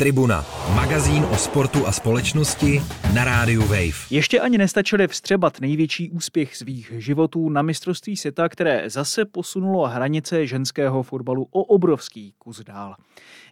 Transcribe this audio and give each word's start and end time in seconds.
Tribuna, 0.00 0.44
magazín 0.74 1.24
o 1.32 1.36
sportu 1.36 1.86
a 1.86 1.92
společnosti 1.92 2.82
na 3.14 3.24
rádiu 3.24 3.62
Wave. 3.62 4.06
Ještě 4.10 4.40
ani 4.40 4.58
nestačili 4.58 5.08
vstřebat 5.08 5.60
největší 5.60 6.10
úspěch 6.10 6.56
svých 6.56 6.92
životů 6.96 7.48
na 7.48 7.62
mistrovství 7.62 8.16
světa, 8.16 8.48
které 8.48 8.90
zase 8.90 9.24
posunulo 9.24 9.86
hranice 9.86 10.46
ženského 10.46 11.02
fotbalu 11.02 11.48
o 11.50 11.62
obrovský 11.64 12.34
kus 12.38 12.60
dál. 12.60 12.94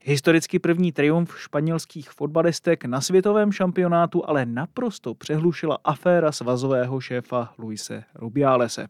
Historicky 0.05 0.59
první 0.59 0.93
triumf 0.93 1.39
španělských 1.39 2.11
fotbalistek 2.11 2.85
na 2.85 3.01
světovém 3.01 3.53
šampionátu 3.53 4.29
ale 4.29 4.47
naprosto 4.47 5.15
přehlušila 5.15 5.79
aféra 5.85 6.33
svazového 6.33 7.01
šéfa 7.01 7.53
Luise 7.59 8.05
Rubialese. 8.15 8.87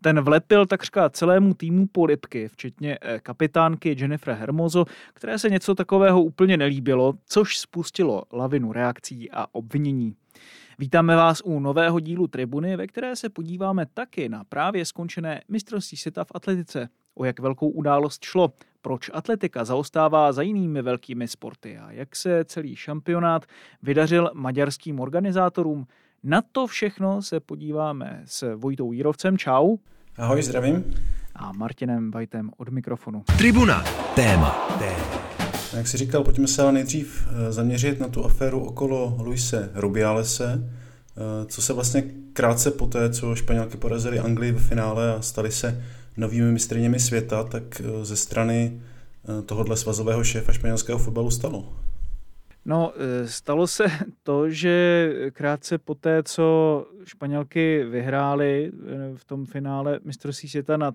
Ten 0.00 0.20
vlepil 0.20 0.66
takřka 0.66 1.10
celému 1.10 1.54
týmu 1.54 1.86
polipky, 1.86 2.48
včetně 2.48 2.98
eh, 3.00 3.20
kapitánky 3.22 3.96
Jennifer 3.98 4.34
Hermoso, 4.34 4.84
které 5.14 5.38
se 5.38 5.50
něco 5.50 5.74
takového 5.74 6.22
úplně 6.22 6.56
nelíbilo, 6.56 6.95
což 7.26 7.58
spustilo 7.58 8.22
lavinu 8.32 8.72
reakcí 8.72 9.30
a 9.30 9.46
obvinění. 9.52 10.16
Vítáme 10.78 11.16
vás 11.16 11.42
u 11.44 11.60
nového 11.60 12.00
dílu 12.00 12.26
Tribuny, 12.26 12.76
ve 12.76 12.86
které 12.86 13.16
se 13.16 13.28
podíváme 13.28 13.86
taky 13.94 14.28
na 14.28 14.44
právě 14.44 14.84
skončené 14.84 15.42
mistrovství 15.48 15.98
světa 15.98 16.24
v 16.24 16.32
atletice. 16.34 16.88
O 17.14 17.24
jak 17.24 17.40
velkou 17.40 17.68
událost 17.68 18.24
šlo, 18.24 18.52
proč 18.82 19.10
atletika 19.12 19.64
zaostává 19.64 20.32
za 20.32 20.42
jinými 20.42 20.82
velkými 20.82 21.28
sporty 21.28 21.78
a 21.78 21.92
jak 21.92 22.16
se 22.16 22.44
celý 22.44 22.76
šampionát 22.76 23.46
vydařil 23.82 24.30
maďarským 24.34 25.00
organizátorům. 25.00 25.86
Na 26.22 26.42
to 26.52 26.66
všechno 26.66 27.22
se 27.22 27.40
podíváme 27.40 28.22
s 28.24 28.56
Vojtou 28.56 28.92
Jírovcem. 28.92 29.38
Čau. 29.38 29.76
Ahoj, 30.18 30.42
zdravím. 30.42 30.94
A 31.34 31.52
Martinem 31.52 32.10
Vajtem 32.10 32.50
od 32.56 32.68
mikrofonu. 32.68 33.24
Tribuna. 33.38 33.84
Téma. 34.14 34.50
Téma. 34.78 35.45
Jak 35.76 35.88
jsi 35.88 35.96
říkal, 35.96 36.24
pojďme 36.24 36.48
se 36.48 36.62
ale 36.62 36.72
nejdřív 36.72 37.28
eh, 37.28 37.52
zaměřit 37.52 38.00
na 38.00 38.08
tu 38.08 38.24
aféru 38.24 38.60
okolo 38.60 39.16
Luise 39.20 39.70
Rubialese, 39.74 40.62
eh, 40.62 41.46
co 41.46 41.62
se 41.62 41.72
vlastně 41.72 42.04
krátce 42.32 42.70
poté, 42.70 43.10
co 43.10 43.34
Španělky 43.34 43.76
porazili 43.76 44.18
Anglii 44.18 44.52
v 44.52 44.68
finále 44.68 45.14
a 45.14 45.22
stali 45.22 45.52
se 45.52 45.84
novými 46.16 46.52
mistrněmi 46.52 47.00
světa, 47.00 47.44
tak 47.44 47.80
eh, 47.80 48.04
ze 48.04 48.16
strany 48.16 48.80
tohohle 49.46 49.76
svazového 49.76 50.24
šéfa 50.24 50.52
španělského 50.52 50.98
fotbalu 50.98 51.30
stalo? 51.30 51.72
No, 52.68 52.92
stalo 53.24 53.66
se 53.66 53.84
to, 54.22 54.50
že 54.50 55.08
krátce 55.32 55.78
po 55.78 55.94
té, 55.94 56.22
co 56.22 56.86
Španělky 57.04 57.84
vyhrály 57.84 58.72
v 59.16 59.24
tom 59.24 59.46
finále 59.46 60.00
mistrovství 60.04 60.48
světa 60.48 60.76
nad 60.76 60.94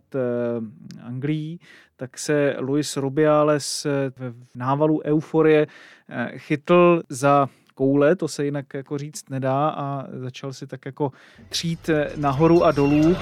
Anglií, 1.02 1.59
tak 2.02 2.17
se 2.19 2.55
Luis 2.59 2.97
Rubiales 2.97 3.88
v 4.17 4.55
návalu 4.55 5.02
euforie 5.05 5.67
eh, 6.09 6.31
chytl 6.38 7.02
za 7.09 7.50
koule, 7.75 8.16
to 8.16 8.28
se 8.28 8.45
jinak 8.45 8.73
jako 8.73 8.97
říct 8.97 9.30
nedá 9.30 9.69
a 9.69 10.08
začal 10.13 10.53
si 10.53 10.67
tak 10.67 10.85
jako 10.85 11.11
třít 11.50 11.89
eh, 11.89 12.11
nahoru 12.16 12.63
a 12.63 12.72
dolů. 12.72 13.16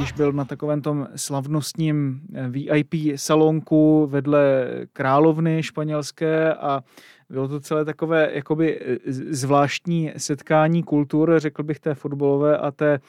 Když 0.00 0.12
byl 0.12 0.32
na 0.32 0.44
takovém 0.44 0.82
tom 0.82 1.08
slavnostním 1.16 2.20
eh, 2.34 2.48
VIP 2.48 2.94
salonku 3.16 4.06
vedle 4.10 4.68
královny 4.92 5.62
španělské 5.62 6.54
a 6.54 6.84
bylo 7.30 7.48
to 7.48 7.60
celé 7.60 7.84
takové 7.84 8.30
jakoby 8.32 8.80
e, 8.80 8.98
zvláštní 9.12 10.12
setkání 10.16 10.82
kultur, 10.82 11.34
řekl 11.36 11.62
bych 11.62 11.80
té 11.80 11.94
fotbalové 11.94 12.58
a 12.58 12.70
té 12.70 13.00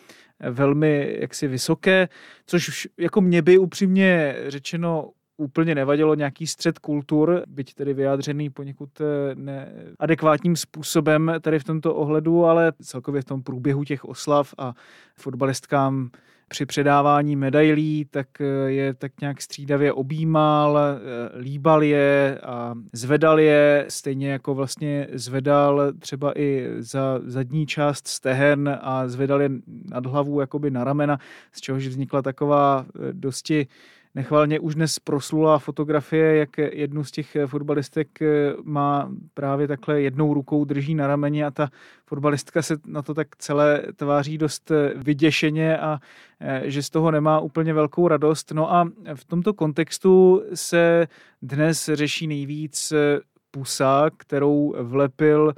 velmi 0.50 1.18
jaksi 1.20 1.48
vysoké, 1.48 2.10
což 2.46 2.88
jako 2.98 3.22
mě 3.22 3.42
by 3.42 3.58
upřímně 3.58 4.36
řečeno 4.48 5.10
úplně 5.38 5.76
nevadilo. 5.76 6.16
Nějaký 6.16 6.48
střed 6.48 6.80
kultur, 6.80 7.44
byť 7.48 7.74
tedy 7.74 7.94
vyjádřený 7.94 8.50
poněkud 8.50 8.90
neadekvátním 9.34 10.56
způsobem 10.56 11.34
tady 11.42 11.60
v 11.60 11.64
tomto 11.64 11.96
ohledu, 11.96 12.46
ale 12.46 12.74
celkově 12.82 13.22
v 13.22 13.26
tom 13.26 13.44
průběhu 13.44 13.84
těch 13.84 14.06
oslav 14.06 14.54
a 14.58 14.74
fotbalistkám 15.16 16.10
při 16.52 16.66
předávání 16.66 17.36
medailí, 17.36 18.06
tak 18.12 18.28
eh, 18.42 18.46
je 18.72 18.94
tak 18.94 19.12
nějak 19.22 19.42
střídavě 19.42 19.94
objímal, 19.94 20.78
eh, 20.80 21.40
líbal 21.40 21.84
je 21.84 22.40
a 22.44 22.76
zvedal 22.94 23.40
je, 23.40 23.86
stejně 23.90 24.30
jako 24.30 24.54
vlastně 24.54 25.08
zvedal 25.14 25.94
třeba 26.00 26.40
i 26.40 26.68
za 26.78 27.20
zadní 27.24 27.66
část 27.66 28.08
stehen 28.08 28.80
a 28.82 29.08
zvedal 29.08 29.42
je 29.42 29.50
nad 29.90 30.06
hlavu 30.06 30.40
jakoby 30.40 30.72
na 30.72 30.84
ramena, 30.84 31.20
z 31.52 31.62
čehož 31.62 31.88
vznikla 31.88 32.22
taková 32.22 32.86
eh, 32.86 33.14
dosti 33.14 33.68
Nechvalně 34.16 34.60
už 34.60 34.76
dnes 34.76 35.00
proslula 35.00 35.60
fotografie, 35.60 36.36
jak 36.36 36.58
jednu 36.58 37.04
z 37.04 37.12
těch 37.12 37.38
fotbalistek 37.46 38.22
eh, 38.22 38.54
má 38.64 39.12
právě 39.34 39.68
takhle 39.68 40.02
jednou 40.02 40.34
rukou 40.34 40.66
drží 40.66 40.96
na 40.96 41.08
rameni 41.08 41.44
a 41.44 41.52
ta 41.52 41.70
fotbalistka 42.06 42.62
se 42.62 42.78
na 42.86 43.02
to 43.02 43.14
tak 43.14 43.36
celé 43.36 43.84
tváří 43.96 44.38
dost 44.38 44.72
eh, 44.72 44.94
vyděšeně 44.96 45.78
a 45.78 46.00
eh, 46.40 46.62
že 46.66 46.84
z 46.84 46.90
toho 46.90 47.12
nemá 47.12 47.40
úplně 47.40 47.74
velkou 47.74 48.08
radost. 48.08 48.52
No 48.52 48.74
a 48.74 48.90
v 49.16 49.26
tomto 49.26 49.54
kontextu 49.54 50.44
se 50.54 51.08
dnes 51.42 51.90
řeší 51.94 52.28
nejvíc 52.28 52.94
pusa, 53.52 54.10
kterou 54.18 54.76
vlepil 54.80 55.54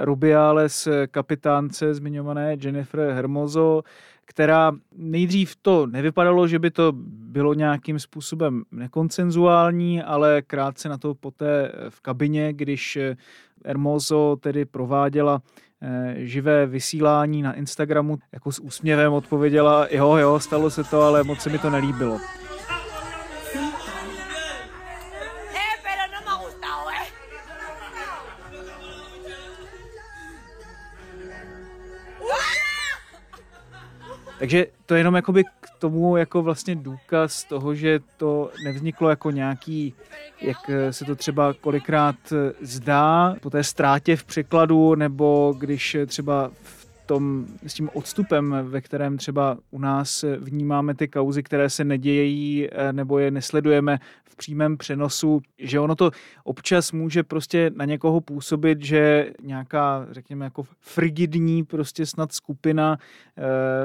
Rubiales 0.00 0.88
kapitánce 1.10 1.94
zmiňované 1.94 2.56
Jennifer 2.60 3.00
Hermoso, 3.00 3.82
která 4.28 4.72
nejdřív 4.96 5.56
to 5.62 5.86
nevypadalo, 5.86 6.48
že 6.48 6.58
by 6.58 6.70
to 6.70 6.92
bylo 7.06 7.54
nějakým 7.54 7.98
způsobem 7.98 8.62
nekoncenzuální, 8.72 10.02
ale 10.02 10.42
krátce 10.42 10.88
na 10.88 10.98
to 10.98 11.14
poté 11.14 11.72
v 11.88 12.00
kabině, 12.00 12.52
když 12.52 12.98
Hermoso 13.66 14.36
tedy 14.40 14.64
prováděla 14.64 15.42
eh, 15.82 16.14
živé 16.16 16.66
vysílání 16.66 17.42
na 17.42 17.52
Instagramu, 17.52 18.18
jako 18.32 18.52
s 18.52 18.58
úsměvem 18.58 19.12
odpověděla, 19.12 19.86
jo, 19.90 20.16
jo, 20.16 20.40
stalo 20.40 20.70
se 20.70 20.84
to, 20.84 21.02
ale 21.02 21.24
moc 21.24 21.40
se 21.40 21.50
mi 21.50 21.58
to 21.58 21.70
nelíbilo. 21.70 22.18
Takže 34.38 34.66
to 34.86 34.94
je 34.94 35.00
jenom 35.00 35.14
jakoby 35.14 35.44
k 35.44 35.70
tomu 35.78 36.16
jako 36.16 36.42
vlastně 36.42 36.76
důkaz 36.76 37.44
toho, 37.44 37.74
že 37.74 38.00
to 38.16 38.50
nevzniklo 38.64 39.10
jako 39.10 39.30
nějaký, 39.30 39.94
jak 40.40 40.56
se 40.90 41.04
to 41.04 41.16
třeba 41.16 41.54
kolikrát 41.54 42.16
zdá, 42.60 43.36
po 43.40 43.50
té 43.50 43.64
ztrátě 43.64 44.16
v 44.16 44.24
překladu, 44.24 44.94
nebo 44.94 45.54
když 45.58 45.96
třeba 46.06 46.50
v 46.62 46.77
tom, 47.08 47.46
s 47.66 47.74
tím 47.74 47.90
odstupem, 47.94 48.56
ve 48.62 48.80
kterém 48.80 49.18
třeba 49.18 49.58
u 49.70 49.78
nás 49.78 50.24
vnímáme 50.38 50.94
ty 50.94 51.08
kauzy, 51.08 51.42
které 51.42 51.70
se 51.70 51.84
nedějí 51.84 52.68
eh, 52.72 52.92
nebo 52.92 53.18
je 53.18 53.30
nesledujeme 53.30 53.98
v 54.24 54.36
přímém 54.36 54.76
přenosu, 54.76 55.40
že 55.58 55.80
ono 55.80 55.94
to 55.94 56.10
občas 56.44 56.92
může 56.92 57.22
prostě 57.22 57.70
na 57.74 57.84
někoho 57.84 58.20
působit, 58.20 58.82
že 58.82 59.32
nějaká, 59.42 60.06
řekněme, 60.10 60.44
jako 60.44 60.62
frigidní 60.80 61.64
prostě 61.64 62.06
snad 62.06 62.32
skupina 62.32 62.98
e, 62.98 63.42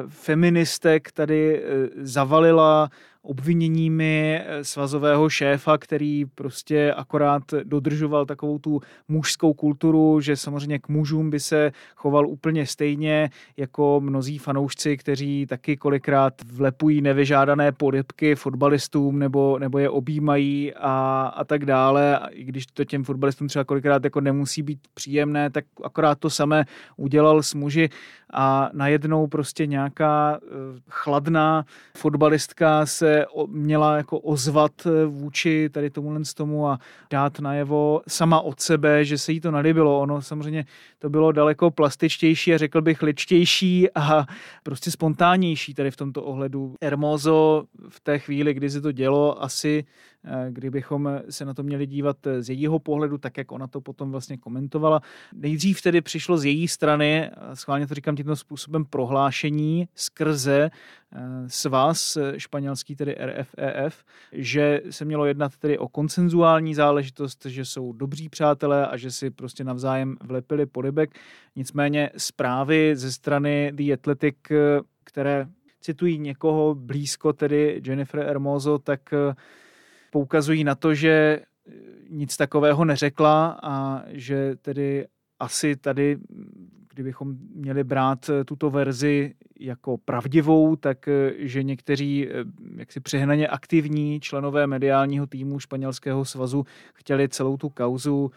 feministek 0.07 1.11
tady 1.11 1.63
e, 1.63 1.63
zavalila 1.95 2.89
obviněními 3.23 4.41
eh, 4.45 4.63
svazového 4.63 5.29
šéfa, 5.29 5.77
který 5.77 6.25
prostě 6.25 6.93
akorát 6.93 7.43
dodržoval 7.63 8.25
takovou 8.25 8.59
tu 8.59 8.81
mužskou 9.07 9.53
kulturu, 9.53 10.21
že 10.21 10.37
samozřejmě 10.37 10.79
k 10.79 10.87
mužům 10.87 11.29
by 11.29 11.39
se 11.39 11.71
choval 11.95 12.27
úplně 12.27 12.65
stejně 12.65 13.29
jako 13.57 14.01
mnozí 14.03 14.37
fanoušci, 14.37 14.97
kteří 14.97 15.45
taky 15.45 15.77
kolikrát 15.77 16.33
vlepují 16.53 17.01
nevyžádané 17.01 17.71
podepky 17.71 18.35
fotbalistům 18.35 19.19
nebo, 19.19 19.59
nebo 19.59 19.79
je 19.79 19.89
objímají 19.89 20.73
a, 20.73 21.31
a 21.35 21.43
tak 21.43 21.65
dále. 21.65 22.19
A 22.19 22.27
i 22.27 22.43
když 22.43 22.65
to 22.65 22.85
těm 22.85 23.03
fotbalistům 23.03 23.47
třeba 23.47 23.65
kolikrát 23.65 24.03
jako 24.03 24.21
nemusí 24.21 24.63
být 24.63 24.79
příjemné, 24.93 25.49
tak 25.49 25.65
akorát 25.83 26.19
to 26.19 26.29
samé 26.29 26.65
udělal 26.97 27.43
s 27.43 27.53
muži 27.53 27.89
a 28.33 28.69
najednou 28.73 29.27
prostě 29.27 29.65
nějaká 29.65 30.39
eh, 30.41 30.47
chladná 30.89 31.65
fotbalistka 31.97 32.85
se 32.85 33.12
měla 33.47 33.97
jako 33.97 34.19
ozvat 34.19 34.71
eh, 34.85 35.05
vůči 35.05 35.69
tady 35.69 35.89
tomu 35.89 36.25
z 36.25 36.33
tomu 36.33 36.67
a 36.67 36.79
dát 37.09 37.39
najevo 37.39 38.01
sama 38.07 38.39
od 38.41 38.59
sebe, 38.59 39.05
že 39.05 39.17
se 39.17 39.31
jí 39.31 39.41
to 39.41 39.51
nelíbilo. 39.51 39.99
Ono 39.99 40.21
samozřejmě 40.21 40.65
to 40.99 41.09
bylo 41.09 41.31
daleko 41.31 41.71
plastičtější 41.71 42.53
a 42.53 42.57
řekl 42.57 42.81
bych 42.81 43.01
ličtější 43.01 43.87
a 43.95 44.25
prostě 44.63 44.91
spontánnější 44.91 45.73
tady 45.73 45.91
v 45.91 45.97
tomto 45.97 46.23
ohledu. 46.23 46.75
Hermoso 46.81 47.63
v 47.89 47.99
té 47.99 48.19
chvíli, 48.19 48.53
kdy 48.53 48.69
se 48.69 48.81
to 48.81 48.91
dělo, 48.91 49.43
asi 49.43 49.85
kdybychom 50.49 51.21
se 51.29 51.45
na 51.45 51.53
to 51.53 51.63
měli 51.63 51.87
dívat 51.87 52.17
z 52.39 52.49
jejího 52.49 52.79
pohledu, 52.79 53.17
tak 53.17 53.37
jak 53.37 53.51
ona 53.51 53.67
to 53.67 53.81
potom 53.81 54.11
vlastně 54.11 54.37
komentovala. 54.37 55.01
Nejdřív 55.33 55.81
tedy 55.81 56.01
přišlo 56.01 56.37
z 56.37 56.45
její 56.45 56.67
strany, 56.67 57.31
schválně 57.53 57.87
to 57.87 57.93
říkám 57.93 58.15
tímto 58.15 58.35
způsobem, 58.35 58.85
prohlášení 58.85 59.87
skrze 59.95 60.71
eh, 60.71 61.19
svaz 61.47 62.17
španělský, 62.37 62.95
tedy 62.95 63.15
RFEF, 63.19 64.03
že 64.31 64.81
se 64.89 65.05
mělo 65.05 65.25
jednat 65.25 65.57
tedy 65.57 65.77
o 65.77 65.87
koncenzuální 65.87 66.75
záležitost, 66.75 67.45
že 67.45 67.65
jsou 67.65 67.93
dobří 67.93 68.29
přátelé 68.29 68.87
a 68.87 68.97
že 68.97 69.11
si 69.11 69.29
prostě 69.29 69.63
navzájem 69.63 70.17
vlepili 70.23 70.65
polibek. 70.65 71.19
Nicméně 71.55 72.09
zprávy 72.17 72.95
ze 72.95 73.11
strany 73.11 73.71
The 73.73 73.93
Athletic, 73.93 74.35
eh, 74.51 74.55
které 75.03 75.47
citují 75.81 76.19
někoho 76.19 76.75
blízko, 76.75 77.33
tedy 77.33 77.81
Jennifer 77.85 78.19
Hermoso, 78.19 78.79
tak 78.79 79.13
poukazují 80.13 80.63
na 80.63 80.75
to, 80.75 80.93
že 80.93 81.09
eh, 81.09 81.71
nic 82.09 82.37
takového 82.37 82.85
neřekla 82.85 83.59
a 83.63 84.03
že 84.07 84.55
tedy 84.61 85.07
asi 85.39 85.75
tady, 85.75 86.17
kdybychom 86.93 87.35
měli 87.55 87.83
brát 87.83 88.29
eh, 88.29 88.43
tuto 88.43 88.69
verzi 88.69 89.33
jako 89.59 89.97
pravdivou, 89.97 90.75
tak 90.75 91.07
eh, 91.07 91.33
že 91.37 91.63
někteří 91.63 92.29
jaksi 92.75 92.99
přehnaně 92.99 93.47
aktivní 93.47 94.19
členové 94.19 94.67
mediálního 94.67 95.27
týmu 95.27 95.59
španělského 95.59 96.25
svazu 96.25 96.65
chtěli 96.93 97.29
celou 97.29 97.57
tu 97.57 97.69
kauzu 97.69 98.31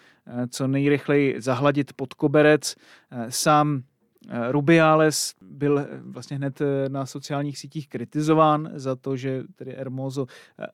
co 0.50 0.66
nejrychleji 0.66 1.40
zahladit 1.40 1.92
pod 1.92 2.14
koberec. 2.14 2.76
Sám 3.28 3.82
Rubiales 4.50 5.34
byl 5.40 5.78
eh, 5.78 5.86
vlastně 6.02 6.36
hned 6.36 6.60
eh, 6.60 6.88
na 6.88 7.06
sociálních 7.06 7.58
sítích 7.58 7.88
kritizován 7.88 8.70
za 8.74 8.96
to, 8.96 9.16
že 9.16 9.42
tedy 9.56 9.72
Hermoso 9.72 10.26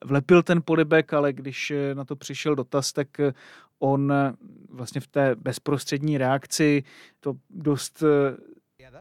vlepil 0.05 0.43
ten 0.43 0.61
polibek, 0.65 1.13
ale 1.13 1.33
když 1.33 1.73
na 1.93 2.05
to 2.05 2.15
přišel 2.15 2.55
dotaz, 2.55 2.93
tak 2.93 3.07
on 3.79 4.13
vlastně 4.69 5.01
v 5.01 5.07
té 5.07 5.35
bezprostřední 5.35 6.17
reakci 6.17 6.83
to 7.19 7.33
dost 7.49 8.03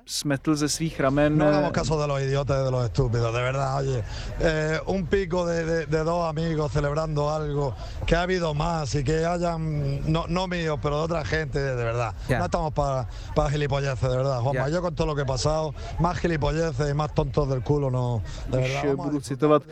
smetl 0.06 0.54
ze 0.54 0.68
svých 0.68 1.00
ramen. 1.00 1.38
No 1.38 1.46
hagamos 1.46 1.72
caso 1.72 2.00
de 2.00 2.06
los 2.06 2.20
idiotas 2.20 2.64
de 2.64 2.70
los 2.70 2.84
estúpidos, 2.84 3.34
de 3.34 3.42
verdad, 3.42 3.78
oye. 3.78 4.04
Eh, 4.40 4.80
un 4.86 5.06
pico 5.06 5.46
de, 5.46 5.64
de, 5.64 5.86
de, 5.86 6.04
dos 6.04 6.28
amigos 6.28 6.72
celebrando 6.72 7.30
algo, 7.30 7.74
que 8.06 8.16
ha 8.16 8.22
habido 8.22 8.54
más 8.54 8.94
y 8.94 9.04
que 9.04 9.24
hayan, 9.24 10.10
no, 10.10 10.26
no 10.28 10.46
míos, 10.46 10.78
pero 10.82 10.98
de 10.98 11.02
otra 11.04 11.24
gente, 11.24 11.58
de, 11.58 11.74
verdad. 11.74 12.14
Yeah. 12.28 12.38
No 12.38 12.44
estamos 12.46 12.72
para 12.72 13.08
pa 13.34 13.50
gilipolleces, 13.50 14.10
de 14.10 14.16
verdad, 14.16 14.40
Juanma. 14.40 14.66
Yeah. 14.66 14.68
Yo 14.68 14.82
con 14.82 14.94
todo 14.94 15.06
lo 15.06 15.14
que 15.14 15.22
he 15.22 15.26
pasado, 15.26 15.74
más 16.00 16.18
gilipolleces 16.18 16.90
y 16.90 16.94
más 16.94 17.14
tontos 17.14 17.48
del 17.48 17.62
culo, 17.62 17.90
no, 17.90 18.22
de 18.50 18.58
verdad. 18.58 18.96
Budu 18.96 19.20
citovat 19.20 19.62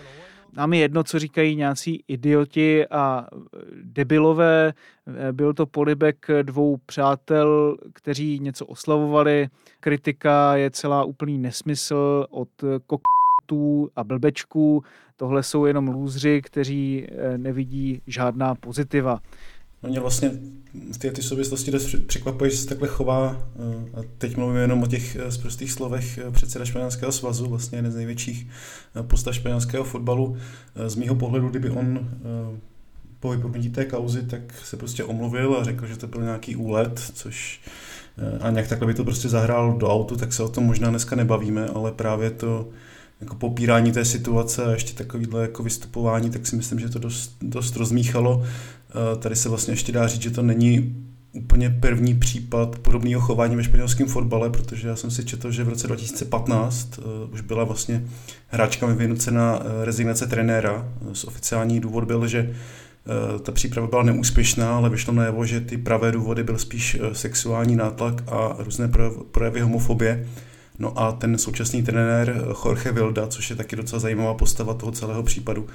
nám 0.53 0.73
je 0.73 0.81
jedno, 0.81 1.05
co 1.05 1.19
říkají 1.19 1.57
nějací 1.57 2.05
idioti 2.09 2.89
a 2.89 3.27
debilové. 3.83 4.73
Byl 5.33 5.55
to 5.55 5.67
polibek 5.67 6.27
dvou 6.43 6.77
přátel, 6.77 7.77
kteří 7.93 8.39
něco 8.39 8.67
oslavovali. 8.67 9.49
Kritika 9.81 10.57
je 10.57 10.71
celá 10.71 11.05
úplný 11.05 11.39
nesmysl 11.39 12.27
od 12.31 12.49
kokotů 12.87 13.91
a 13.97 14.05
blbečků. 14.05 14.85
Tohle 15.17 15.43
jsou 15.43 15.65
jenom 15.65 15.89
lůzři, 15.89 16.43
kteří 16.43 17.07
eh, 17.09 17.39
nevidí 17.39 18.03
žádná 18.07 18.55
pozitiva. 18.55 19.21
No 19.83 19.89
mě 19.89 20.01
vlastně 20.01 20.31
v 20.93 20.99
té 20.99 21.11
ty 21.11 21.23
souvislosti 21.23 21.71
dost 21.71 21.95
překvapuje, 22.07 22.51
že 22.51 22.57
se 22.57 22.67
takhle 22.67 22.89
chová, 22.89 23.49
eh, 23.57 24.01
a 24.01 24.03
teď 24.19 24.37
mluvím 24.37 24.57
jenom 24.57 24.83
o 24.83 24.87
těch 24.87 25.17
eh, 25.17 25.39
prostých 25.43 25.73
slovech 25.73 26.19
eh, 26.19 26.31
předseda 26.31 26.65
španělského 26.65 27.13
svazu, 27.13 27.49
vlastně 27.49 27.79
jeden 27.79 27.93
z 27.93 27.97
největších 27.97 28.47
postav 29.03 29.35
španělského 29.35 29.85
fotbalu. 29.85 30.37
Z 30.87 30.97
mýho 30.97 31.15
pohledu, 31.15 31.49
kdyby 31.49 31.71
on 31.71 32.11
po 33.21 33.31
vypuknutí 33.31 33.71
té 33.71 33.85
kauzy, 33.85 34.23
tak 34.23 34.41
se 34.65 34.77
prostě 34.77 35.05
omluvil 35.05 35.57
a 35.57 35.65
řekl, 35.65 35.87
že 35.87 35.97
to 35.97 36.07
byl 36.07 36.23
nějaký 36.23 36.57
úlet, 36.57 36.99
což 36.99 37.61
a 38.41 38.51
nějak 38.51 38.69
takhle 38.69 38.87
by 38.87 38.95
to 38.95 39.05
prostě 39.05 39.29
zahrál 39.29 39.73
do 39.73 39.89
autu, 39.89 40.17
tak 40.17 40.33
se 40.33 40.43
o 40.43 40.49
tom 40.49 40.65
možná 40.65 40.91
dneska 40.91 41.17
nebavíme, 41.17 41.67
ale 41.67 41.93
právě 41.93 42.31
to 42.31 42.69
jako 43.21 43.35
popírání 43.35 43.93
té 43.93 44.05
situace 44.05 44.65
a 44.65 44.71
ještě 44.71 44.95
takovýhle 44.95 45.43
jako 45.43 45.63
vystupování, 45.63 46.31
tak 46.31 46.47
si 46.47 46.57
myslím, 46.57 46.81
že 46.81 46.89
to 46.89 46.99
dost, 46.99 47.37
dost 47.43 47.77
rozmíchalo. 47.77 48.43
Eh, 48.43 49.17
tady 49.17 49.37
se 49.37 49.49
vlastně 49.49 49.73
ještě 49.73 49.93
dá 49.93 50.07
říct, 50.07 50.23
že 50.23 50.31
to 50.31 50.43
není 50.43 50.97
úplně 51.33 51.71
první 51.71 52.15
případ 52.15 52.79
podobného 52.79 53.21
chování 53.21 53.57
ve 53.57 53.65
španělském 53.65 54.07
fotbale, 54.07 54.51
protože 54.51 54.89
já 54.89 54.97
jsem 54.97 55.11
si 55.11 55.25
četl, 55.25 55.51
že 55.51 55.65
v 55.65 55.69
roce 55.69 55.87
2015 55.87 56.99
uh, 56.99 57.05
eh, 57.05 57.33
už 57.33 57.41
byla 57.41 57.65
vlastně 57.65 58.05
hráčkami 58.49 58.95
vynucena 58.95 59.59
uh, 59.59 59.65
rezignace 59.85 60.27
trenéra. 60.27 60.89
Z 61.13 61.25
oficiální 61.25 61.81
důvod 61.81 62.05
byl, 62.05 62.27
že 62.27 62.55
ta 63.43 63.53
příprava 63.53 63.87
byla 63.87 64.03
neúspěšná, 64.03 64.77
ale 64.77 64.91
vyšlo 64.91 65.13
najevo, 65.13 65.45
že 65.45 65.61
ty 65.61 65.79
pravé 65.79 66.13
důvody 66.13 66.43
byl 66.43 66.59
spíš 66.59 66.97
sexuální 67.13 67.77
nátlak 67.77 68.23
a 68.29 68.57
různé 68.59 68.91
projevy 69.31 69.61
homofobie. 69.61 70.27
No 70.79 70.99
a 70.99 71.13
ten 71.13 71.39
současný 71.39 71.83
trenér 71.83 72.45
Jorge 72.65 72.93
Vilda, 72.93 73.27
což 73.27 73.51
je 73.51 73.57
taky 73.57 73.77
docela 73.77 74.01
zajímavá 74.01 74.35
postava 74.35 74.75
toho 74.75 74.93
celého 74.93 75.23
případu, 75.23 75.67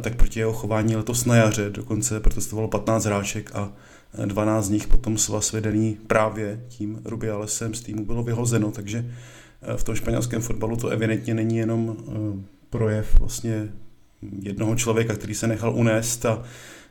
tak 0.00 0.14
proti 0.14 0.38
jeho 0.38 0.52
chování 0.52 0.96
letos 0.96 1.24
na 1.24 1.36
jaře 1.36 1.70
dokonce 1.70 2.20
protestovalo 2.20 2.68
15 2.68 3.04
hráček 3.04 3.50
a 3.54 3.72
12 4.26 4.66
z 4.66 4.70
nich 4.70 4.86
potom 4.86 5.18
svaz 5.18 5.52
vedený 5.52 5.96
právě 6.06 6.60
tím 6.68 7.00
Rubialesem 7.04 7.74
z 7.74 7.80
týmu 7.80 8.04
bylo 8.04 8.22
vyhozeno, 8.22 8.70
takže 8.70 9.04
v 9.76 9.84
tom 9.84 9.94
španělském 9.94 10.42
fotbalu 10.42 10.76
to 10.76 10.88
evidentně 10.88 11.34
není 11.34 11.56
jenom 11.56 11.96
projev 12.70 13.18
vlastně 13.18 13.68
jednoho 14.42 14.76
člověka, 14.76 15.14
který 15.14 15.34
se 15.34 15.46
nechal 15.46 15.74
unést 15.74 16.26
a 16.26 16.42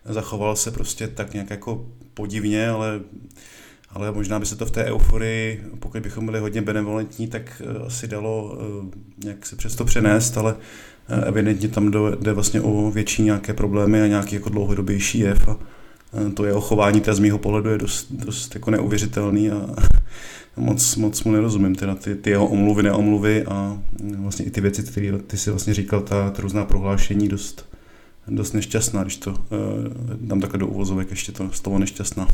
zachoval 0.05 0.55
se 0.55 0.71
prostě 0.71 1.07
tak 1.07 1.33
nějak 1.33 1.49
jako 1.49 1.85
podivně, 2.13 2.69
ale 2.69 2.99
ale 3.93 4.11
možná 4.11 4.39
by 4.39 4.45
se 4.45 4.55
to 4.55 4.65
v 4.65 4.71
té 4.71 4.83
euforii, 4.83 5.63
pokud 5.79 6.01
bychom 6.01 6.25
byli 6.25 6.39
hodně 6.39 6.61
benevolentní, 6.61 7.27
tak 7.27 7.61
asi 7.85 8.07
dalo 8.07 8.57
nějak 9.23 9.45
se 9.45 9.55
přesto 9.55 9.85
přenést, 9.85 10.37
ale 10.37 10.55
Eh, 11.11 11.25
evidentně 11.25 11.67
tam 11.67 11.91
jde 12.19 12.33
vlastně 12.33 12.61
o 12.61 12.91
větší 12.91 13.23
nějaké 13.23 13.53
problémy 13.53 14.01
a 14.01 14.07
nějaký 14.07 14.35
jako 14.35 14.49
dlouhodobější 14.49 15.19
jev 15.19 15.47
a 15.47 15.57
eh, 16.27 16.31
to 16.31 16.45
jeho 16.45 16.61
chování 16.61 17.01
z 17.11 17.19
mýho 17.19 17.37
pohledu 17.37 17.69
je 17.69 17.77
dost, 17.77 18.11
dost 18.11 18.55
jako 18.55 18.71
neuvěřitelný 18.71 19.51
a 19.51 19.69
moc, 20.57 20.95
moc 20.95 21.23
mu 21.23 21.31
nerozumím, 21.31 21.75
teda 21.75 21.95
ty, 21.95 22.15
ty 22.15 22.29
jeho 22.29 22.47
omluvy, 22.47 22.83
neomluvy 22.83 23.45
a 23.45 23.81
vlastně 24.15 24.45
i 24.45 24.51
ty 24.51 24.61
věci, 24.61 24.83
které 24.83 25.17
ty 25.17 25.37
si 25.37 25.49
vlastně 25.49 25.73
říkal, 25.73 26.01
ta, 26.01 26.29
ta 26.29 26.41
různá 26.41 26.65
prohlášení 26.65 27.27
dost, 27.27 27.69
dost 28.27 28.53
nešťastná, 28.53 29.03
když 29.03 29.17
to 29.17 29.31
uh, 29.31 29.37
dám 30.15 30.41
takhle 30.41 30.59
do 30.59 30.67
uvozovek 30.67 31.09
ještě 31.09 31.31
to 31.31 31.51
slovo 31.51 31.79
nešťastná. 31.79 32.27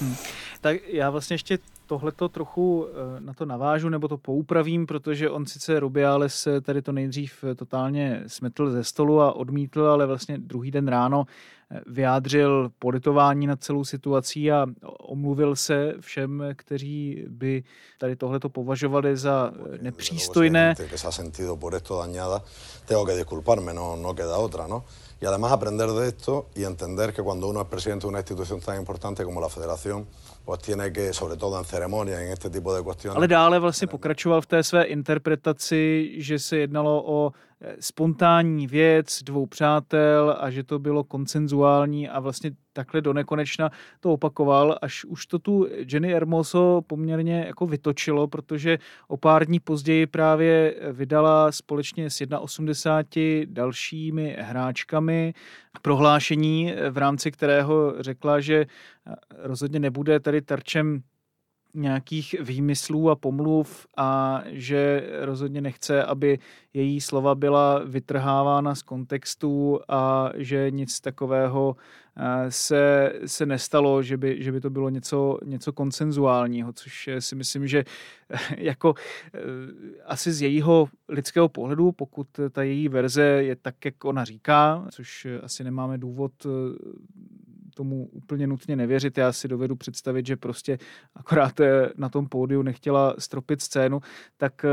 Hmm. 0.00 0.14
Tak 0.60 0.76
já 0.88 1.10
vlastně 1.10 1.34
ještě 1.34 1.58
tohleto 1.86 2.28
trochu 2.28 2.86
eh, 2.88 3.20
na 3.20 3.34
to 3.34 3.44
navážu 3.44 3.88
nebo 3.88 4.08
to 4.08 4.18
poupravím, 4.18 4.86
protože 4.86 5.30
on 5.30 5.46
sice 5.46 5.80
Rubiales 5.80 6.48
tady 6.62 6.82
to 6.82 6.92
nejdřív 6.92 7.44
eh, 7.44 7.54
totálně 7.54 8.22
smetl 8.26 8.70
ze 8.70 8.84
stolu 8.84 9.20
a 9.20 9.32
odmítl, 9.32 9.82
ale 9.82 10.06
vlastně 10.06 10.38
druhý 10.38 10.70
den 10.70 10.88
ráno 10.88 11.24
eh, 11.70 11.80
vyjádřil 11.86 12.70
politování 12.78 13.46
nad 13.46 13.62
celou 13.62 13.84
situací 13.84 14.52
a 14.52 14.66
omluvil 14.98 15.56
se 15.56 15.94
všem, 16.00 16.44
kteří 16.56 17.24
by 17.28 17.64
tady 17.98 18.16
tohleto 18.16 18.48
považovali 18.48 19.16
za 19.16 19.52
nepřístojné. 19.80 20.74
No, 23.74 23.96
no 23.96 24.14
queda 24.14 24.36
otra, 24.36 24.66
¿no? 24.66 24.84
Y 25.20 25.24
además 25.24 25.52
aprender 25.52 25.90
de 25.90 26.08
esto 26.08 26.48
y 26.54 26.64
entender 26.64 27.14
que 27.14 27.22
cuando 27.22 27.48
uno 27.48 27.62
es 27.62 27.68
presidente 27.68 28.02
de 28.02 28.08
una 28.08 28.18
institución 28.18 28.60
tan 28.60 28.76
importante 28.76 29.24
como 29.24 29.40
la 29.40 29.48
federación, 29.48 30.06
pues 30.44 30.60
tiene 30.60 30.92
que, 30.92 31.12
sobre 31.14 31.36
todo 31.36 31.58
en 31.58 31.64
ceremonias, 31.76 32.20
en 32.20 32.32
este 32.32 32.50
tipo 32.50 32.72
de. 32.74 33.10
Ale 33.10 33.28
dále 33.28 33.58
vlastně 33.58 33.86
pokračoval 33.86 34.40
v 34.40 34.46
té 34.46 34.62
své 34.62 34.84
interpretaci, 34.84 36.14
že 36.16 36.38
se 36.38 36.56
jednalo 36.56 37.04
o 37.06 37.32
eh, 37.60 37.76
spontánní 37.80 38.66
věc 38.66 39.22
dvou 39.22 39.46
přátel 39.46 40.36
a 40.40 40.50
že 40.50 40.62
to 40.62 40.78
bylo 40.78 41.04
koncenzuální 41.04 42.08
a 42.08 42.20
vlastně 42.20 42.50
takhle 42.72 43.00
do 43.00 43.12
nekonečna 43.12 43.70
to 44.00 44.12
opakoval, 44.12 44.78
až 44.82 45.04
už 45.04 45.26
to 45.26 45.38
tu 45.38 45.66
Jenny 45.92 46.12
Hermoso 46.12 46.80
poměrně 46.86 47.44
jako 47.46 47.66
vytočilo, 47.66 48.28
protože 48.28 48.78
o 49.08 49.16
pár 49.16 49.46
dní 49.46 49.60
později 49.60 50.06
právě 50.06 50.74
vydala 50.92 51.52
společně 51.52 52.10
s 52.10 52.20
1,80 52.20 53.46
dalšími 53.50 54.36
hráčkami 54.40 55.34
prohlášení, 55.82 56.72
v 56.90 56.98
rámci 56.98 57.32
kterého 57.32 57.94
řekla, 58.02 58.40
že 58.40 58.66
rozhodně 59.38 59.80
nebude 59.80 60.20
tady 60.20 60.42
terčem 60.42 61.02
nějakých 61.76 62.34
výmyslů 62.40 63.10
a 63.10 63.16
pomluv 63.16 63.86
a 63.96 64.42
že 64.46 65.08
rozhodně 65.20 65.60
nechce, 65.60 66.04
aby 66.04 66.38
její 66.74 67.00
slova 67.00 67.34
byla 67.34 67.82
vytrhávána 67.84 68.74
z 68.74 68.82
kontextu 68.82 69.80
a 69.88 70.30
že 70.34 70.70
nic 70.70 71.00
takového 71.00 71.76
eh, 72.16 72.50
se, 72.50 73.12
se 73.26 73.46
nestalo, 73.46 74.02
že 74.02 74.16
by, 74.16 74.42
že 74.42 74.52
by 74.52 74.60
to 74.60 74.70
bylo 74.70 74.88
něco, 74.88 75.38
něco 75.44 75.72
konsenzuálního, 75.72 76.72
což 76.72 77.08
si 77.18 77.34
myslím, 77.34 77.66
že 77.66 77.84
jako 78.56 78.94
eh, 79.34 79.38
asi 80.04 80.32
z 80.32 80.42
jejího 80.42 80.88
lidského 81.08 81.48
pohledu, 81.48 81.92
pokud 81.92 82.26
ta 82.50 82.62
její 82.62 82.88
verze 82.88 83.22
je 83.22 83.56
tak, 83.56 83.84
jak 83.84 84.04
ona 84.04 84.24
říká, 84.24 84.86
což 84.90 85.26
asi 85.42 85.64
nemáme 85.64 85.98
důvod 85.98 86.32
eh, 86.46 86.48
tomu 87.76 88.06
úplně 88.06 88.46
nutně 88.46 88.76
nevěřit. 88.76 89.18
Já 89.18 89.32
si 89.32 89.48
dovedu 89.48 89.76
představit, 89.76 90.26
že 90.26 90.36
prostě 90.36 90.78
akorát 91.14 91.60
eh, 91.60 91.88
na 91.96 92.08
tom 92.08 92.28
pódiu 92.28 92.62
nechtěla 92.62 93.14
stropit 93.18 93.62
scénu, 93.62 94.00
tak 94.36 94.64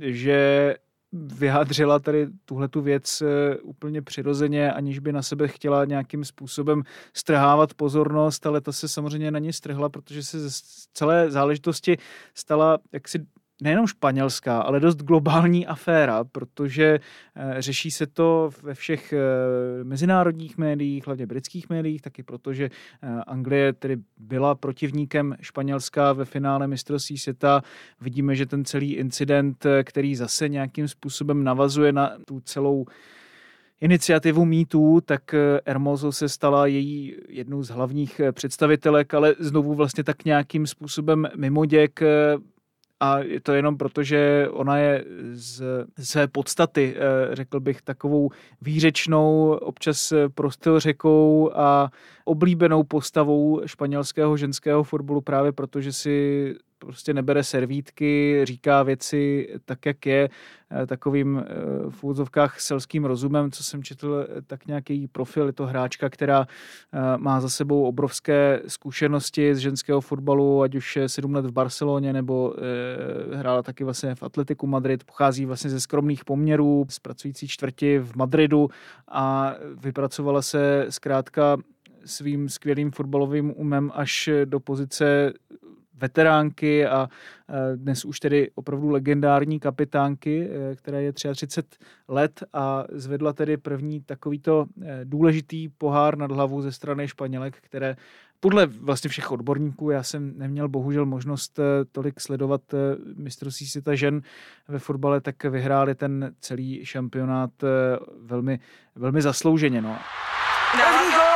že 0.00 0.74
vyjádřila 1.12 1.98
tady 1.98 2.26
tuhle 2.44 2.68
tu 2.68 2.80
věc 2.80 3.22
úplně 3.62 4.02
přirozeně, 4.02 4.72
aniž 4.72 4.98
by 4.98 5.12
na 5.12 5.22
sebe 5.22 5.48
chtěla 5.48 5.84
nějakým 5.84 6.24
způsobem 6.24 6.82
strhávat 7.14 7.74
pozornost, 7.74 8.46
ale 8.46 8.60
ta 8.60 8.72
se 8.72 8.88
samozřejmě 8.88 9.30
na 9.30 9.38
ní 9.38 9.52
strhla, 9.52 9.88
protože 9.88 10.22
se 10.22 10.50
z 10.50 10.62
celé 10.94 11.30
záležitosti 11.30 11.98
stala 12.34 12.78
jaksi 12.92 13.26
nejenom 13.62 13.86
španělská, 13.86 14.60
ale 14.60 14.80
dost 14.80 15.02
globální 15.02 15.66
aféra, 15.66 16.24
protože 16.24 17.00
eh, 17.36 17.62
řeší 17.62 17.90
se 17.90 18.06
to 18.06 18.50
ve 18.62 18.74
všech 18.74 19.12
eh, 19.12 19.18
mezinárodních 19.84 20.58
médiích, 20.58 21.06
hlavně 21.06 21.26
britských 21.26 21.70
médiích, 21.70 22.02
taky 22.02 22.22
protože 22.22 22.64
eh, 23.02 23.08
Anglie 23.26 23.72
tedy 23.72 23.96
byla 24.18 24.54
protivníkem 24.54 25.36
Španělska 25.40 26.12
ve 26.12 26.24
finále 26.24 26.66
mistrovství 26.66 27.18
světa. 27.18 27.62
Vidíme, 28.00 28.36
že 28.36 28.46
ten 28.46 28.64
celý 28.64 28.94
incident, 28.94 29.66
který 29.84 30.16
zase 30.16 30.48
nějakým 30.48 30.88
způsobem 30.88 31.44
navazuje 31.44 31.92
na 31.92 32.10
tu 32.24 32.40
celou 32.40 32.86
iniciativu 33.80 34.44
MeToo, 34.44 35.00
tak 35.00 35.34
Hermoso 35.66 36.12
se 36.12 36.28
stala 36.28 36.66
její 36.66 37.16
jednou 37.28 37.62
z 37.62 37.68
hlavních 37.68 38.20
představitelek, 38.32 39.14
ale 39.14 39.34
znovu 39.38 39.74
vlastně 39.74 40.04
tak 40.04 40.24
nějakým 40.24 40.66
způsobem 40.66 41.28
mimoděk 41.36 42.00
a 43.02 43.18
je 43.18 43.40
to 43.40 43.52
jenom 43.52 43.76
proto, 43.76 44.02
že 44.02 44.48
ona 44.50 44.78
je 44.78 45.04
z 45.32 45.62
své 45.98 46.28
podstaty, 46.28 46.94
eh, 46.96 47.34
řekl 47.36 47.60
bych, 47.60 47.82
takovou 47.82 48.30
výřečnou, 48.60 49.58
občas 49.60 50.12
prostou 50.34 50.78
řekou 50.78 51.50
a 51.54 51.90
oblíbenou 52.24 52.82
postavou 52.82 53.62
španělského 53.66 54.36
ženského 54.36 54.84
fotbalu 54.84 55.20
právě 55.20 55.52
proto, 55.52 55.80
že 55.80 55.92
si 55.92 56.54
prostě 56.86 57.14
nebere 57.14 57.44
servítky, 57.44 58.40
říká 58.44 58.82
věci 58.82 59.48
tak, 59.64 59.86
jak 59.86 60.06
je, 60.06 60.30
eh, 60.70 60.86
takovým 60.86 61.38
eh, 61.38 61.44
v 61.90 62.04
úvodzovkách 62.04 62.60
selským 62.60 63.04
rozumem, 63.04 63.50
co 63.50 63.64
jsem 63.64 63.82
četl, 63.82 64.26
eh, 64.28 64.42
tak 64.42 64.66
nějaký 64.66 65.08
profil, 65.08 65.46
je 65.46 65.52
to 65.52 65.66
hráčka, 65.66 66.08
která 66.08 66.46
má 67.16 67.40
za 67.40 67.48
sebou 67.48 67.84
obrovské 67.84 68.62
zkušenosti 68.66 69.54
z 69.54 69.58
ženského 69.58 70.00
fotbalu, 70.00 70.62
ať 70.62 70.74
už 70.74 70.98
sedm 71.06 71.34
let 71.34 71.46
v 71.46 71.52
Barceloně, 71.52 72.12
nebo 72.12 72.54
hrála 73.32 73.62
taky 73.62 73.84
vlastně 73.84 74.14
v 74.14 74.22
Atletiku 74.22 74.66
Madrid, 74.66 75.04
pochází 75.04 75.46
vlastně 75.46 75.70
ze 75.70 75.80
skromných 75.80 76.24
poměrů, 76.24 76.86
z 76.88 76.98
pracující 76.98 77.48
čtvrti 77.48 77.98
v 77.98 78.16
Madridu 78.16 78.68
a 79.08 79.54
vypracovala 79.82 80.42
se 80.42 80.86
zkrátka 80.88 81.56
svým 82.04 82.48
skvělým 82.48 82.90
fotbalovým 82.90 83.52
umem 83.56 83.90
až 83.94 84.28
do 84.44 84.60
pozice 84.60 85.32
veteránky 86.02 86.86
a 86.86 87.08
dnes 87.76 88.04
už 88.04 88.20
tedy 88.20 88.50
opravdu 88.54 88.90
legendární 88.90 89.60
kapitánky, 89.60 90.48
e, 90.50 90.76
která 90.76 90.98
je 90.98 91.12
33 91.12 91.78
let 92.08 92.44
a 92.52 92.84
zvedla 92.92 93.32
tedy 93.32 93.56
první 93.56 94.00
takovýto 94.00 94.66
e, 94.82 95.00
důležitý 95.04 95.68
pohár 95.68 96.18
nad 96.18 96.30
hlavu 96.30 96.62
ze 96.62 96.72
strany 96.72 97.08
Španělek, 97.08 97.56
které 97.60 97.96
podle 98.40 98.66
vlastně 98.66 99.10
všech 99.10 99.32
odborníků, 99.32 99.90
já 99.90 100.02
jsem 100.02 100.38
neměl 100.38 100.68
bohužel 100.68 101.06
možnost 101.06 101.58
e, 101.58 101.62
tolik 101.92 102.20
sledovat 102.20 102.60
mistrovství 103.16 103.66
světa 103.66 103.94
žen 103.94 104.22
ve 104.68 104.78
fotbale, 104.78 105.20
tak 105.20 105.44
vyhráli 105.44 105.94
ten 105.94 106.34
celý 106.40 106.84
šampionát 106.84 107.50
velmi, 108.22 108.60
velmi 108.94 109.22
zaslouženě. 109.22 109.82
No. 109.82 109.96
První 110.72 111.31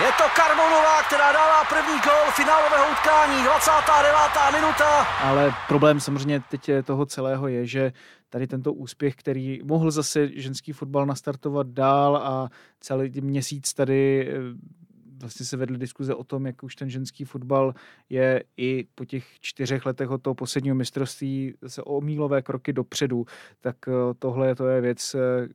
je 0.00 0.10
to 0.18 0.24
Karbonová, 0.36 1.02
která 1.06 1.32
dává 1.32 1.64
první 1.68 2.00
gol 2.00 2.24
finálového 2.30 2.84
utkání, 2.92 3.42
29. 3.42 4.60
minuta. 4.60 5.04
Ale 5.04 5.54
problém 5.68 6.00
samozřejmě 6.00 6.42
teď 6.50 6.70
toho 6.84 7.06
celého 7.06 7.48
je, 7.48 7.66
že 7.66 7.92
tady 8.28 8.46
tento 8.46 8.72
úspěch, 8.72 9.14
který 9.14 9.60
mohl 9.64 9.90
zase 9.90 10.28
ženský 10.40 10.72
fotbal 10.72 11.06
nastartovat 11.06 11.66
dál 11.66 12.16
a 12.16 12.48
celý 12.80 13.20
měsíc 13.20 13.74
tady 13.74 14.28
eh, 14.28 14.34
vlastně 15.20 15.46
se 15.46 15.56
vedly 15.56 15.78
diskuze 15.78 16.14
o 16.14 16.24
tom, 16.24 16.46
jak 16.46 16.62
už 16.62 16.76
ten 16.76 16.90
ženský 16.90 17.24
fotbal 17.24 17.74
je 18.10 18.44
i 18.56 18.86
po 18.94 19.04
těch 19.04 19.24
čtyřech 19.40 19.86
letech 19.86 20.10
od 20.10 20.22
toho 20.22 20.34
posledního 20.34 20.76
mistrovství 20.76 21.54
se 21.66 21.82
o 21.82 22.00
mílové 22.00 22.42
kroky 22.42 22.72
dopředu, 22.72 23.26
tak 23.60 23.76
eh, 23.88 23.92
tohle 24.18 24.54
to 24.54 24.66
je 24.66 24.80
věc, 24.80 25.14
eh, 25.14 25.48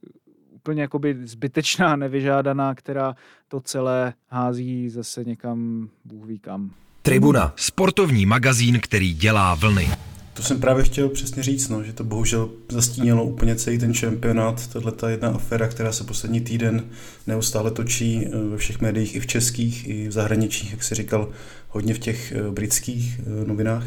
úplně 0.68 0.82
jakoby 0.82 1.18
zbytečná, 1.24 1.96
nevyžádaná, 2.06 2.76
která 2.76 3.16
to 3.48 3.60
celé 3.60 4.14
hází 4.30 4.90
zase 4.90 5.24
někam, 5.24 5.90
Bůh 6.06 6.26
ví 6.26 6.40
kam. 6.40 6.72
Tribuna, 7.02 7.54
sportovní 7.56 8.26
magazín, 8.26 8.80
který 8.80 9.14
dělá 9.14 9.56
vlny. 9.56 9.90
To 10.34 10.44
jsem 10.44 10.60
právě 10.60 10.84
chtěl 10.84 11.10
přesně 11.10 11.44
říct, 11.44 11.70
no, 11.70 11.84
že 11.84 11.94
to 11.94 12.04
bohužel 12.04 12.50
zastínilo 12.70 13.24
úplně 13.24 13.56
celý 13.56 13.78
ten 13.78 13.94
šampionát, 13.94 14.68
tahle 14.68 14.92
ta 14.92 15.10
jedna 15.10 15.30
aféra, 15.30 15.68
která 15.68 15.92
se 15.92 16.04
poslední 16.04 16.42
týden 16.42 16.84
neustále 17.28 17.72
točí 17.72 18.26
eh, 18.26 18.38
ve 18.50 18.58
všech 18.58 18.82
médiích, 18.82 19.16
i 19.16 19.20
v 19.20 19.28
českých, 19.28 19.88
i 19.88 20.08
v 20.08 20.12
zahraničích, 20.12 20.72
jak 20.72 20.84
si 20.84 20.96
říkal, 20.96 21.30
hodně 21.70 21.94
v 21.94 22.00
těch 22.00 22.32
eh, 22.32 22.52
britských 22.52 23.20
eh, 23.20 23.48
novinách 23.48 23.86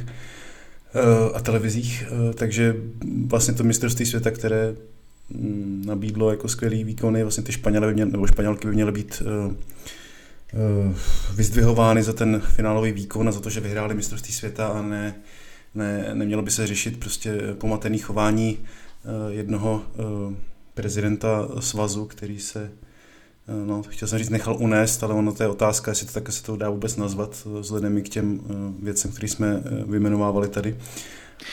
a 1.35 1.41
televizích, 1.41 2.05
takže 2.35 2.77
vlastně 3.27 3.55
to 3.55 3.65
mistrovství 3.65 4.07
světa, 4.07 4.31
které 4.31 4.75
nabídlo 5.87 6.31
jako 6.31 6.49
skvělý 6.49 6.85
výkony. 6.85 7.23
Vlastně 7.23 7.45
ty 7.45 7.53
Španělé 7.53 7.87
by 7.87 7.95
měly, 7.95 8.11
nebo 8.11 8.27
Španělky 8.27 8.69
by 8.69 8.75
měly 8.75 8.93
být 8.93 9.23
uh, 9.27 9.53
uh, 9.53 10.95
vyzdvihovány 11.35 12.03
za 12.03 12.13
ten 12.13 12.41
finálový 12.41 12.93
výkon 12.93 13.29
a 13.29 13.33
za 13.33 13.41
to, 13.41 13.51
že 13.51 13.61
vyhráli 13.61 13.95
mistrovství 13.95 14.35
světa 14.35 14.67
a 14.69 14.83
ne, 14.83 15.15
ne, 15.75 16.11
nemělo 16.15 16.43
by 16.43 16.51
se 16.51 16.67
řešit 16.67 17.01
prostě 17.01 17.39
pomatený 17.59 17.99
chování 17.99 18.59
uh, 18.59 19.33
jednoho 19.33 19.83
prezidenta 20.75 21.49
svazu, 21.61 22.07
který 22.07 22.39
se 22.39 22.71
No, 23.67 23.83
chtěl 23.83 24.09
jsem 24.09 24.19
říct, 24.19 24.29
nechal 24.29 24.57
unést, 24.57 25.03
ale 25.03 25.15
ono 25.15 25.33
to 25.33 25.43
je 25.43 25.49
otázka, 25.49 25.91
jestli 25.91 26.07
to 26.07 26.13
tak 26.13 26.33
se 26.33 26.43
to 26.43 26.57
dá 26.57 26.71
vůbec 26.71 26.97
nazvat, 26.97 27.47
vzhledem 27.61 27.99
i 27.99 28.03
k 28.03 28.09
těm 28.09 28.41
věcem, 28.83 29.11
které 29.11 29.29
jsme 29.29 29.63
vymenovávali 29.87 30.49
tady. 30.49 30.77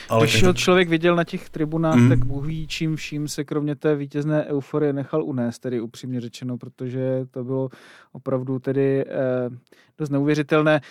Ale 0.09 0.25
Když 0.25 0.41
každý... 0.41 0.61
člověk 0.61 0.89
viděl 0.89 1.15
na 1.15 1.23
těch 1.23 1.49
tribunách, 1.49 1.95
mm. 1.95 2.09
tak 2.09 2.25
Bůh 2.25 2.45
ví, 2.45 2.67
čím 2.67 2.95
vším 2.95 3.27
se 3.27 3.43
kromě 3.43 3.75
té 3.75 3.95
vítězné 3.95 4.45
euforie 4.45 4.93
nechal 4.93 5.23
unést, 5.23 5.59
tedy 5.59 5.81
upřímně 5.81 6.21
řečeno, 6.21 6.57
protože 6.57 7.25
to 7.31 7.43
bylo 7.43 7.69
opravdu 8.11 8.59
tedy 8.59 9.05
eh, 9.07 9.49
dost 9.97 10.09
neuvěřitelné. 10.09 10.81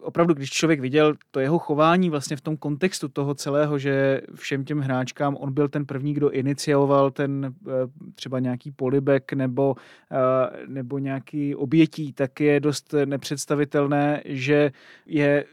Opravdu, 0.00 0.34
když 0.34 0.50
člověk 0.50 0.80
viděl 0.80 1.14
to 1.30 1.40
jeho 1.40 1.58
chování 1.58 2.10
vlastně 2.10 2.36
v 2.36 2.40
tom 2.40 2.56
kontextu 2.56 3.08
toho 3.08 3.34
celého, 3.34 3.78
že 3.78 4.20
všem 4.34 4.64
těm 4.64 4.80
hráčkám 4.80 5.36
on 5.36 5.52
byl 5.52 5.68
ten 5.68 5.86
první, 5.86 6.14
kdo 6.14 6.30
inicioval 6.30 7.10
ten 7.10 7.54
eh, 7.66 7.70
třeba 8.14 8.38
nějaký 8.38 8.70
polibek 8.70 9.32
nebo, 9.32 9.74
eh, 10.12 10.66
nebo 10.66 10.98
nějaký 10.98 11.54
obětí, 11.54 12.12
tak 12.12 12.40
je 12.40 12.60
dost 12.60 12.94
nepředstavitelné, 13.04 14.22
že 14.24 14.72
je 15.06 15.44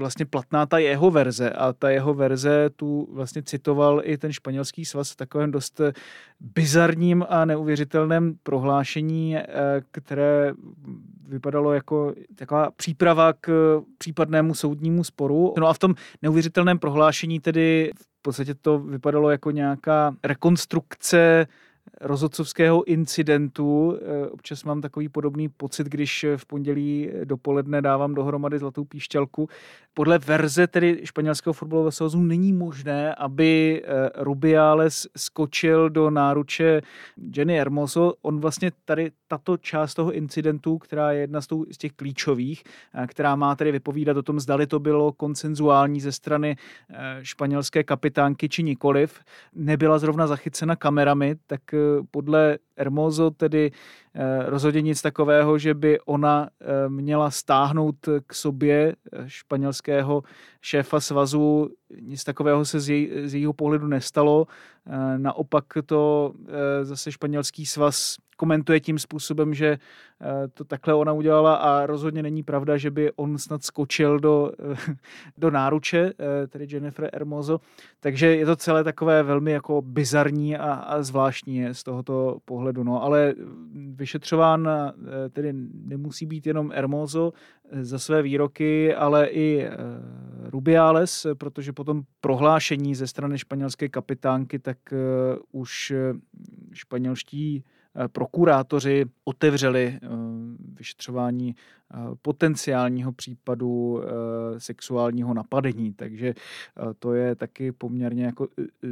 vlastně 0.00 0.26
platná 0.26 0.66
ta 0.66 0.78
jeho 0.78 1.10
verze 1.10 1.50
a 1.50 1.72
ta 1.72 1.90
jeho 1.90 2.14
verze 2.14 2.70
tu 2.76 3.08
vlastně 3.12 3.42
citoval 3.42 4.00
i 4.04 4.18
ten 4.18 4.32
španělský 4.32 4.84
svaz 4.84 5.10
v 5.10 5.16
takovém 5.16 5.50
dost 5.50 5.80
bizarním 6.40 7.24
a 7.28 7.44
neuvěřitelném 7.44 8.34
prohlášení, 8.42 9.36
eh, 9.36 9.44
které 9.90 10.52
vypadalo 11.28 11.72
jako 11.72 12.14
taková 12.34 12.70
příprava 12.76 13.32
k 13.40 13.80
případnému 13.98 14.54
soudnímu 14.54 15.04
sporu. 15.04 15.54
No 15.58 15.66
a 15.66 15.72
v 15.72 15.78
tom 15.78 15.94
neuvěřitelném 16.22 16.78
prohlášení 16.78 17.40
tedy 17.40 17.90
v 17.96 18.22
podstatě 18.22 18.54
to 18.54 18.78
vypadalo 18.78 19.30
jako 19.30 19.50
nějaká 19.50 20.14
rekonstrukce 20.24 21.46
rozhodcovského 22.00 22.84
incidentu. 22.84 23.98
Eh, 24.02 24.28
občas 24.28 24.64
mám 24.64 24.80
takový 24.80 25.08
podobný 25.08 25.48
pocit, 25.48 25.86
když 25.86 26.26
v 26.36 26.46
pondělí 26.46 27.10
dopoledne 27.24 27.82
dávám 27.82 28.14
dohromady 28.14 28.58
zlatou 28.58 28.84
píšťalku. 28.84 29.48
Podle 29.94 30.18
verze 30.18 30.66
tedy 30.66 31.00
španělského 31.04 31.52
fotbalového 31.52 31.92
svazu 31.92 32.20
není 32.20 32.52
možné, 32.52 33.14
aby 33.14 33.82
eh, 33.84 34.10
Rubiales 34.16 35.06
skočil 35.16 35.90
do 35.90 36.10
náruče 36.10 36.82
Jenny 37.36 37.54
Hermoso. 37.54 38.14
On 38.22 38.40
vlastně 38.40 38.70
tady 38.84 39.10
tato 39.28 39.56
část 39.56 39.94
toho 39.94 40.12
incidentu, 40.12 40.78
která 40.78 41.12
je 41.12 41.20
jedna 41.20 41.40
z, 41.40 41.48
těch 41.78 41.92
klíčových, 41.92 42.62
eh, 42.94 43.06
která 43.06 43.36
má 43.36 43.56
tedy 43.56 43.72
vypovídat 43.72 44.16
o 44.16 44.22
tom, 44.22 44.40
zdali 44.40 44.66
to 44.66 44.78
bylo 44.78 45.12
konsenzuální 45.12 46.00
ze 46.00 46.12
strany 46.12 46.56
španělské 47.22 47.84
kapitánky 47.84 48.48
či 48.48 48.62
nikoliv, 48.62 49.20
nebyla 49.54 49.98
zrovna 49.98 50.26
zachycena 50.26 50.76
kamerami, 50.76 51.36
tak 51.46 51.60
podle 52.10 52.58
Hermoso 52.76 53.30
tedy 53.30 53.70
rozhodně 54.46 54.82
nic 54.82 55.02
takového, 55.02 55.58
že 55.58 55.74
by 55.74 56.00
ona 56.00 56.48
eh, 56.60 56.88
měla 56.88 57.30
stáhnout 57.30 57.96
k 58.26 58.34
sobě 58.34 58.96
eh, 59.12 59.24
španělského 59.26 60.22
šéfa 60.60 61.00
svazu. 61.00 61.70
Nic 62.00 62.24
takového 62.24 62.64
se 62.64 62.80
z, 62.80 62.88
jej, 62.88 63.10
z 63.24 63.34
jejího 63.34 63.52
pohledu 63.52 63.86
nestalo. 63.86 64.46
Naopak 65.16 65.64
to 65.86 66.32
zase 66.82 67.12
španělský 67.12 67.66
svaz 67.66 68.16
komentuje 68.36 68.80
tím 68.80 68.98
způsobem, 68.98 69.54
že 69.54 69.78
to 70.54 70.64
takhle 70.64 70.94
ona 70.94 71.12
udělala 71.12 71.54
a 71.54 71.86
rozhodně 71.86 72.22
není 72.22 72.42
pravda, 72.42 72.76
že 72.76 72.90
by 72.90 73.12
on 73.12 73.38
snad 73.38 73.64
skočil 73.64 74.20
do, 74.20 74.52
do 75.38 75.50
náruče, 75.50 76.12
tedy 76.48 76.66
Jennifer 76.70 77.10
Hermoso. 77.12 77.60
Takže 78.00 78.36
je 78.36 78.46
to 78.46 78.56
celé 78.56 78.84
takové 78.84 79.22
velmi 79.22 79.52
jako 79.52 79.82
bizarní 79.82 80.56
a, 80.56 80.72
a 80.72 81.02
zvláštní 81.02 81.64
z 81.72 81.82
tohoto 81.82 82.38
pohledu. 82.44 82.84
No, 82.84 83.02
ale 83.02 83.34
vyšetřován 84.00 84.68
tedy 85.30 85.52
nemusí 85.84 86.26
být 86.26 86.46
jenom 86.46 86.72
Hermoso 86.72 87.32
za 87.80 87.98
své 87.98 88.22
výroky, 88.22 88.94
ale 88.94 89.28
i 89.28 89.68
Rubiales, 90.44 91.26
protože 91.38 91.72
potom 91.72 92.02
prohlášení 92.20 92.94
ze 92.94 93.06
strany 93.06 93.38
španělské 93.38 93.88
kapitánky, 93.88 94.58
tak 94.58 94.78
už 95.52 95.92
španělští 96.72 97.64
Eh, 97.64 97.79
prokurátoři 98.12 99.04
otevřeli 99.24 99.98
eh, 100.02 100.08
vyšetřování 100.74 101.54
eh, 101.54 101.96
potenciálního 102.22 103.12
případu 103.12 104.02
sexuálního 104.58 105.34
napadení. 105.34 105.92
Takže 105.92 106.34
to 106.98 107.14
je 107.14 107.34
taky 107.34 107.72
poměrně 107.72 108.24
jako 108.24 108.48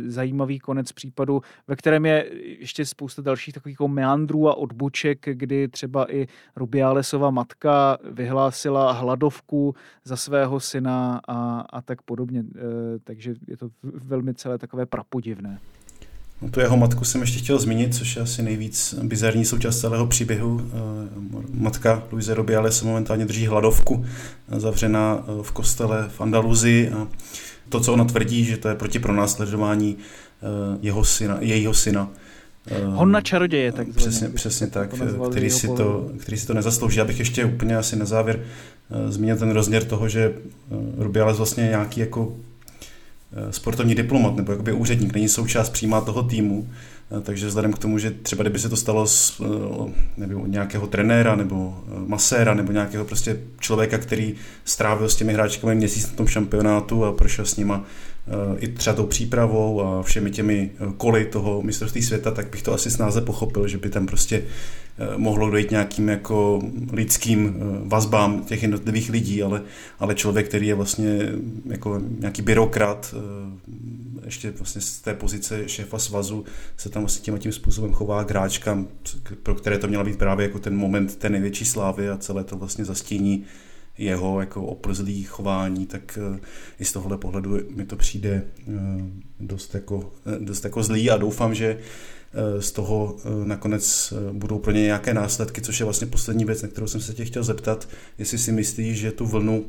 zajímavý 0.06 0.58
konec 0.58 0.92
případu, 0.92 1.42
ve 1.68 1.76
kterém 1.76 2.06
je 2.06 2.30
ještě 2.60 2.86
spousta 2.86 3.22
dalších 3.22 3.54
takových 3.54 3.74
jako 3.74 3.88
meandrů 3.88 4.48
a 4.48 4.54
odboček, 4.54 5.18
kdy 5.32 5.68
třeba 5.68 6.12
i 6.12 6.26
Rubialesova 6.56 7.30
matka 7.30 7.98
vyhlásila 8.10 8.92
hladovku 8.92 9.74
za 10.04 10.16
svého 10.16 10.60
syna 10.60 11.20
a, 11.28 11.60
a 11.60 11.82
tak 11.82 12.02
podobně. 12.02 12.44
Takže 13.04 13.34
je 13.46 13.56
to 13.56 13.68
velmi 13.82 14.34
celé 14.34 14.58
takové 14.58 14.86
prapodivné. 14.86 15.58
No 16.42 16.48
tu 16.50 16.60
jeho 16.60 16.76
matku 16.76 17.04
jsem 17.04 17.20
ještě 17.20 17.38
chtěl 17.38 17.58
zmínit, 17.58 17.94
což 17.94 18.16
je 18.16 18.22
asi 18.22 18.42
nejvíc 18.42 18.94
bizarní 19.02 19.44
součást 19.44 19.80
celého 19.80 20.06
příběhu. 20.06 20.60
Eh, 20.60 20.72
matka 21.52 22.02
Luise 22.12 22.34
Robiale 22.34 22.72
se 22.72 22.84
momentálně 22.84 23.26
drží 23.26 23.46
hladovku, 23.46 24.04
eh, 24.48 24.60
zavřená 24.60 25.24
eh, 25.24 25.42
v 25.42 25.52
kostele 25.52 26.08
v 26.08 26.20
Andaluzii 26.20 26.90
a 26.90 27.08
to, 27.68 27.80
co 27.80 27.92
ona 27.92 28.04
tvrdí, 28.04 28.44
že 28.44 28.56
to 28.56 28.68
je 28.68 28.74
proti 28.74 28.98
pronásledování 28.98 29.96
jeho 30.82 31.04
syna, 31.04 31.36
jejího 31.40 31.74
syna. 31.74 32.10
Honna 32.86 33.20
čaroděje, 33.20 33.72
tak 33.72 33.88
Přesně, 33.88 34.28
přesně 34.28 34.66
tak, 34.66 34.94
který 35.30 35.50
si, 35.50 35.68
to, 35.68 36.10
který 36.18 36.38
si 36.38 36.46
to 36.46 36.54
nezaslouží. 36.54 36.98
Já 36.98 37.04
bych 37.04 37.18
ještě 37.18 37.44
úplně 37.44 37.76
asi 37.76 37.96
na 37.96 38.04
závěr 38.04 38.40
zmínil 39.08 39.36
ten 39.36 39.50
rozměr 39.50 39.84
toho, 39.84 40.08
že 40.08 40.34
Rubiales 40.98 41.36
vlastně 41.36 41.64
nějaký 41.64 42.00
jako 42.00 42.36
sportovní 43.50 43.94
diplomat 43.94 44.36
nebo 44.36 44.52
jakoby 44.52 44.72
úředník, 44.72 45.14
není 45.14 45.28
součást 45.28 45.70
přímá 45.70 46.00
toho 46.00 46.22
týmu, 46.22 46.68
eh, 47.18 47.20
takže 47.20 47.46
vzhledem 47.46 47.72
k 47.72 47.78
tomu, 47.78 47.98
že 47.98 48.10
třeba 48.10 48.42
kdyby 48.42 48.58
se 48.58 48.68
to 48.68 48.76
stalo 48.76 49.06
z 49.06 49.40
eh, 49.40 49.92
nebo 50.16 50.46
nějakého 50.46 50.86
trenéra 50.86 51.36
nebo 51.36 51.84
maséra 52.06 52.54
nebo 52.54 52.72
nějakého 52.72 53.04
prostě 53.04 53.40
člověka, 53.60 53.98
který 53.98 54.34
strávil 54.64 55.08
s 55.08 55.16
těmi 55.16 55.32
hráčkami 55.32 55.74
měsíc 55.74 56.10
na 56.10 56.16
tom 56.16 56.26
šampionátu 56.26 57.04
a 57.04 57.12
prošel 57.12 57.46
s 57.46 57.56
nima 57.56 57.84
i 58.58 58.68
třeba 58.68 58.96
tou 58.96 59.06
přípravou 59.06 59.82
a 59.82 60.02
všemi 60.02 60.30
těmi 60.30 60.70
koly 60.96 61.24
toho 61.24 61.62
mistrovství 61.62 62.02
světa, 62.02 62.30
tak 62.30 62.50
bych 62.50 62.62
to 62.62 62.74
asi 62.74 62.90
snáze 62.90 63.20
pochopil, 63.20 63.68
že 63.68 63.78
by 63.78 63.88
tam 63.88 64.06
prostě 64.06 64.42
mohlo 65.16 65.50
dojít 65.50 65.70
nějakým 65.70 66.08
jako 66.08 66.62
lidským 66.92 67.54
vazbám 67.84 68.44
těch 68.44 68.62
jednotlivých 68.62 69.10
lidí, 69.10 69.42
ale, 69.42 69.62
ale 69.98 70.14
člověk, 70.14 70.48
který 70.48 70.66
je 70.66 70.74
vlastně 70.74 71.32
jako 71.66 72.02
nějaký 72.18 72.42
byrokrat, 72.42 73.14
ještě 74.24 74.50
vlastně 74.50 74.80
z 74.80 75.00
té 75.00 75.14
pozice 75.14 75.68
šéfa 75.68 75.98
svazu 75.98 76.44
se 76.76 76.88
tam 76.88 77.02
vlastně 77.02 77.22
tím 77.24 77.38
tím 77.38 77.52
způsobem 77.52 77.92
chová 77.92 78.24
k 78.24 78.30
hráčkám, 78.30 78.88
pro 79.42 79.54
které 79.54 79.78
to 79.78 79.88
měla 79.88 80.04
být 80.04 80.18
právě 80.18 80.46
jako 80.46 80.58
ten 80.58 80.76
moment 80.76 81.16
té 81.16 81.28
největší 81.28 81.64
slávy 81.64 82.08
a 82.08 82.16
celé 82.16 82.44
to 82.44 82.56
vlastně 82.56 82.84
zastíní 82.84 83.44
jeho 83.98 84.40
jako 84.40 84.62
oplzlý 84.62 85.22
chování, 85.22 85.86
tak 85.86 86.18
eh, 86.36 86.40
i 86.80 86.84
z 86.84 86.92
tohohle 86.92 87.18
pohledu 87.18 87.58
mi 87.74 87.84
to 87.84 87.96
přijde 87.96 88.42
eh, 88.58 88.72
dost 89.40 89.74
jako, 89.74 90.12
eh, 90.26 90.38
dost 90.44 90.64
jako 90.64 90.82
zlý 90.82 91.10
a 91.10 91.16
doufám, 91.16 91.54
že 91.54 91.78
z 92.60 92.72
toho 92.72 93.16
nakonec 93.44 94.12
budou 94.32 94.58
pro 94.58 94.72
ně 94.72 94.82
nějaké 94.82 95.14
následky, 95.14 95.60
což 95.60 95.80
je 95.80 95.84
vlastně 95.84 96.06
poslední 96.06 96.44
věc, 96.44 96.62
na 96.62 96.68
kterou 96.68 96.86
jsem 96.86 97.00
se 97.00 97.14
tě 97.14 97.24
chtěl 97.24 97.44
zeptat, 97.44 97.88
jestli 98.18 98.38
si 98.38 98.52
myslíš, 98.52 98.98
že 98.98 99.12
tu 99.12 99.26
vlnu 99.26 99.66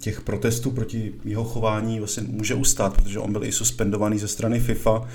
těch 0.00 0.20
protestů 0.20 0.70
proti 0.70 1.14
jeho 1.24 1.44
chování 1.44 1.98
vlastně 1.98 2.22
může 2.28 2.54
ustát, 2.54 2.94
protože 2.94 3.18
on 3.18 3.32
byl 3.32 3.44
i 3.44 3.52
suspendovaný 3.52 4.18
ze 4.18 4.28
strany 4.28 4.60
FIFA, 4.60 5.08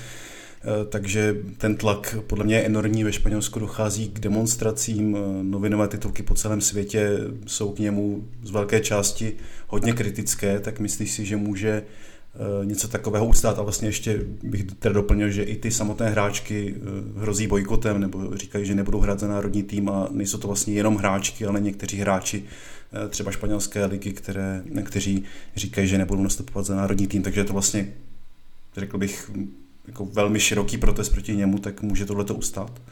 Eh, 0.64 0.84
takže 0.84 1.36
ten 1.58 1.76
tlak 1.76 2.16
podle 2.26 2.44
mě 2.44 2.56
je 2.56 2.62
enormní. 2.62 3.04
Ve 3.04 3.12
Španělsku 3.12 3.58
dochází 3.58 4.08
k 4.08 4.20
demonstracím, 4.20 5.16
eh, 5.16 5.42
novinové 5.42 5.88
titulky 5.88 6.22
po 6.22 6.34
celém 6.34 6.60
světě 6.60 7.18
jsou 7.46 7.72
k 7.72 7.78
němu 7.78 8.24
z 8.42 8.50
velké 8.50 8.80
části 8.80 9.32
hodně 9.68 9.92
kritické, 9.92 10.60
tak 10.60 10.80
myslíš 10.80 11.10
si, 11.10 11.26
že 11.26 11.36
může 11.36 11.70
eh, 11.70 11.84
něco 12.64 12.88
takového 12.88 13.26
ustát 13.26 13.58
a 13.58 13.62
vlastně 13.62 13.88
ještě 13.88 14.20
bych 14.42 14.64
teda 14.64 14.92
doplnil, 14.92 15.30
že 15.30 15.42
i 15.42 15.56
ty 15.56 15.70
samotné 15.70 16.10
hráčky 16.10 16.74
hrozí 17.16 17.46
bojkotem 17.46 18.00
nebo 18.00 18.36
říkají, 18.36 18.66
že 18.66 18.74
nebudou 18.74 19.00
hrát 19.00 19.20
za 19.20 19.28
národní 19.28 19.62
tým 19.62 19.88
a 19.88 20.08
nejsou 20.10 20.38
to 20.38 20.46
vlastně 20.46 20.74
jenom 20.74 20.96
hráčky, 20.96 21.46
ale 21.46 21.60
někteří 21.60 21.98
hráči 21.98 22.44
třeba 23.08 23.30
španělské 23.30 23.84
ligy, 23.84 24.12
které, 24.12 24.62
kteří 24.84 25.24
říkají, 25.56 25.88
že 25.88 25.98
nebudou 25.98 26.22
nastupovat 26.22 26.66
za 26.66 26.76
národní 26.76 27.06
tým, 27.06 27.22
takže 27.22 27.44
to 27.44 27.52
vlastně, 27.52 27.92
řekl 28.76 28.98
bych, 28.98 29.30
jako 29.86 30.04
velmi 30.04 30.40
široký 30.40 30.78
protest 30.78 31.08
proti 31.08 31.36
němu, 31.36 31.58
tak 31.58 31.82
může 31.82 32.06
tohle 32.06 32.24
to 32.24 32.34
ustát. 32.34 32.82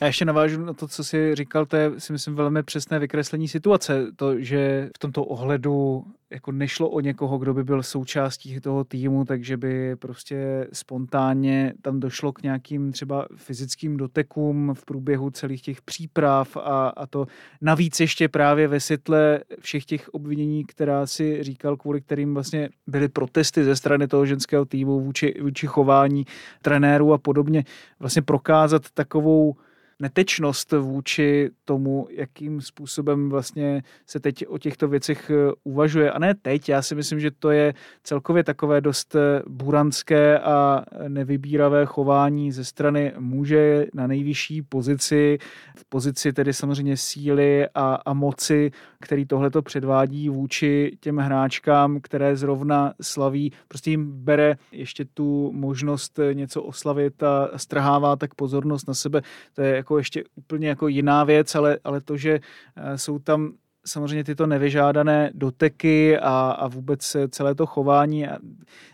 Já 0.00 0.06
ještě 0.06 0.24
navážu 0.24 0.64
na 0.64 0.72
to, 0.72 0.88
co 0.88 1.04
jsi 1.04 1.34
říkal, 1.34 1.66
to 1.66 1.76
je 1.76 1.90
si 1.98 2.12
myslím 2.12 2.34
velmi 2.34 2.62
přesné 2.62 2.98
vykreslení 2.98 3.48
situace. 3.48 4.06
To, 4.16 4.40
že 4.40 4.90
v 4.96 4.98
tomto 4.98 5.24
ohledu 5.24 6.04
jako 6.30 6.52
nešlo 6.52 6.90
o 6.90 7.00
někoho, 7.00 7.38
kdo 7.38 7.54
by 7.54 7.64
byl 7.64 7.82
součástí 7.82 8.60
toho 8.60 8.84
týmu, 8.84 9.24
takže 9.24 9.56
by 9.56 9.96
prostě 9.96 10.68
spontánně 10.72 11.74
tam 11.82 12.00
došlo 12.00 12.32
k 12.32 12.42
nějakým 12.42 12.92
třeba 12.92 13.26
fyzickým 13.36 13.96
dotekům 13.96 14.74
v 14.74 14.84
průběhu 14.84 15.30
celých 15.30 15.62
těch 15.62 15.82
příprav 15.82 16.56
a, 16.56 16.88
a 16.88 17.06
to 17.06 17.26
navíc 17.60 18.00
ještě 18.00 18.28
právě 18.28 18.68
ve 18.68 18.80
světle 18.80 19.40
všech 19.60 19.84
těch 19.84 20.08
obvinění, 20.08 20.64
která 20.64 21.06
si 21.06 21.42
říkal, 21.42 21.76
kvůli 21.76 22.00
kterým 22.00 22.34
vlastně 22.34 22.68
byly 22.86 23.08
protesty 23.08 23.64
ze 23.64 23.76
strany 23.76 24.08
toho 24.08 24.26
ženského 24.26 24.64
týmu 24.64 25.00
vůči, 25.00 25.34
vůči 25.42 25.66
chování 25.66 26.26
trenérů 26.62 27.12
a 27.12 27.18
podobně, 27.18 27.64
vlastně 28.00 28.22
prokázat 28.22 28.82
takovou 28.94 29.56
netečnost 30.00 30.72
vůči 30.72 31.50
tomu, 31.64 32.08
jakým 32.10 32.60
způsobem 32.60 33.30
vlastně 33.30 33.82
se 34.06 34.20
teď 34.20 34.46
o 34.48 34.58
těchto 34.58 34.88
věcech 34.88 35.30
eh, 35.30 35.52
uvažuje. 35.64 36.12
A 36.12 36.18
ne 36.18 36.34
teď, 36.34 36.68
já 36.68 36.82
si 36.82 36.94
myslím, 36.94 37.20
že 37.20 37.30
to 37.30 37.50
je 37.50 37.74
celkově 38.02 38.44
takové 38.44 38.80
dost 38.80 39.14
eh, 39.14 39.42
buranské 39.46 40.38
a 40.38 40.84
nevybíravé 41.08 41.86
chování 41.86 42.52
ze 42.52 42.64
strany 42.64 43.12
muže 43.18 43.86
na 43.94 44.06
nejvyšší 44.06 44.62
pozici, 44.62 45.38
v 45.76 45.84
pozici 45.84 46.32
tedy 46.32 46.52
samozřejmě 46.52 46.96
síly 46.96 47.68
a, 47.74 47.94
a 47.94 48.12
moci, 48.12 48.70
který 49.00 49.26
tohleto 49.26 49.62
předvádí 49.62 50.28
vůči 50.28 50.96
těm 51.00 51.16
hráčkám, 51.16 52.00
které 52.00 52.36
zrovna 52.36 52.94
slaví, 53.00 53.52
prostě 53.68 53.90
jim 53.90 54.24
bere 54.24 54.56
ještě 54.72 55.04
tu 55.04 55.52
možnost 55.52 56.20
něco 56.32 56.62
oslavit 56.62 57.22
a 57.22 57.50
strhává 57.56 58.16
tak 58.16 58.34
pozornost 58.34 58.88
na 58.88 58.94
sebe. 58.94 59.22
To 59.54 59.62
je 59.62 59.74
jako 59.86 59.98
ještě 59.98 60.24
úplně 60.34 60.68
jako 60.68 60.88
jiná 60.88 61.24
věc, 61.24 61.54
ale, 61.54 61.78
ale 61.84 62.00
to, 62.00 62.16
že 62.16 62.40
eh, 62.76 62.98
jsou 62.98 63.18
tam 63.18 63.52
samozřejmě 63.86 64.24
tyto 64.24 64.46
nevyžádané 64.46 65.30
doteky 65.34 66.18
a, 66.18 66.50
a 66.58 66.68
vůbec 66.68 67.16
celé 67.30 67.54
to 67.54 67.66
chování. 67.66 68.26
A 68.26 68.38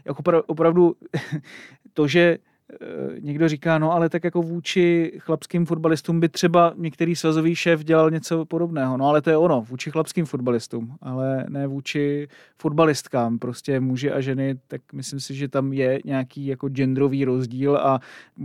jako 0.04 0.22
opravdu 0.46 0.96
to, 1.94 2.08
že 2.08 2.38
někdo 3.20 3.48
říká, 3.48 3.78
no 3.78 3.92
ale 3.92 4.08
tak 4.08 4.24
jako 4.24 4.42
vůči 4.42 5.12
chlapským 5.18 5.66
fotbalistům 5.66 6.20
by 6.20 6.28
třeba 6.28 6.74
některý 6.76 7.16
svazový 7.16 7.54
šéf 7.54 7.84
dělal 7.84 8.10
něco 8.10 8.44
podobného. 8.44 8.96
No 8.96 9.08
ale 9.08 9.22
to 9.22 9.30
je 9.30 9.36
ono, 9.36 9.64
vůči 9.68 9.90
chlapským 9.90 10.24
fotbalistům, 10.24 10.96
ale 11.00 11.44
ne 11.48 11.66
vůči 11.66 12.28
fotbalistkám. 12.58 13.38
Prostě 13.38 13.80
muži 13.80 14.10
a 14.10 14.20
ženy, 14.20 14.58
tak 14.68 14.80
myslím 14.92 15.20
si, 15.20 15.34
že 15.34 15.48
tam 15.48 15.72
je 15.72 16.00
nějaký 16.04 16.46
jako 16.46 16.68
genderový 16.68 17.24
rozdíl 17.24 17.76
a 17.76 18.00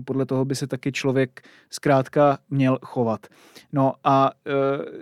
podle 0.06 0.26
toho 0.26 0.46
by 0.46 0.56
se 0.56 0.68
taky 0.68 0.92
člověk 0.92 1.42
zkrátka 1.70 2.38
měl 2.50 2.80
chovat. 2.82 3.28
No 3.74 3.94
a 4.04 4.32
e, 4.48 4.52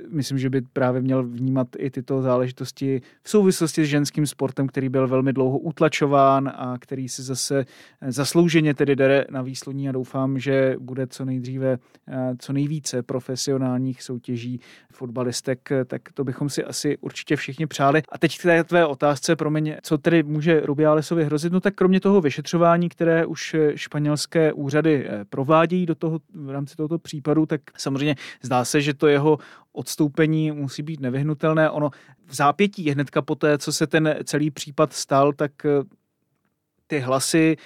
myslím, 0.09 0.37
že 0.37 0.49
by 0.49 0.61
právě 0.61 1.01
měl 1.01 1.23
vnímat 1.23 1.67
i 1.77 1.89
tyto 1.89 2.21
záležitosti 2.21 3.01
v 3.23 3.29
souvislosti 3.29 3.85
s 3.85 3.87
ženským 3.87 4.27
sportem, 4.27 4.67
který 4.67 4.89
byl 4.89 5.07
velmi 5.07 5.33
dlouho 5.33 5.57
utlačován 5.57 6.51
a 6.55 6.75
který 6.79 7.09
si 7.09 7.23
zase 7.23 7.65
zaslouženě 8.07 8.73
tedy 8.73 8.95
jde 9.15 9.25
na 9.29 9.41
výsloní 9.41 9.89
a 9.89 9.91
doufám, 9.91 10.39
že 10.39 10.75
bude 10.79 11.07
co 11.07 11.25
nejdříve 11.25 11.77
eh, 12.07 12.35
co 12.39 12.53
nejvíce 12.53 13.03
profesionálních 13.03 14.03
soutěží 14.03 14.59
fotbalistek, 14.91 15.69
tak 15.85 16.01
to 16.13 16.23
bychom 16.23 16.49
si 16.49 16.63
asi 16.63 16.97
určitě 16.97 17.35
všichni 17.35 17.67
přáli. 17.67 18.03
A 18.11 18.17
teď 18.17 18.39
k 18.39 18.41
té 18.41 18.63
tvé 18.63 18.85
otázce, 18.85 19.35
promiň, 19.35 19.75
co 19.81 19.97
tedy 19.97 20.23
může 20.23 20.59
Rubialesovi 20.59 21.25
hrozit? 21.25 21.53
No 21.53 21.59
tak 21.59 21.75
kromě 21.75 21.99
toho 21.99 22.21
vyšetřování, 22.21 22.89
které 22.89 23.25
už 23.25 23.55
španělské 23.75 24.53
úřady 24.53 25.07
eh, 25.07 25.25
provádějí 25.29 25.85
do 25.85 25.95
toho, 25.95 26.19
v 26.33 26.49
rámci 26.49 26.75
tohoto 26.75 26.99
případu, 26.99 27.45
tak 27.45 27.61
samozřejmě 27.77 28.15
zdá 28.41 28.65
se, 28.65 28.81
že 28.81 28.93
to 28.93 29.07
jeho 29.07 29.37
odstoupení 29.73 30.51
musí 30.51 30.83
být 30.83 30.99
nevyhnutelné. 30.99 31.69
Ono 31.69 31.89
v 32.25 32.35
zápětí 32.35 32.91
hnedka 32.91 33.21
po 33.21 33.35
té, 33.35 33.57
co 33.57 33.73
se 33.73 33.87
ten 33.87 34.15
celý 34.23 34.51
případ 34.51 34.93
stal, 34.93 35.33
tak 35.33 35.51
eh, 35.65 35.69
ty 36.87 36.99
hlasy 36.99 37.57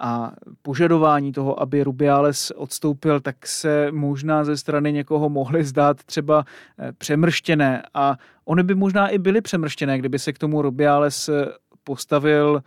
a 0.00 0.32
požadování 0.62 1.32
toho, 1.32 1.62
aby 1.62 1.84
Rubiales 1.84 2.52
odstoupil, 2.56 3.20
tak 3.20 3.46
se 3.46 3.92
možná 3.92 4.44
ze 4.44 4.56
strany 4.56 4.92
někoho 4.92 5.28
mohly 5.28 5.64
zdát 5.64 6.04
třeba 6.04 6.44
eh, 6.78 6.92
přemrštěné. 6.92 7.82
A 7.94 8.16
oni 8.44 8.62
by 8.62 8.74
možná 8.74 9.08
i 9.08 9.18
byly 9.18 9.40
přemrštěné, 9.40 9.98
kdyby 9.98 10.18
se 10.18 10.32
k 10.32 10.38
tomu 10.38 10.62
Rubiales 10.62 11.28
eh, 11.28 11.46
postavil, 11.84 12.62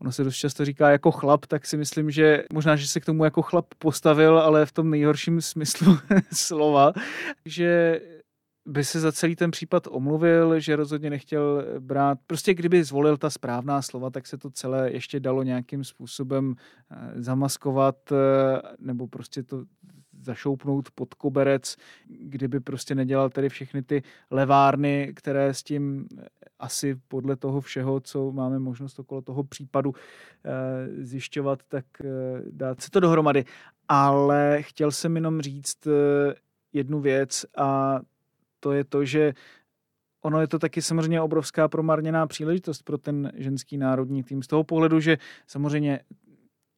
ono 0.00 0.12
se 0.12 0.24
dost 0.24 0.36
často 0.36 0.64
říká 0.64 0.90
jako 0.90 1.10
chlap, 1.10 1.46
tak 1.46 1.66
si 1.66 1.76
myslím, 1.76 2.10
že 2.10 2.44
možná, 2.52 2.76
že 2.76 2.88
se 2.88 3.00
k 3.00 3.04
tomu 3.04 3.24
jako 3.24 3.42
chlap 3.42 3.66
postavil, 3.78 4.38
ale 4.38 4.66
v 4.66 4.72
tom 4.72 4.90
nejhorším 4.90 5.40
smyslu 5.40 5.98
slova, 6.32 6.92
že 7.44 8.00
by 8.68 8.84
se 8.84 9.00
za 9.00 9.12
celý 9.12 9.36
ten 9.36 9.50
případ 9.50 9.86
omluvil, 9.90 10.60
že 10.60 10.76
rozhodně 10.76 11.10
nechtěl 11.10 11.64
brát. 11.78 12.18
Prostě 12.26 12.54
kdyby 12.54 12.84
zvolil 12.84 13.16
ta 13.16 13.30
správná 13.30 13.82
slova, 13.82 14.10
tak 14.10 14.26
se 14.26 14.38
to 14.38 14.50
celé 14.50 14.92
ještě 14.92 15.20
dalo 15.20 15.42
nějakým 15.42 15.84
způsobem 15.84 16.54
eh, 16.90 17.22
zamaskovat 17.22 18.12
eh, 18.12 18.16
nebo 18.78 19.06
prostě 19.06 19.42
to 19.42 19.64
zašoupnout 20.22 20.90
pod 20.90 21.14
koberec, 21.14 21.76
kdyby 22.06 22.60
prostě 22.60 22.94
nedělal 22.94 23.30
tady 23.30 23.48
všechny 23.48 23.82
ty 23.82 24.02
levárny, 24.30 25.12
které 25.16 25.54
s 25.54 25.62
tím 25.62 26.08
eh, 26.18 26.24
asi 26.58 27.00
podle 27.08 27.36
toho 27.36 27.60
všeho, 27.60 28.00
co 28.00 28.32
máme 28.32 28.58
možnost 28.58 28.98
okolo 28.98 29.22
toho 29.22 29.44
případu 29.44 29.94
zjišťovat, 30.98 31.60
tak 31.68 31.84
dát 32.50 32.80
se 32.80 32.90
to 32.90 33.00
dohromady. 33.00 33.44
Ale 33.88 34.58
chtěl 34.62 34.90
jsem 34.90 35.14
jenom 35.16 35.40
říct 35.40 35.88
jednu 36.72 37.00
věc 37.00 37.46
a 37.58 38.00
to 38.60 38.72
je 38.72 38.84
to, 38.84 39.04
že 39.04 39.34
ono 40.22 40.40
je 40.40 40.48
to 40.48 40.58
taky 40.58 40.82
samozřejmě 40.82 41.20
obrovská 41.20 41.68
promarněná 41.68 42.26
příležitost 42.26 42.82
pro 42.82 42.98
ten 42.98 43.32
ženský 43.34 43.78
národní 43.78 44.24
tým. 44.24 44.42
Z 44.42 44.46
toho 44.46 44.64
pohledu, 44.64 45.00
že 45.00 45.18
samozřejmě 45.46 46.00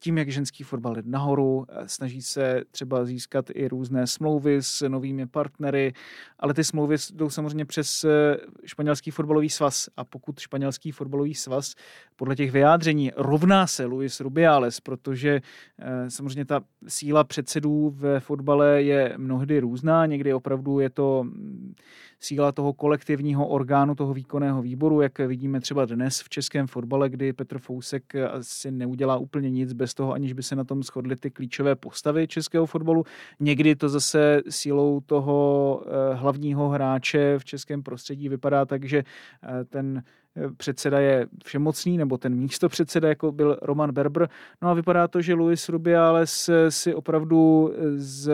tím, 0.03 0.17
jak 0.17 0.29
ženský 0.29 0.63
fotbal 0.63 0.95
jde 0.95 1.01
nahoru, 1.05 1.65
eh, 1.69 1.87
snaží 1.87 2.21
se 2.21 2.63
třeba 2.71 3.05
získat 3.05 3.45
i 3.53 3.67
různé 3.67 4.07
smlouvy 4.07 4.57
s 4.61 4.89
novými 4.89 5.27
partnery, 5.27 5.93
ale 6.39 6.53
ty 6.53 6.63
smlouvy 6.63 6.95
jdou 7.13 7.29
samozřejmě 7.29 7.65
přes 7.65 8.03
eh, 8.03 8.37
španělský 8.65 9.11
fotbalový 9.11 9.49
svaz. 9.49 9.89
A 9.97 10.03
pokud 10.03 10.39
španělský 10.39 10.91
fotbalový 10.91 11.35
svaz 11.35 11.75
podle 12.15 12.35
těch 12.35 12.51
vyjádření 12.51 13.11
rovná 13.15 13.67
se 13.67 13.85
Luis 13.85 14.19
Rubiales, 14.19 14.79
protože 14.79 15.41
eh, 15.79 16.09
samozřejmě 16.09 16.45
ta 16.45 16.61
síla 16.87 17.23
předsedů 17.23 17.89
ve 17.89 18.19
fotbale 18.19 18.83
je 18.83 19.13
mnohdy 19.17 19.59
různá, 19.59 20.05
někdy 20.05 20.33
opravdu 20.33 20.79
je 20.79 20.89
to 20.89 21.23
mm, 21.23 21.75
síla 22.23 22.51
toho 22.51 22.73
kolektivního 22.73 23.47
orgánu, 23.47 23.95
toho 23.95 24.13
výkonného 24.13 24.61
výboru, 24.61 25.01
jak 25.01 25.19
vidíme 25.19 25.59
třeba 25.59 25.85
dnes 25.85 26.21
v 26.21 26.29
českém 26.29 26.67
fotbale, 26.67 27.09
kdy 27.09 27.33
Petr 27.33 27.59
Fousek 27.59 28.15
asi 28.15 28.71
neudělá 28.71 29.17
úplně 29.17 29.49
nic 29.49 29.73
bez 29.73 29.93
toho, 29.93 30.13
aniž 30.13 30.33
by 30.33 30.43
se 30.43 30.55
na 30.55 30.63
tom 30.63 30.83
shodly 30.83 31.15
ty 31.15 31.31
klíčové 31.31 31.75
postavy 31.75 32.27
českého 32.27 32.65
fotbalu. 32.65 33.05
Někdy 33.39 33.75
to 33.75 33.89
zase 33.89 34.41
sílou 34.49 34.99
toho 34.99 35.83
eh, 35.85 36.15
hlavního 36.15 36.69
hráče 36.69 37.39
v 37.39 37.45
českém 37.45 37.83
prostředí 37.83 38.29
vypadá 38.29 38.65
tak, 38.65 38.85
že 38.85 39.03
eh, 39.43 39.63
ten 39.63 40.03
eh, 40.35 40.49
předseda 40.57 40.99
je 40.99 41.27
všemocný, 41.43 41.97
nebo 41.97 42.17
ten 42.17 42.35
místo 42.35 42.69
předseda, 42.69 43.09
jako 43.09 43.31
byl 43.31 43.57
Roman 43.61 43.91
Berber. 43.91 44.29
No 44.61 44.69
a 44.69 44.73
vypadá 44.73 45.07
to, 45.07 45.21
že 45.21 45.33
Luis 45.33 45.69
Rubiales 45.69 46.49
si 46.69 46.95
opravdu 46.95 47.73
z 47.95 48.31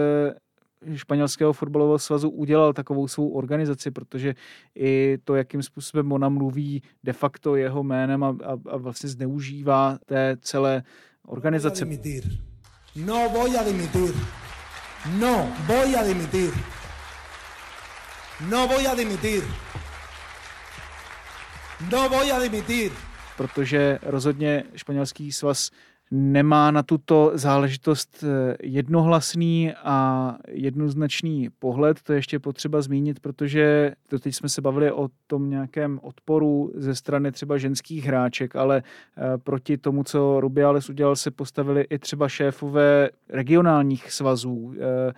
španělského 0.96 1.54
fotbalového 1.54 2.00
svazu 2.00 2.30
udělal 2.30 2.74
takovou 2.74 3.08
svou 3.08 3.30
organizaci, 3.30 3.92
protože 3.92 4.36
i 4.76 5.18
to, 5.24 5.36
jakým 5.36 5.64
způsobem 5.64 6.12
ona 6.12 6.30
mluví 6.30 6.84
de 7.04 7.14
facto 7.14 7.56
jeho 7.56 7.84
jménem 7.84 8.24
a, 8.24 8.28
a, 8.28 8.52
a 8.70 8.78
vlastně 8.78 9.10
zneužívá 9.10 9.98
té 10.06 10.38
celé 10.42 10.84
organizace. 11.26 11.86
No 12.96 13.30
voy 13.30 13.58
a 13.58 13.64
dimitir. 13.64 14.14
No 15.20 15.48
voy 15.68 15.96
a 15.96 16.04
dimitir. 16.04 16.54
No 18.50 18.68
voy 18.68 18.88
a 18.88 18.96
dimitir. 18.96 19.44
No 21.92 22.10
voy 22.10 22.32
a 22.32 22.40
dimitir. 22.40 22.92
Protože 23.38 24.00
rozhodně 24.02 24.64
španělský 24.76 25.32
svaz 25.32 25.72
nemá 26.12 26.72
na 26.72 26.84
tuto 26.84 27.32
záležitost 27.34 28.24
eh, 28.24 28.58
jednohlasný 28.64 29.74
a 29.84 30.38
jednoznačný 30.48 31.50
pohled. 31.60 32.02
To 32.02 32.14
je 32.14 32.18
ještě 32.18 32.40
potřeba 32.40 32.82
zmínit, 32.82 33.20
protože 33.20 33.94
to 34.08 34.20
teď 34.20 34.36
jsme 34.36 34.50
se 34.50 34.62
bavili 34.62 34.92
o 34.92 35.10
tom 35.28 35.50
nějakém 35.50 36.00
odporu 36.04 36.72
ze 36.76 36.96
strany 36.96 37.32
třeba 37.32 37.58
ženských 37.58 38.06
hráček, 38.06 38.56
ale 38.56 38.84
eh, 38.84 39.38
proti 39.38 39.78
tomu, 39.78 40.04
co 40.04 40.40
Rubiales 40.40 40.90
udělal, 40.90 41.16
se 41.16 41.32
postavili 41.32 41.86
i 41.90 42.00
třeba 42.00 42.30
šéfové 42.30 43.10
regionálních 43.30 44.12
svazů 44.12 44.74
eh, 44.78 45.14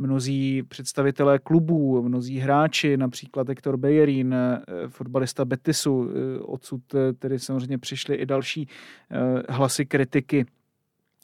mnozí 0.00 0.62
představitelé 0.62 1.38
klubů, 1.38 2.02
mnozí 2.02 2.38
hráči, 2.38 2.96
například 2.96 3.48
Hector 3.48 3.76
Bejerín, 3.76 4.34
eh, 4.34 4.60
fotbalista 4.88 5.44
Betisu, 5.44 6.10
eh, 6.10 6.40
odsud 6.40 6.94
eh, 6.94 7.12
tedy 7.12 7.38
samozřejmě 7.38 7.78
přišly 7.78 8.16
i 8.16 8.26
další 8.26 8.68
hlasy 9.48 9.86
kritiky. 9.86 10.46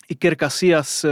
Iker 0.09 0.37
Casillas, 0.37 1.05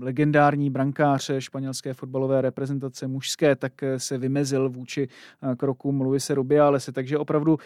legendární 0.00 0.70
brankář 0.70 1.30
španělské 1.38 1.94
fotbalové 1.94 2.40
reprezentace 2.40 3.06
mužské, 3.06 3.56
tak 3.56 3.72
se 3.96 4.18
vymezil 4.18 4.70
vůči 4.70 5.08
krokům 5.56 6.00
Luise 6.00 6.34
Rubialese. 6.34 6.92
Takže 6.92 7.18
opravdu, 7.18 7.58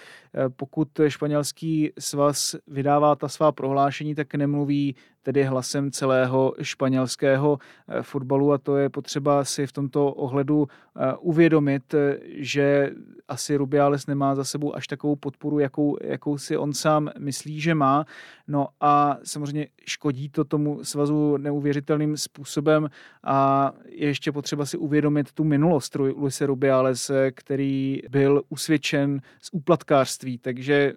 pokud 0.56 0.88
španělský 1.08 1.90
svaz 1.98 2.56
vydává 2.66 3.16
ta 3.16 3.28
svá 3.28 3.52
prohlášení, 3.52 4.14
tak 4.14 4.34
nemluví 4.34 4.94
tedy 5.22 5.44
hlasem 5.44 5.90
celého 5.90 6.54
španělského 6.62 7.58
eh, 7.88 8.02
fotbalu 8.02 8.52
a 8.52 8.58
to 8.58 8.76
je 8.76 8.88
potřeba 8.88 9.44
si 9.44 9.66
v 9.66 9.72
tomto 9.72 10.12
ohledu 10.12 10.66
eh, 10.68 11.14
uvědomit, 11.20 11.94
eh, 11.94 12.18
že 12.26 12.90
asi 13.28 13.56
Rubiales 13.56 14.06
nemá 14.06 14.34
za 14.34 14.44
sebou 14.44 14.76
až 14.76 14.86
takovou 14.86 15.16
podporu, 15.16 15.58
jakou, 15.58 15.96
jakou 16.02 16.38
si 16.38 16.56
on 16.56 16.72
sám 16.72 17.10
myslí, 17.18 17.60
že 17.60 17.74
má. 17.74 18.04
No 18.48 18.68
a 18.80 19.18
samozřejmě 19.24 19.66
škodí 19.86 20.28
to 20.28 20.44
tomu 20.44 20.84
svazu 20.84 21.36
neuvěřitelným 21.36 22.16
způsobem 22.16 22.88
a 23.24 23.72
je 23.86 24.06
ještě 24.06 24.32
potřeba 24.32 24.66
si 24.66 24.76
uvědomit 24.76 25.32
tu 25.32 25.44
minulost 25.44 25.94
Luise 25.94 26.46
Rubiales, 26.46 27.10
který 27.34 28.02
byl 28.10 28.42
usvědčen 28.48 29.20
z 29.42 29.48
úplatkářství, 29.52 30.38
takže 30.38 30.92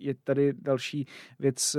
je 0.00 0.14
tady 0.14 0.52
další 0.52 1.06
věc, 1.38 1.76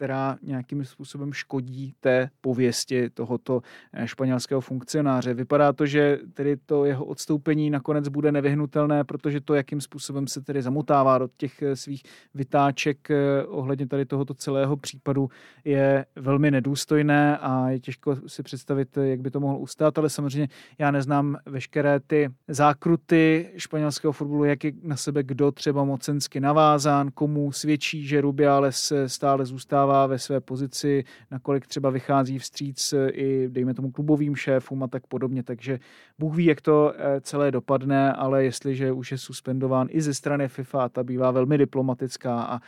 která 0.00 0.38
nějakým 0.42 0.84
způsobem 0.84 1.32
škodí 1.32 1.94
té 2.00 2.30
pověsti 2.40 3.10
tohoto 3.10 3.62
eh, 3.92 4.06
španělského 4.06 4.60
funkcionáře. 4.60 5.34
Vypadá 5.34 5.72
to, 5.72 5.86
že 5.86 6.18
tedy 6.34 6.56
to 6.56 6.84
jeho 6.84 7.04
odstoupení 7.04 7.70
nakonec 7.70 8.08
bude 8.08 8.32
nevyhnutelné, 8.32 9.04
protože 9.04 9.40
to, 9.40 9.54
jakým 9.54 9.80
způsobem 9.80 10.26
se 10.26 10.40
tedy 10.40 10.62
zamotává 10.62 11.18
do 11.18 11.28
těch 11.36 11.62
eh, 11.62 11.76
svých 11.76 12.02
vytáček 12.34 13.10
eh, 13.10 13.44
ohledně 13.46 13.86
tady 13.86 14.04
tohoto 14.06 14.34
celého 14.34 14.76
případu, 14.76 15.28
je 15.64 16.06
velmi 16.16 16.50
nedůstojné 16.50 17.38
a 17.38 17.68
je 17.68 17.80
těžko 17.80 18.16
si 18.26 18.42
představit, 18.42 18.96
jak 18.96 19.20
by 19.20 19.30
to 19.30 19.40
mohlo 19.40 19.58
ustát, 19.58 19.98
ale 19.98 20.10
samozřejmě 20.10 20.48
já 20.78 20.90
neznám 20.90 21.36
veškeré 21.46 22.00
ty 22.00 22.28
zákruty 22.48 23.50
španělského 23.56 24.12
fotbalu, 24.12 24.44
jak 24.44 24.64
je 24.64 24.72
na 24.82 24.96
sebe 24.96 25.22
kdo 25.22 25.52
třeba 25.52 25.84
mocensky 25.84 26.40
navázán, 26.40 27.10
komu 27.14 27.52
svědčí, 27.52 28.06
že 28.06 28.20
Rubiales 28.20 28.92
stále 29.06 29.46
zůstává 29.46 29.89
zůstává 29.90 30.06
ve 30.06 30.18
své 30.18 30.40
pozici, 30.40 31.04
nakolik 31.30 31.66
třeba 31.66 31.90
vychází 31.90 32.38
vstříc 32.38 32.94
i, 33.12 33.48
dejme 33.48 33.74
tomu, 33.74 33.90
klubovým 33.90 34.36
šéfům 34.36 34.82
a 34.82 34.88
tak 34.88 35.06
podobně. 35.06 35.42
Takže 35.42 35.80
Bůh 36.18 36.36
ví, 36.36 36.44
jak 36.44 36.60
to 36.60 36.94
celé 37.20 37.50
dopadne, 37.50 38.12
ale 38.12 38.44
jestliže 38.44 38.92
už 38.92 39.12
je 39.12 39.18
suspendován 39.18 39.88
i 39.90 40.00
ze 40.00 40.14
strany 40.14 40.48
FIFA, 40.48 40.88
ta 40.88 41.02
bývá 41.02 41.30
velmi 41.30 41.58
diplomatická 41.58 42.42
a 42.42 42.60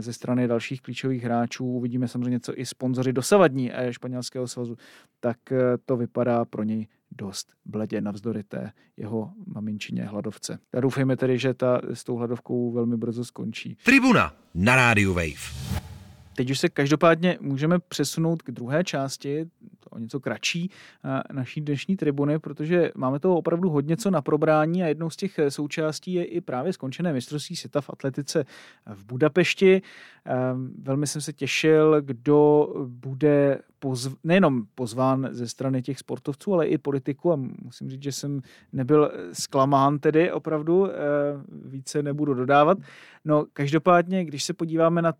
ze 0.00 0.12
strany 0.12 0.48
dalších 0.48 0.82
klíčových 0.82 1.22
hráčů, 1.22 1.64
uvidíme 1.64 2.08
samozřejmě, 2.08 2.40
co 2.40 2.58
i 2.58 2.66
sponzoři 2.66 3.12
dosavadní 3.12 3.70
španělského 3.90 4.48
svazu, 4.48 4.76
tak 5.20 5.38
to 5.86 5.96
vypadá 5.96 6.44
pro 6.44 6.62
něj 6.62 6.86
dost 7.10 7.52
bledě 7.64 8.00
navzdory 8.00 8.42
té 8.42 8.72
jeho 8.96 9.30
maminčině 9.46 10.04
hladovce. 10.04 10.58
A 10.74 10.80
doufejme 10.80 11.16
tedy, 11.16 11.38
že 11.38 11.54
ta 11.54 11.80
s 11.92 12.04
tou 12.04 12.16
hladovkou 12.16 12.72
velmi 12.72 12.96
brzo 12.96 13.24
skončí. 13.24 13.76
Tribuna 13.84 14.32
na 14.54 14.76
rádiu 14.76 15.14
Wave. 15.14 15.91
Teď 16.34 16.50
už 16.50 16.58
se 16.58 16.68
každopádně 16.68 17.38
můžeme 17.40 17.78
přesunout 17.78 18.42
k 18.42 18.50
druhé 18.50 18.84
části, 18.84 19.46
o 19.90 19.98
něco 19.98 20.20
kratší, 20.20 20.70
naší 21.32 21.60
dnešní 21.60 21.96
tribuny, 21.96 22.38
protože 22.38 22.92
máme 22.94 23.18
toho 23.20 23.36
opravdu 23.36 23.70
hodně 23.70 23.96
co 23.96 24.10
na 24.10 24.22
probrání 24.22 24.82
a 24.82 24.86
jednou 24.86 25.10
z 25.10 25.16
těch 25.16 25.40
součástí 25.48 26.12
je 26.12 26.24
i 26.24 26.40
právě 26.40 26.72
skončené 26.72 27.12
mistrovství 27.12 27.56
světa 27.56 27.80
v 27.80 27.90
atletice 27.90 28.44
v 28.94 29.04
Budapešti. 29.04 29.82
Velmi 30.82 31.06
jsem 31.06 31.20
se 31.20 31.32
těšil, 31.32 32.02
kdo 32.02 32.68
bude 32.86 33.58
pozv, 33.78 34.14
nejenom 34.24 34.62
pozván 34.74 35.28
ze 35.30 35.48
strany 35.48 35.82
těch 35.82 35.98
sportovců, 35.98 36.54
ale 36.54 36.66
i 36.66 36.78
politiků 36.78 37.32
a 37.32 37.36
musím 37.62 37.90
říct, 37.90 38.02
že 38.02 38.12
jsem 38.12 38.40
nebyl 38.72 39.12
zklamán 39.32 39.98
tedy 39.98 40.32
opravdu, 40.32 40.88
více 41.64 42.02
nebudu 42.02 42.34
dodávat. 42.34 42.78
No 43.24 43.46
každopádně, 43.52 44.24
když 44.24 44.44
se 44.44 44.54
podíváme 44.54 45.02
na 45.02 45.12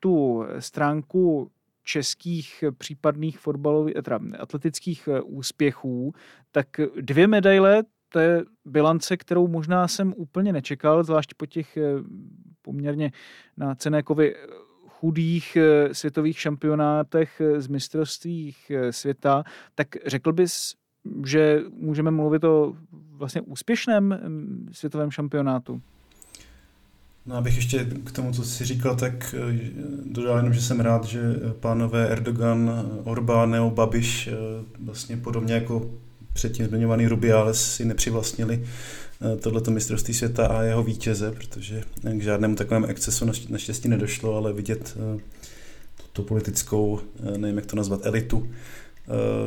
tu 0.00 0.44
stránku 0.58 1.50
českých 1.84 2.64
případných 2.78 3.38
fotbalových, 3.38 3.94
teda 4.02 4.20
atletických 4.38 5.08
eh, 5.08 5.20
úspěchů, 5.20 6.14
tak 6.52 6.66
dvě 7.00 7.26
medaile, 7.26 7.82
to 8.12 8.18
je 8.18 8.44
bilance, 8.64 9.16
kterou 9.16 9.48
možná 9.48 9.88
jsem 9.88 10.14
úplně 10.16 10.52
nečekal, 10.52 11.04
zvlášť 11.04 11.34
po 11.34 11.46
těch 11.46 11.76
eh, 11.76 11.82
poměrně 12.62 13.12
na 13.56 13.74
Cenékovi 13.74 14.36
eh, 14.36 14.46
chudých 14.88 15.56
světových 15.92 16.38
šampionátech 16.38 17.42
z 17.56 17.68
mistrovství 17.68 18.54
světa, 18.90 19.44
tak 19.74 19.88
řekl 20.06 20.32
bys, 20.32 20.74
že 21.26 21.60
můžeme 21.70 22.10
mluvit 22.10 22.44
o 22.44 22.76
vlastně 22.92 23.40
úspěšném 23.40 24.04
mm, 24.04 24.68
světovém 24.72 25.10
šampionátu? 25.10 25.82
No 27.30 27.36
abych 27.36 27.56
ještě 27.56 27.86
k 28.04 28.12
tomu, 28.12 28.32
co 28.32 28.44
jsi 28.44 28.64
říkal, 28.64 28.96
tak 28.96 29.34
eh, 29.38 29.70
dodal 30.04 30.36
jenom, 30.36 30.52
že 30.52 30.62
jsem 30.62 30.80
rád, 30.80 31.04
že 31.04 31.20
pánové 31.60 32.08
Erdogan, 32.08 32.86
Orbán 33.04 33.50
nebo 33.50 33.70
Babiš 33.70 34.26
eh, 34.26 34.32
vlastně 34.84 35.16
podobně 35.16 35.54
jako 35.54 35.90
předtím 36.32 36.66
zmiňovaný 36.66 37.06
Rubiales 37.06 37.74
si 37.74 37.84
nepřivlastnili 37.84 38.64
eh, 38.64 39.36
tohleto 39.36 39.70
mistrovství 39.70 40.14
světa 40.14 40.46
a 40.46 40.62
jeho 40.62 40.82
vítěze, 40.82 41.32
protože 41.32 41.82
k 42.12 42.22
žádnému 42.22 42.54
takovému 42.54 42.86
excesu 42.86 43.24
naštěstí 43.48 43.88
nedošlo, 43.88 44.36
ale 44.36 44.52
vidět 44.52 44.98
tu 46.12 46.22
politickou, 46.22 47.00
nevím 47.36 47.56
jak 47.56 47.66
to 47.66 47.76
nazvat, 47.76 48.06
elitu 48.06 48.50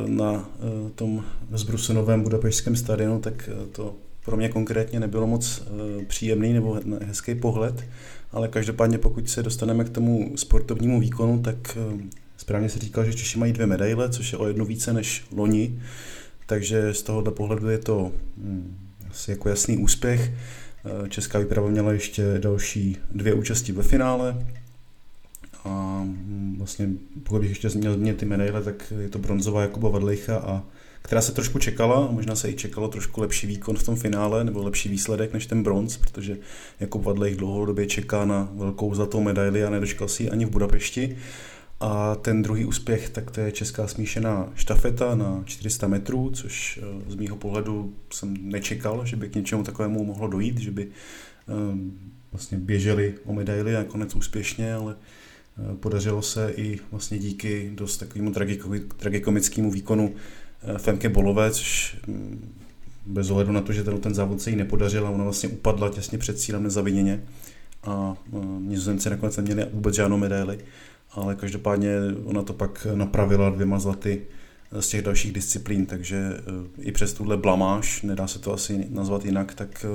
na 0.06 0.50
tom 0.94 1.24
zbrusunovém 1.52 2.22
budapešském 2.22 2.76
stadionu, 2.76 3.20
tak 3.20 3.50
to 3.72 3.94
pro 4.24 4.36
mě 4.36 4.48
konkrétně 4.48 5.00
nebylo 5.00 5.26
moc 5.26 5.62
eh, 5.66 6.04
příjemný 6.04 6.52
nebo 6.52 6.80
hezký 7.02 7.34
pohled, 7.34 7.84
ale 8.32 8.48
každopádně 8.48 8.98
pokud 8.98 9.30
se 9.30 9.42
dostaneme 9.42 9.84
k 9.84 9.88
tomu 9.88 10.32
sportovnímu 10.36 11.00
výkonu, 11.00 11.42
tak 11.42 11.56
eh, 11.76 12.04
správně 12.36 12.68
se 12.68 12.78
říkal, 12.78 13.04
že 13.04 13.14
Češi 13.14 13.38
mají 13.38 13.52
dvě 13.52 13.66
medaile, 13.66 14.10
což 14.10 14.32
je 14.32 14.38
o 14.38 14.46
jednu 14.48 14.64
více 14.64 14.92
než 14.92 15.24
loni, 15.32 15.80
takže 16.46 16.94
z 16.94 17.02
tohohle 17.02 17.32
pohledu 17.32 17.68
je 17.68 17.78
to 17.78 18.12
hm, 18.36 18.76
asi 19.10 19.30
jako 19.30 19.48
jasný 19.48 19.76
úspěch. 19.76 20.32
Eh, 20.84 21.08
Česká 21.08 21.38
výprava 21.38 21.68
měla 21.68 21.92
ještě 21.92 22.38
další 22.38 22.96
dvě 23.14 23.34
účasti 23.34 23.72
ve 23.72 23.82
finále, 23.82 24.46
a 25.64 26.02
hm, 26.04 26.54
vlastně 26.58 26.88
pokud 27.22 27.40
bych 27.40 27.48
ještě 27.48 27.68
měl 27.78 27.94
zmínit 27.94 28.16
ty 28.16 28.26
medaile, 28.26 28.62
tak 28.62 28.92
je 29.00 29.08
to 29.08 29.18
bronzová 29.18 29.62
Jakuba 29.62 29.88
Vadlejcha 29.88 30.36
a 30.36 30.62
která 31.04 31.20
se 31.20 31.32
trošku 31.32 31.58
čekala, 31.58 32.08
možná 32.10 32.34
se 32.34 32.50
i 32.50 32.54
čekalo 32.54 32.88
trošku 32.88 33.20
lepší 33.20 33.46
výkon 33.46 33.76
v 33.76 33.82
tom 33.82 33.96
finále, 33.96 34.44
nebo 34.44 34.62
lepší 34.62 34.88
výsledek 34.88 35.32
než 35.32 35.46
ten 35.46 35.62
bronz, 35.62 35.96
protože 35.96 36.38
jako 36.80 36.98
Vadlejch 36.98 37.36
dlouhodobě 37.36 37.86
čeká 37.86 38.24
na 38.24 38.48
velkou 38.54 38.94
zlatou 38.94 39.20
medaili 39.20 39.64
a 39.64 39.70
nedočkal 39.70 40.08
si 40.08 40.22
ji 40.22 40.30
ani 40.30 40.44
v 40.44 40.50
Budapešti. 40.50 41.16
A 41.80 42.14
ten 42.14 42.42
druhý 42.42 42.64
úspěch, 42.64 43.10
tak 43.10 43.30
to 43.30 43.40
je 43.40 43.52
česká 43.52 43.88
smíšená 43.88 44.52
štafeta 44.54 45.14
na 45.14 45.42
400 45.44 45.88
metrů, 45.88 46.30
což 46.30 46.80
eh, 46.82 47.10
z 47.10 47.14
mýho 47.14 47.36
pohledu 47.36 47.94
jsem 48.12 48.36
nečekal, 48.50 49.06
že 49.06 49.16
by 49.16 49.28
k 49.28 49.34
něčemu 49.34 49.62
takovému 49.62 50.04
mohlo 50.04 50.28
dojít, 50.28 50.58
že 50.58 50.70
by 50.70 50.88
ehm, 51.48 51.98
vlastně 52.32 52.58
běželi 52.58 53.14
o 53.24 53.32
medaily 53.32 53.76
a 53.76 53.78
nakonec 53.78 54.14
úspěšně, 54.14 54.74
ale 54.74 54.96
eh, 54.96 55.76
podařilo 55.76 56.22
se 56.22 56.52
i 56.56 56.80
vlastně 56.90 57.18
díky 57.18 57.70
dost 57.74 57.96
takovému 57.96 58.32
tragikomickému 58.96 59.70
výkonu 59.70 60.14
Femke 60.78 61.08
Bolové, 61.08 61.50
což 61.50 61.96
mm, 62.06 62.54
bez 63.06 63.30
ohledu 63.30 63.52
na 63.52 63.60
to, 63.60 63.72
že 63.72 63.84
ten, 63.84 64.00
ten 64.00 64.14
závod 64.14 64.40
se 64.40 64.50
jí 64.50 64.56
nepodařil 64.56 65.06
a 65.06 65.10
ona 65.10 65.24
vlastně 65.24 65.48
upadla 65.48 65.90
těsně 65.90 66.18
před 66.18 66.38
cílem 66.38 66.62
nezaviněně 66.62 67.22
a 67.82 68.16
eh, 68.32 68.36
nizozemci 68.60 69.10
nakonec 69.10 69.36
neměli 69.36 69.66
vůbec 69.72 69.94
žádnou 69.94 70.16
medaili, 70.16 70.58
ale 71.10 71.34
každopádně 71.34 71.96
ona 72.24 72.42
to 72.42 72.52
pak 72.52 72.86
napravila 72.94 73.50
dvěma 73.50 73.78
zlaty 73.78 74.22
eh, 74.72 74.82
z 74.82 74.88
těch 74.88 75.02
dalších 75.02 75.32
disciplín, 75.32 75.86
takže 75.86 76.30
i 76.78 76.92
přes 76.92 77.12
tuhle 77.12 77.36
blamáž, 77.36 78.02
nedá 78.02 78.26
se 78.26 78.38
to 78.38 78.52
asi 78.52 78.86
nazvat 78.90 79.24
jinak, 79.24 79.54
tak 79.54 79.86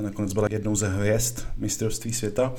nakonec 0.00 0.32
byla 0.32 0.48
jednou 0.50 0.76
ze 0.76 0.88
hvězd 0.88 1.38
mistrovství 1.56 2.12
světa. 2.12 2.54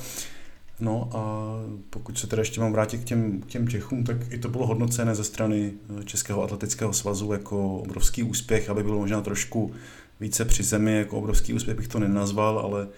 No 0.80 1.10
a 1.12 1.54
pokud 1.90 2.18
se 2.18 2.26
teda 2.26 2.40
ještě 2.40 2.60
mám 2.60 2.72
vrátit 2.72 2.98
k 2.98 3.04
těm, 3.04 3.40
k 3.40 3.46
těm 3.46 3.68
Čechům, 3.68 4.04
tak 4.04 4.16
i 4.30 4.38
to 4.38 4.48
bylo 4.48 4.66
hodnocené 4.66 5.14
ze 5.14 5.24
strany 5.24 5.72
eh, 6.00 6.04
Českého 6.04 6.42
atletického 6.42 6.92
svazu 6.92 7.32
jako 7.32 7.78
obrovský 7.78 8.22
úspěch, 8.22 8.70
aby 8.70 8.82
bylo 8.82 8.98
možná 8.98 9.20
trošku 9.20 9.72
více 10.20 10.44
při 10.44 10.62
zemi, 10.62 10.96
jako 10.96 11.18
obrovský 11.18 11.54
úspěch 11.54 11.76
bych 11.76 11.88
to 11.88 11.98
nenazval, 11.98 12.58
ale 12.58 12.88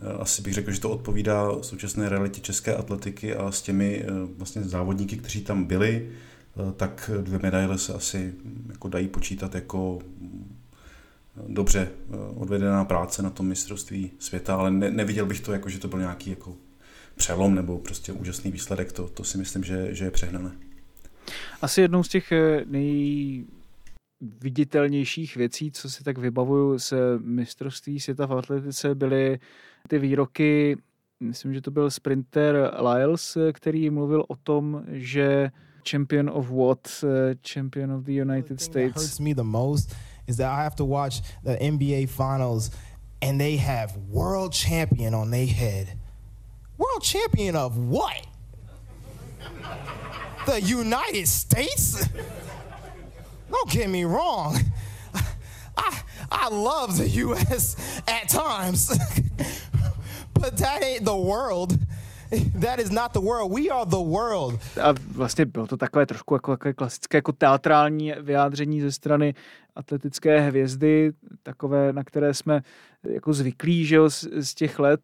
eh, 0.00 0.12
asi 0.12 0.42
bych 0.42 0.54
řekl, 0.54 0.70
že 0.70 0.80
to 0.80 0.90
odpovídá 0.90 1.62
současné 1.62 2.08
realitě 2.08 2.40
české 2.40 2.74
atletiky 2.74 3.34
a 3.34 3.52
s 3.52 3.62
těmi 3.62 4.04
eh, 4.04 4.06
vlastně 4.38 4.62
závodníky, 4.62 5.16
kteří 5.16 5.40
tam 5.40 5.64
byli, 5.64 6.10
tak 6.76 7.10
dvě 7.20 7.38
medaile 7.42 7.78
se 7.78 7.94
asi 7.94 8.32
hm, 8.44 8.66
jako 8.72 8.88
dají 8.88 9.08
počítat 9.08 9.54
jako 9.54 9.98
hm, 10.20 10.56
dobře 11.48 11.88
odvedená 12.34 12.84
práce 12.84 13.22
na 13.22 13.30
tom 13.30 13.46
mistrovství 13.46 14.10
světa, 14.18 14.56
ale 14.56 14.70
ne, 14.70 14.90
neviděl 14.90 15.26
bych 15.26 15.40
to 15.40 15.52
jako, 15.52 15.68
že 15.68 15.78
to 15.78 15.88
byl 15.88 15.98
nějaký 15.98 16.30
jako 16.30 16.56
přelom 17.22 17.54
nebo 17.54 17.78
prostě 17.78 18.12
úžasný 18.12 18.50
výsledek, 18.50 18.92
to, 18.92 19.08
to 19.08 19.24
si 19.24 19.38
myslím, 19.38 19.64
že, 19.64 19.94
že 19.94 20.04
je 20.04 20.10
přehnané. 20.10 20.50
Asi 21.62 21.80
jednou 21.80 22.02
z 22.02 22.08
těch 22.08 22.32
eh, 22.32 22.64
nejviditelnějších 22.66 25.36
věcí, 25.36 25.70
co 25.70 25.90
si 25.90 26.04
tak 26.04 26.18
vybavuju 26.18 26.78
z 26.78 26.92
mistrovství 27.18 28.00
světa 28.00 28.26
v 28.26 28.32
atletice, 28.32 28.94
byly 28.94 29.38
ty 29.88 29.98
výroky, 29.98 30.76
myslím, 31.20 31.54
že 31.54 31.60
to 31.60 31.70
byl 31.70 31.90
sprinter 31.90 32.70
Lyles, 32.90 33.38
který 33.52 33.90
mluvil 33.90 34.24
o 34.28 34.36
tom, 34.36 34.84
že 34.88 35.50
champion 35.90 36.30
of 36.30 36.50
what? 36.50 37.04
Eh, 37.04 37.34
champion 37.54 37.92
of 37.92 38.04
the 38.04 38.22
United 38.22 38.60
States. 38.60 38.96
hurts 38.96 39.20
me 39.20 39.34
the 39.34 39.42
most 39.42 39.94
is 40.26 40.36
that 40.36 40.58
I 40.58 40.62
have 40.64 40.76
to 40.76 40.86
watch 40.86 41.20
the 41.44 41.56
NBA 41.70 42.06
finals 42.06 42.70
and 43.20 43.38
they 43.38 43.56
have 43.56 43.96
world 44.10 44.52
champion 44.52 45.14
on 45.14 45.30
their 45.30 45.46
head. 45.46 46.01
World 46.82 47.02
champion 47.02 47.56
of 47.56 47.76
what? 47.76 48.26
the 50.46 50.60
United 50.60 51.28
States? 51.28 52.08
Don't 53.50 53.70
get 53.70 53.88
me 53.88 54.04
wrong. 54.04 54.58
I, 55.76 56.00
I 56.30 56.48
love 56.48 56.96
the 56.96 57.08
US 57.08 57.76
at 58.08 58.28
times. 58.28 58.88
but 60.34 60.56
that 60.56 60.82
ain't 60.82 61.04
the 61.04 61.16
world. 61.16 61.78
That 62.54 62.80
is 62.80 62.90
not 62.90 63.12
the 63.12 63.20
world. 63.20 63.52
We 63.52 63.68
are 63.70 63.84
the 63.84 64.00
world. 64.00 64.60
A 64.80 64.94
vlastně 65.12 65.46
bylo 65.46 65.66
to 65.66 65.76
takové 65.76 66.06
trošku 66.06 66.34
jako, 66.34 66.52
jako 66.52 66.74
klasické 66.74 67.18
jako 67.18 67.32
teatrální 67.32 68.12
vyjádření 68.20 68.80
ze 68.80 68.92
strany 68.92 69.34
atletické 69.76 70.40
hvězdy, 70.40 71.12
takové, 71.42 71.92
na 71.92 72.04
které 72.04 72.34
jsme 72.34 72.62
jako 73.08 73.32
zvyklí, 73.32 73.86
že 73.86 73.96
jo, 73.96 74.10
z, 74.10 74.28
z 74.40 74.54
těch 74.54 74.78
let, 74.78 75.00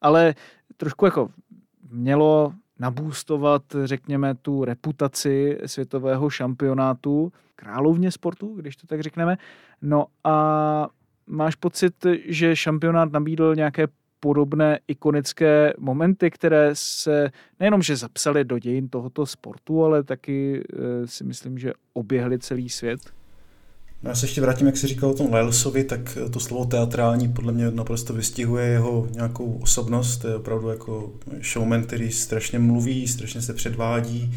ale 0.00 0.34
trošku 0.76 1.04
jako 1.04 1.28
mělo 1.90 2.52
nabůstovat, 2.78 3.62
řekněme, 3.84 4.34
tu 4.34 4.64
reputaci 4.64 5.58
světového 5.66 6.30
šampionátu, 6.30 7.32
královně 7.56 8.10
sportu, 8.10 8.54
když 8.54 8.76
to 8.76 8.86
tak 8.86 9.00
řekneme. 9.00 9.36
No 9.82 10.06
a 10.24 10.88
máš 11.26 11.54
pocit, 11.54 12.06
že 12.24 12.56
šampionát 12.56 13.12
nabídl 13.12 13.54
nějaké 13.54 13.86
podobné 14.20 14.78
ikonické 14.88 15.72
momenty, 15.78 16.30
které 16.30 16.70
se 16.72 17.30
nejenom, 17.60 17.82
že 17.82 17.96
zapsaly 17.96 18.44
do 18.44 18.58
dějin 18.58 18.88
tohoto 18.88 19.26
sportu, 19.26 19.84
ale 19.84 20.02
taky 20.02 20.64
si 21.04 21.24
myslím, 21.24 21.58
že 21.58 21.72
oběhly 21.92 22.38
celý 22.38 22.68
svět? 22.68 23.00
No 24.02 24.10
já 24.10 24.14
se 24.16 24.26
ještě 24.26 24.40
vrátím, 24.40 24.66
jak 24.66 24.76
jsi 24.76 24.86
říkal 24.86 25.10
o 25.10 25.14
tom 25.14 25.34
Lylesovi, 25.34 25.84
tak 25.84 26.18
to 26.30 26.40
slovo 26.40 26.64
teatrální 26.64 27.28
podle 27.28 27.52
mě 27.52 27.70
naprosto 27.70 28.12
vystihuje 28.12 28.66
jeho 28.66 29.08
nějakou 29.10 29.58
osobnost. 29.62 30.16
To 30.16 30.28
je 30.28 30.36
opravdu 30.36 30.68
jako 30.68 31.12
showman, 31.52 31.82
který 31.82 32.12
strašně 32.12 32.58
mluví, 32.58 33.08
strašně 33.08 33.42
se 33.42 33.54
předvádí. 33.54 34.34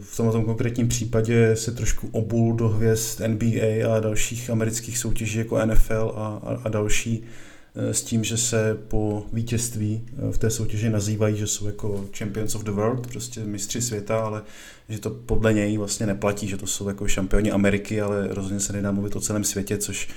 V 0.00 0.16
tomto 0.16 0.42
konkrétním 0.42 0.88
případě 0.88 1.56
se 1.56 1.72
trošku 1.72 2.08
obul 2.12 2.56
do 2.56 2.68
hvězd 2.68 3.20
NBA 3.26 3.96
a 3.96 4.00
dalších 4.00 4.50
amerických 4.50 4.98
soutěží 4.98 5.38
jako 5.38 5.66
NFL 5.66 6.12
a, 6.16 6.26
a, 6.26 6.60
a 6.64 6.68
další 6.68 7.24
Eh, 7.24 7.47
s 7.78 8.02
tím, 8.02 8.24
že 8.24 8.36
se 8.36 8.78
po 8.88 9.26
vítězství 9.32 10.04
eh, 10.04 10.32
v 10.32 10.38
té 10.38 10.50
soutěži 10.50 10.90
nazývají, 10.90 11.36
že 11.36 11.46
jsou 11.46 11.66
jako 11.66 12.04
Champions 12.18 12.54
of 12.54 12.64
the 12.64 12.70
World, 12.70 13.06
prostě 13.06 13.40
mistři 13.40 13.82
světa, 13.82 14.20
ale 14.20 14.42
že 14.88 14.98
to 14.98 15.10
podle 15.10 15.52
něj 15.52 15.78
vlastně 15.78 16.06
neplatí, 16.06 16.48
že 16.48 16.56
to 16.56 16.66
jsou 16.66 16.88
jako 16.88 17.08
šampioni 17.08 17.50
Ameriky, 17.50 18.00
ale 18.00 18.28
rozhodně 18.30 18.60
se 18.60 18.72
nedá 18.72 18.92
mluvit 18.92 19.16
o 19.16 19.20
celém 19.20 19.44
světě, 19.44 19.78
což 19.78 20.08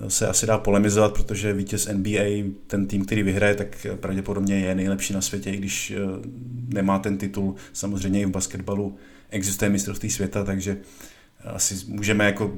eh, 0.00 0.10
se 0.10 0.28
asi 0.28 0.46
dá 0.46 0.58
polemizovat, 0.58 1.12
protože 1.12 1.52
vítěz 1.52 1.88
NBA, 1.92 2.50
ten 2.66 2.86
tým, 2.86 3.04
který 3.04 3.22
vyhraje, 3.22 3.54
tak 3.54 3.86
pravděpodobně 4.00 4.60
je 4.60 4.74
nejlepší 4.74 5.14
na 5.14 5.20
světě, 5.20 5.50
i 5.50 5.56
když 5.56 5.92
nemá 6.68 6.98
ten 6.98 7.18
titul. 7.18 7.54
Samozřejmě 7.72 8.20
i 8.20 8.26
v 8.26 8.30
basketbalu 8.30 8.96
existuje 9.30 9.70
mistrovství 9.70 10.10
světa, 10.10 10.44
takže 10.44 10.78
asi 11.44 11.76
můžeme 11.86 12.24
jako 12.24 12.52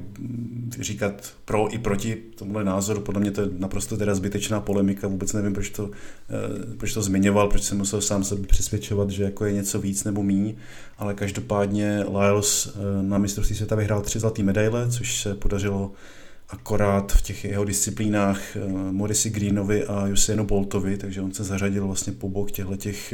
říkat 0.79 1.33
pro 1.45 1.73
i 1.73 1.77
proti 1.77 2.15
tomuhle 2.15 2.63
názoru. 2.63 3.01
Podle 3.01 3.21
mě 3.21 3.31
to 3.31 3.41
je 3.41 3.47
naprosto 3.57 3.97
teda 3.97 4.15
zbytečná 4.15 4.61
polemika. 4.61 5.07
Vůbec 5.07 5.33
nevím, 5.33 5.53
proč 5.53 5.69
to, 5.69 5.91
eh, 6.29 6.75
proč 6.77 6.93
to 6.93 7.01
zmiňoval, 7.01 7.47
proč 7.47 7.63
jsem 7.63 7.77
musel 7.77 8.01
sám 8.01 8.23
sebe 8.23 8.47
přesvědčovat, 8.47 9.09
že 9.09 9.23
jako 9.23 9.45
je 9.45 9.53
něco 9.53 9.79
víc 9.79 10.03
nebo 10.03 10.23
míň. 10.23 10.55
Ale 10.97 11.13
každopádně 11.13 12.05
Lyles 12.19 12.75
eh, 12.75 13.03
na 13.03 13.17
mistrovství 13.17 13.55
světa 13.55 13.75
vyhrál 13.75 14.01
tři 14.01 14.19
zlaté 14.19 14.43
medaile, 14.43 14.91
což 14.91 15.21
se 15.21 15.35
podařilo 15.35 15.91
akorát 16.49 17.11
v 17.11 17.21
těch 17.21 17.45
jeho 17.45 17.65
disciplínách 17.65 18.55
eh, 18.55 18.59
Morisi 18.91 19.29
Greenovi 19.29 19.85
a 19.85 20.07
Usainu 20.13 20.45
Boltovi, 20.45 20.97
takže 20.97 21.21
on 21.21 21.33
se 21.33 21.43
zařadil 21.43 21.87
vlastně 21.87 22.13
po 22.13 22.29
bok 22.29 22.51
těchto 22.51 22.75
těch 22.75 23.13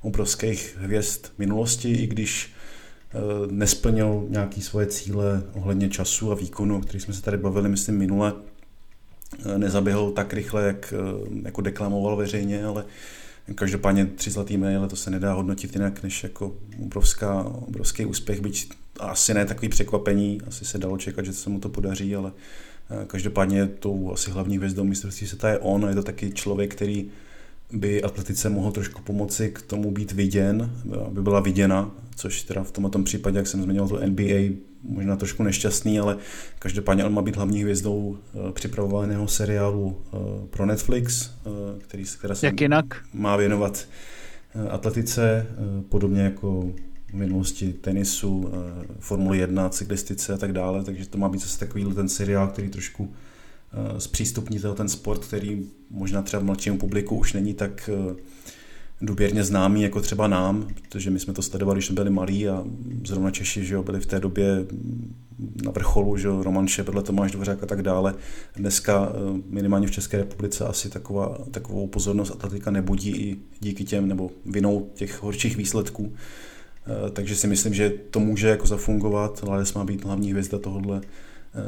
obrovských 0.00 0.76
hvězd 0.80 1.26
minulosti, 1.38 1.92
i 1.92 2.06
když 2.06 2.52
nesplnil 3.50 4.26
nějaké 4.28 4.60
svoje 4.60 4.86
cíle 4.86 5.42
ohledně 5.52 5.88
času 5.88 6.32
a 6.32 6.34
výkonu, 6.34 6.76
o 6.76 6.80
kterých 6.80 7.02
jsme 7.02 7.14
se 7.14 7.22
tady 7.22 7.36
bavili, 7.36 7.68
myslím, 7.68 7.98
minule. 7.98 8.32
Eh, 9.46 9.58
nezaběhl 9.58 10.10
tak 10.10 10.32
rychle, 10.32 10.62
jak 10.62 10.94
eh, 10.96 11.28
jako 11.42 11.60
deklamoval 11.60 12.16
veřejně, 12.16 12.64
ale 12.64 12.84
každopádně 13.54 14.06
tři 14.06 14.30
zlatý 14.30 14.56
medaile, 14.56 14.88
to 14.88 14.96
se 14.96 15.10
nedá 15.10 15.32
hodnotit 15.32 15.74
jinak, 15.74 16.02
než 16.02 16.22
jako 16.22 16.54
obrovská, 16.82 17.42
obrovský 17.44 18.04
úspěch, 18.04 18.40
byť 18.40 18.68
asi 19.00 19.34
ne 19.34 19.46
takový 19.46 19.68
překvapení, 19.68 20.40
asi 20.46 20.64
se 20.64 20.78
dalo 20.78 20.98
čekat, 20.98 21.24
že 21.24 21.32
se 21.32 21.50
mu 21.50 21.60
to 21.60 21.68
podaří, 21.68 22.16
ale 22.16 22.32
každopádně 23.06 23.66
tou 23.66 24.12
asi 24.12 24.30
hlavní 24.30 24.56
hvězdou 24.56 24.84
mistrovství 24.84 25.26
světa 25.26 25.48
je 25.48 25.58
on 25.58 25.86
je 25.88 25.94
to 25.94 26.02
taky 26.02 26.30
člověk, 26.30 26.74
který 26.74 27.10
by 27.72 28.02
atletice 28.02 28.48
mohl 28.48 28.72
trošku 28.72 29.02
pomoci 29.02 29.50
k 29.50 29.62
tomu 29.62 29.90
být 29.90 30.12
viděn, 30.12 30.70
aby 31.06 31.22
byla 31.22 31.40
viděna, 31.40 31.90
což 32.16 32.42
teda 32.42 32.62
v 32.62 32.72
tomto 32.72 33.02
případě, 33.02 33.38
jak 33.38 33.46
jsem 33.46 33.62
zmiňoval, 33.62 33.88
to 33.88 34.06
NBA 34.06 34.54
možná 34.82 35.16
trošku 35.16 35.42
nešťastný, 35.42 36.00
ale 36.00 36.16
každopádně 36.58 37.04
on 37.04 37.12
má 37.14 37.22
být 37.22 37.36
hlavní 37.36 37.62
hvězdou 37.62 37.98
uh, 37.98 38.50
připravovaného 38.50 39.28
seriálu 39.28 39.86
uh, 39.86 40.20
pro 40.46 40.66
Netflix, 40.66 41.30
uh, 41.44 41.52
který, 41.78 42.04
která 42.18 42.34
se 42.34 42.46
Jak 42.46 42.60
jinak? 42.60 42.86
má 43.12 43.36
věnovat 43.36 43.88
atletice, 44.70 45.46
podobně 45.88 46.22
jako 46.22 46.72
v 47.10 47.14
minulosti 47.14 47.72
tenisu, 47.72 48.52
Formule 48.98 49.36
1, 49.36 49.68
cyklistice 49.68 50.32
a 50.32 50.36
tak 50.36 50.52
dále, 50.52 50.84
takže 50.84 51.08
to 51.08 51.18
má 51.18 51.28
být 51.28 51.40
zase 51.40 51.58
takový 51.58 51.94
ten 51.94 52.08
seriál, 52.08 52.48
který 52.48 52.68
trošku 52.68 53.14
Eh, 53.72 54.00
zpřístupnitel 54.00 54.74
ten 54.74 54.88
sport, 54.88 55.24
který 55.24 55.66
možná 55.90 56.22
třeba 56.22 56.42
mladšímu 56.42 56.78
publiku 56.78 57.16
už 57.16 57.32
není 57.32 57.54
tak 57.54 57.90
eh, 57.92 58.14
důvěrně 59.00 59.44
známý 59.44 59.82
jako 59.82 60.00
třeba 60.00 60.28
nám, 60.28 60.68
protože 60.82 61.10
my 61.10 61.18
jsme 61.18 61.32
to 61.32 61.42
sledovali, 61.42 61.76
když 61.76 61.86
jsme 61.86 61.94
byli 61.94 62.10
malí 62.10 62.48
a 62.48 62.64
zrovna 63.06 63.30
Češi 63.30 63.64
že 63.64 63.74
jo, 63.74 63.82
byli 63.82 64.00
v 64.00 64.06
té 64.06 64.20
době 64.20 64.66
na 65.64 65.70
vrcholu, 65.70 66.16
že 66.16 66.28
jo, 66.28 66.42
Roman 66.42 66.68
Šebrle, 66.68 67.02
Tomáš 67.02 67.32
Dvořák 67.32 67.62
a 67.62 67.66
tak 67.66 67.82
dále. 67.82 68.14
Dneska 68.56 69.12
eh, 69.12 69.42
minimálně 69.46 69.86
v 69.86 69.90
České 69.90 70.16
republice 70.16 70.64
asi 70.64 70.90
taková, 70.90 71.38
takovou 71.50 71.86
pozornost 71.86 72.30
atletika 72.30 72.70
nebudí 72.70 73.10
i 73.10 73.36
díky 73.60 73.84
těm 73.84 74.08
nebo 74.08 74.30
vinou 74.46 74.90
těch 74.94 75.22
horších 75.22 75.56
výsledků. 75.56 76.12
Takže 77.12 77.36
si 77.36 77.46
myslím, 77.46 77.74
že 77.74 77.92
to 78.10 78.20
může 78.20 78.48
jako 78.48 78.66
zafungovat. 78.66 79.42
Lales 79.48 79.74
má 79.74 79.84
být 79.84 80.04
hlavní 80.04 80.30
hvězda 80.30 80.58
tohohle 80.58 81.00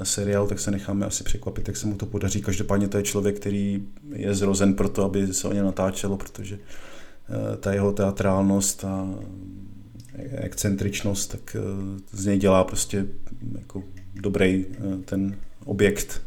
seriál, 0.03 0.47
tak 0.47 0.61
se 0.61 0.71
necháme 0.71 1.07
asi 1.07 1.25
překvapit, 1.25 1.69
jak 1.69 1.77
se 1.77 1.87
mu 1.87 1.97
to 1.97 2.07
podaří. 2.07 2.43
Každopádně 2.43 2.89
to 2.89 2.97
je 2.97 3.03
člověk, 3.03 3.37
který 3.37 3.87
je 4.13 4.35
zrozen 4.35 4.75
pro 4.75 4.89
to, 4.89 5.05
aby 5.05 5.35
se 5.35 5.49
o 5.49 5.53
ně 5.53 5.63
natáčelo, 5.63 6.17
protože 6.17 6.59
eh, 6.59 7.57
ta 7.57 7.73
jeho 7.73 7.93
teatrálnost 7.93 8.85
a 8.85 9.09
excentričnost, 10.33 11.31
tak 11.31 11.57
eh, 11.57 11.61
z 12.13 12.27
něj 12.27 12.39
dělá 12.39 12.65
prostě 12.65 13.07
jako 13.59 13.83
dobrý 14.15 14.67
ten 15.05 15.37
objekt 15.65 16.23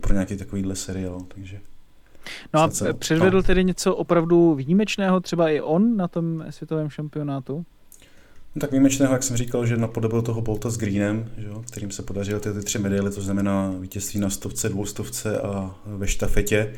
pro 0.00 0.12
nějaký 0.12 0.36
takovýhle 0.36 0.76
seriál, 0.76 1.20
takže 1.34 1.60
No 2.54 2.60
a 2.60 2.68
předvedl 2.98 3.36
no. 3.36 3.42
tedy 3.42 3.64
něco 3.64 3.96
opravdu 3.96 4.54
výjimečného, 4.54 5.20
třeba 5.20 5.50
i 5.50 5.60
on 5.60 5.96
na 5.96 6.08
tom 6.08 6.44
světovém 6.50 6.90
šampionátu? 6.90 7.64
No 8.54 8.60
tak 8.60 8.70
výjimečného, 8.70 9.12
jak 9.12 9.22
jsem 9.22 9.36
říkal, 9.36 9.66
že 9.66 9.76
napodobil 9.76 10.22
toho 10.22 10.40
Bolta 10.40 10.70
s 10.70 10.78
Greenem, 10.78 11.30
že 11.38 11.46
jo, 11.46 11.62
kterým 11.70 11.90
se 11.90 12.02
podařilo 12.02 12.40
ty, 12.40 12.52
ty 12.52 12.60
tři 12.60 12.78
medaily, 12.78 13.10
to 13.10 13.22
znamená 13.22 13.74
vítězství 13.80 14.20
na 14.20 14.30
stovce, 14.30 14.68
dvoustovce 14.68 15.40
a 15.40 15.74
ve 15.86 16.08
štafetě. 16.08 16.74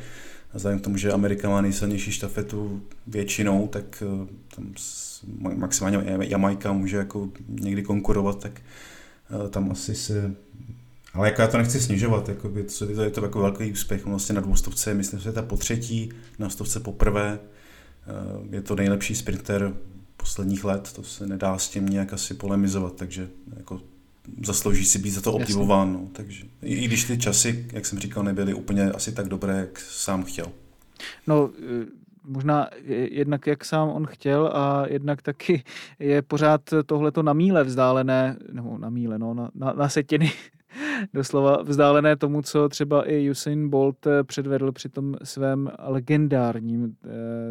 A 0.53 0.57
vzhledem 0.57 0.79
k 0.79 0.83
tomu, 0.83 0.97
že 0.97 1.11
Amerika 1.11 1.49
má 1.49 1.61
nejsilnější 1.61 2.11
štafetu 2.11 2.81
většinou, 3.07 3.67
tak 3.67 4.03
eh, 4.05 4.27
tam 4.55 4.73
maximálně 5.55 6.17
Jamaika 6.19 6.73
může 6.73 6.97
jako 6.97 7.29
někdy 7.49 7.83
konkurovat, 7.83 8.39
tak 8.39 8.61
eh, 9.45 9.49
tam 9.49 9.71
asi 9.71 9.95
se 9.95 10.35
ale 11.13 11.27
jako 11.27 11.41
já 11.41 11.47
to 11.47 11.57
nechci 11.57 11.79
snižovat, 11.79 12.29
jako 12.29 12.49
by 12.49 12.63
to, 12.63 13.01
je 13.01 13.09
to 13.09 13.23
jako 13.23 13.39
velký 13.39 13.71
úspěch. 13.71 14.05
Vlastně 14.05 14.35
na 14.35 14.41
dvoustovce 14.41 14.93
myslím, 14.93 15.19
že 15.19 15.29
je 15.29 15.33
ta 15.33 15.41
po 15.41 15.57
třetí, 15.57 16.09
na 16.39 16.49
stovce 16.49 16.79
poprvé. 16.79 17.39
Eh, 17.39 18.55
je 18.55 18.61
to 18.61 18.75
nejlepší 18.75 19.15
sprinter 19.15 19.73
posledních 20.23 20.63
let, 20.63 20.93
to 20.95 21.03
se 21.03 21.27
nedá 21.27 21.57
s 21.57 21.69
tím 21.69 21.85
nějak 21.85 22.13
asi 22.13 22.33
polemizovat, 22.33 22.95
takže 22.95 23.29
jako 23.57 23.81
zaslouží 24.45 24.85
si 24.85 24.99
být 24.99 25.09
za 25.09 25.21
to 25.21 25.33
obdivován. 25.33 25.93
No. 25.93 26.07
Takže, 26.13 26.45
I 26.61 26.87
když 26.87 27.03
ty 27.03 27.17
časy, 27.17 27.67
jak 27.73 27.85
jsem 27.85 27.99
říkal, 27.99 28.23
nebyly 28.23 28.53
úplně 28.53 28.91
asi 28.91 29.11
tak 29.11 29.27
dobré, 29.27 29.57
jak 29.57 29.79
sám 29.79 30.23
chtěl. 30.23 30.45
No, 31.27 31.49
e, 31.59 31.85
možná 32.23 32.69
jednak 33.11 33.47
jak 33.47 33.65
sám 33.65 33.89
on 33.89 34.07
chtěl 34.07 34.47
a 34.47 34.85
jednak 34.87 35.21
taky 35.21 35.63
je 35.99 36.21
pořád 36.21 36.61
tohleto 36.85 37.23
na 37.23 37.33
míle 37.33 37.63
vzdálené, 37.63 38.37
nebo 38.51 38.77
na 38.77 38.89
míle, 38.89 39.19
no, 39.19 39.33
na, 39.33 39.51
na, 39.55 39.73
na 39.73 39.89
setiny 39.89 40.31
doslova 41.13 41.61
vzdálené 41.63 42.15
tomu, 42.15 42.41
co 42.41 42.69
třeba 42.69 43.09
i 43.09 43.29
Usain 43.29 43.69
Bolt 43.69 44.07
eh, 44.07 44.23
předvedl 44.23 44.71
při 44.71 44.89
tom 44.89 45.15
svém 45.23 45.71
legendárním 45.79 46.95
eh, 47.05 47.09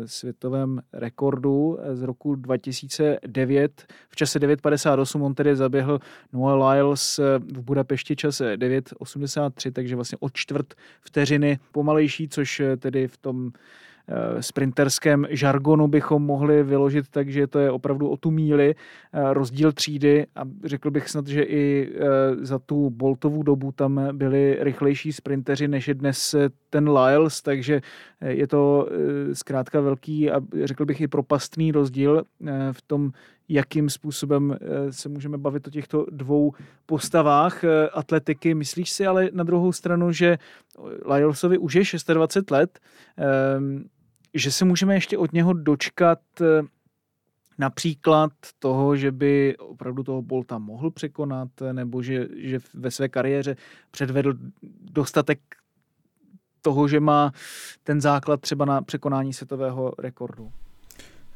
světovém 0.08 0.82
rekordu 0.92 1.78
eh, 1.80 1.96
z 1.96 2.02
roku 2.02 2.34
2009. 2.34 3.86
V 4.08 4.16
čase 4.16 4.38
9.58 4.38 5.22
on 5.22 5.34
tedy 5.34 5.56
zaběhl 5.56 5.98
Noah 6.32 6.74
Lyles 6.74 7.20
v 7.38 7.62
Budapešti 7.62 8.16
čas 8.16 8.40
9.83, 8.40 9.72
takže 9.72 9.96
vlastně 9.96 10.18
o 10.20 10.30
čtvrt 10.30 10.74
vteřiny 11.00 11.58
pomalejší, 11.72 12.28
což 12.28 12.62
tedy 12.78 13.08
v 13.08 13.16
tom 13.16 13.52
sprinterském 14.40 15.26
žargonu 15.30 15.88
bychom 15.88 16.22
mohli 16.22 16.62
vyložit 16.62 17.08
tak, 17.08 17.28
že 17.28 17.46
to 17.46 17.58
je 17.58 17.70
opravdu 17.70 18.08
o 18.08 18.16
tu 18.16 18.30
míli 18.30 18.74
eh, 18.74 19.34
rozdíl 19.34 19.72
třídy 19.72 20.26
a 20.36 20.42
řekl 20.64 20.90
bych 20.90 21.08
snad, 21.08 21.26
že 21.26 21.42
i 21.42 21.92
eh, 21.94 22.00
za 22.44 22.58
tu 22.58 22.90
Boltovou 22.90 23.42
dobu 23.42 23.72
tam 23.72 24.08
byli 24.12 24.56
rychlejší 24.60 25.12
sprinteři 25.12 25.68
než 25.68 25.88
je 25.88 25.94
dnes 25.94 26.34
ten 26.70 26.88
Lyles, 26.88 27.42
takže 27.42 27.80
je 28.20 28.46
to 28.46 28.88
zkrátka 29.32 29.80
velký 29.80 30.30
a 30.30 30.40
řekl 30.64 30.86
bych 30.86 31.00
i 31.00 31.08
propastný 31.08 31.72
rozdíl 31.72 32.24
v 32.72 32.82
tom, 32.82 33.12
jakým 33.48 33.90
způsobem 33.90 34.56
se 34.90 35.08
můžeme 35.08 35.38
bavit 35.38 35.66
o 35.66 35.70
těchto 35.70 36.06
dvou 36.10 36.52
postavách 36.86 37.64
atletiky. 37.92 38.54
Myslíš 38.54 38.90
si 38.90 39.06
ale 39.06 39.28
na 39.32 39.44
druhou 39.44 39.72
stranu, 39.72 40.12
že 40.12 40.38
Lylesovi 41.04 41.58
už 41.58 41.74
je 41.74 41.84
26 42.14 42.50
let, 42.50 42.78
že 44.34 44.52
se 44.52 44.64
můžeme 44.64 44.94
ještě 44.94 45.18
od 45.18 45.32
něho 45.32 45.52
dočkat 45.52 46.20
eh, 46.40 46.62
například 47.58 48.32
toho, 48.58 48.96
že 48.96 49.12
by 49.12 49.56
opravdu 49.56 50.02
toho 50.02 50.22
Bolta 50.22 50.58
mohl 50.58 50.90
překonat, 50.90 51.48
nebo 51.72 52.02
že, 52.02 52.28
že 52.36 52.58
ve 52.74 52.90
své 52.90 53.08
kariéře 53.08 53.56
předvedl 53.90 54.34
dostatek 54.80 55.40
toho, 56.62 56.88
že 56.88 57.00
má 57.00 57.32
ten 57.84 58.00
základ 58.00 58.40
třeba 58.40 58.64
na 58.64 58.82
překonání 58.82 59.32
světového 59.32 59.92
rekordu. 59.98 60.52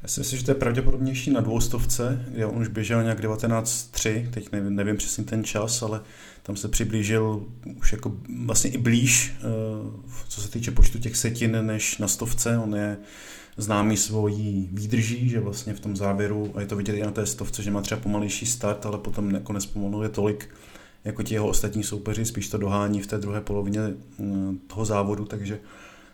Já 0.07 0.11
si 0.11 0.19
myslím, 0.19 0.39
že 0.39 0.45
to 0.45 0.51
je 0.51 0.55
pravděpodobnější 0.55 1.31
na 1.31 1.41
dvoustovce, 1.41 2.25
kde 2.27 2.45
on 2.45 2.61
už 2.61 2.67
běžel 2.67 3.03
nějak 3.03 3.19
19.3, 3.19 4.29
teď 4.29 4.51
nevím, 4.51 4.75
nevím 4.75 4.97
přesně 4.97 5.23
ten 5.23 5.43
čas, 5.43 5.81
ale 5.81 6.01
tam 6.43 6.55
se 6.55 6.67
přiblížil 6.67 7.45
už 7.77 7.91
jako 7.91 8.13
vlastně 8.45 8.71
i 8.71 8.77
blíž, 8.77 9.33
eh, 9.39 9.43
co 10.27 10.41
se 10.41 10.51
týče 10.51 10.71
počtu 10.71 10.99
těch 10.99 11.17
setin, 11.17 11.65
než 11.65 11.97
na 11.97 12.07
stovce. 12.07 12.57
On 12.57 12.75
je 12.75 12.97
známý 13.57 13.97
svojí 13.97 14.69
výdrží, 14.71 15.29
že 15.29 15.39
vlastně 15.39 15.73
v 15.73 15.79
tom 15.79 15.95
závěru, 15.95 16.51
a 16.55 16.61
je 16.61 16.67
to 16.67 16.75
vidět 16.75 16.95
i 16.95 17.01
na 17.01 17.11
té 17.11 17.25
stovce, 17.25 17.63
že 17.63 17.71
má 17.71 17.81
třeba 17.81 18.01
pomalejší 18.01 18.45
start, 18.45 18.85
ale 18.85 18.97
potom 18.97 19.31
nakonec 19.31 19.65
pomaluje 19.65 20.09
tolik 20.09 20.49
jako 21.03 21.23
ti 21.23 21.33
jeho 21.33 21.47
ostatní 21.47 21.83
soupeři, 21.83 22.25
spíš 22.25 22.49
to 22.49 22.57
dohání 22.57 23.01
v 23.01 23.07
té 23.07 23.17
druhé 23.17 23.41
polovině 23.41 23.79
eh, 23.79 24.23
toho 24.67 24.85
závodu, 24.85 25.25
takže 25.25 25.59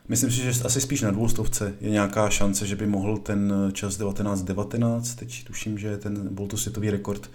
Myslím 0.08 0.32
si, 0.32 0.38
že 0.38 0.64
asi 0.64 0.82
spíš 0.82 1.02
na 1.02 1.12
dvoustovce 1.12 1.76
je 1.82 1.90
nějaká 1.90 2.30
šance, 2.30 2.68
že 2.68 2.76
by 2.76 2.88
mohl 2.88 3.18
ten 3.18 3.54
čas 3.74 3.98
1919, 3.98 5.16
teď 5.16 5.44
tuším, 5.44 5.78
že 5.78 5.98
ten 5.98 6.28
byl 6.32 6.48
to 6.48 6.58
světový 6.58 6.90
rekord, 6.90 7.32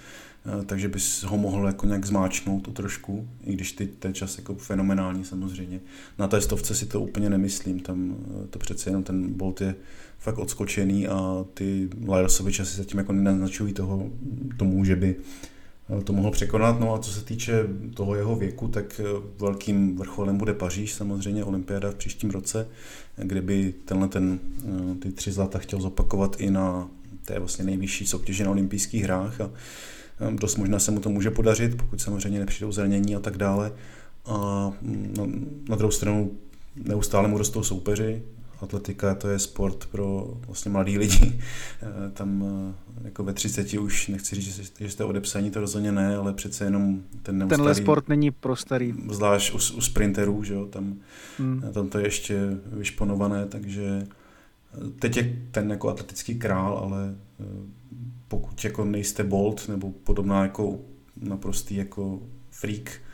eh, 0.46 0.64
takže 0.64 0.88
bys 0.88 1.22
ho 1.22 1.38
mohl 1.38 1.66
jako 1.66 1.86
nějak 1.86 2.06
zmáčknout 2.06 2.62
to 2.62 2.70
trošku, 2.70 3.28
i 3.44 3.52
když 3.52 3.72
ty, 3.72 3.86
ten 3.86 4.14
čas 4.14 4.38
jako 4.38 4.54
fenomenální 4.54 5.24
samozřejmě. 5.24 5.80
Na 6.18 6.28
té 6.28 6.40
stovce 6.40 6.74
si 6.74 6.86
to 6.86 7.00
úplně 7.00 7.30
nemyslím, 7.30 7.80
tam 7.80 8.16
eh, 8.20 8.46
to 8.46 8.58
přece 8.58 8.90
jenom 8.90 9.02
ten 9.02 9.32
Bolt 9.32 9.60
je 9.60 9.74
fakt 10.18 10.38
odskočený 10.38 11.08
a 11.08 11.44
ty 11.54 11.88
Lylesovi 12.00 12.52
časy 12.52 12.76
zatím 12.76 12.98
jako 12.98 13.12
nenaznačují 13.12 13.72
toho, 13.72 14.10
tomu, 14.56 14.84
že 14.84 14.96
by 14.96 15.16
Eh, 15.16 15.57
to 16.04 16.12
mohl 16.12 16.30
překonat. 16.30 16.80
No 16.80 16.94
a 16.94 16.98
co 16.98 17.10
se 17.10 17.24
týče 17.24 17.64
toho 17.94 18.14
jeho 18.14 18.36
věku, 18.36 18.68
tak 18.68 19.00
eh, 19.00 19.04
velkým 19.38 19.96
vrcholem 19.96 20.38
bude 20.38 20.54
Paříž, 20.54 20.92
samozřejmě 20.92 21.44
olympiáda 21.44 21.90
v 21.90 21.94
příštím 21.94 22.30
roce, 22.30 22.68
kde 23.16 23.42
by 23.42 23.74
tenhle 23.84 24.08
ten, 24.08 24.38
eh, 24.64 24.94
ty 24.94 25.12
tři 25.12 25.32
zlata 25.32 25.58
chtěl 25.58 25.80
zopakovat 25.80 26.36
i 26.38 26.50
na 26.50 26.88
té 27.24 27.38
vlastně 27.38 27.64
nejvyšší 27.64 28.06
soutěži 28.06 28.44
na 28.44 28.50
olympijských 28.50 29.02
hrách 29.02 29.40
a 29.40 29.50
dost 30.30 30.56
možná 30.56 30.78
se 30.78 30.90
mu 30.90 31.00
to 31.00 31.08
může 31.08 31.30
podařit, 31.30 31.76
pokud 31.76 32.00
samozřejmě 32.00 32.38
nepřijdou 32.38 32.72
zranění 32.72 33.16
a 33.16 33.20
tak 33.20 33.36
dále. 33.36 33.72
A 34.26 34.70
mm, 34.82 35.14
na, 35.18 35.26
na 35.68 35.76
druhou 35.76 35.90
stranu 35.90 36.30
neustále 36.76 37.28
mu 37.28 37.38
rostou 37.38 37.62
soupeři, 37.62 38.22
atletika 38.60 39.14
to 39.14 39.28
je 39.28 39.38
sport 39.38 39.86
pro 39.86 40.34
vlastně 40.46 40.70
mladý 40.70 40.98
lidi. 40.98 41.40
Eh, 41.82 42.10
tam 42.10 42.44
eh, 42.44 43.04
jako 43.04 43.24
ve 43.24 43.32
30 43.32 43.74
už 43.74 44.08
nechci 44.08 44.36
říct, 44.36 44.72
že 44.80 44.90
jste 44.90 45.04
odepsaní, 45.04 45.50
to 45.50 45.60
rozhodně 45.60 45.92
ne, 45.92 46.16
ale 46.16 46.32
přece 46.32 46.64
jenom 46.64 47.02
ten 47.22 47.38
neustarý, 47.38 47.56
Tenhle 47.58 47.74
sport 47.74 48.08
není 48.08 48.30
pro 48.30 48.56
starý. 48.56 48.94
Zvlášť 49.10 49.52
u, 49.52 49.56
u 49.56 49.80
sprinterů, 49.80 50.44
že 50.44 50.54
jo, 50.54 50.66
tam, 50.66 50.96
hmm. 51.38 51.62
tam 51.72 51.88
to 51.88 51.98
je 51.98 52.06
ještě 52.06 52.58
vyšponované, 52.66 53.46
takže 53.46 54.06
eh, 54.06 54.90
teď 54.98 55.16
je 55.16 55.36
ten 55.50 55.70
jako 55.70 55.88
atletický 55.88 56.34
král, 56.34 56.78
ale 56.78 57.14
pokud 58.28 58.64
jako 58.64 58.84
nejste 58.84 59.24
Bolt 59.24 59.68
nebo 59.68 59.90
podobná 59.90 60.42
jako 60.42 60.78
naprostý 61.16 61.76
jako 61.76 62.20
freak, 62.50 62.90
Eh, 62.90 63.07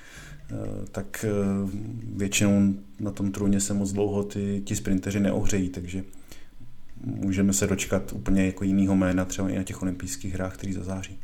tak 0.91 1.25
eh, 1.25 1.31
většinou 2.17 2.75
na 3.01 3.11
tom 3.11 3.33
trůně 3.33 3.61
se 3.61 3.75
moc 3.75 3.93
dlouho 3.93 4.25
ty, 4.25 4.63
ti 4.65 4.77
sprinteři 4.77 5.21
neohřejí, 5.21 5.69
takže 5.69 6.05
můžeme 7.05 7.53
se 7.53 7.67
dočkat 7.67 8.13
úplně 8.13 8.47
jako 8.47 8.65
jinýho 8.65 8.97
jména 8.97 9.25
třeba 9.25 9.51
i 9.51 9.57
na 9.57 9.63
těch 9.63 9.83
olympijských 9.83 10.35
hrách, 10.35 10.55
který 10.55 10.73
zazáří. 10.73 11.19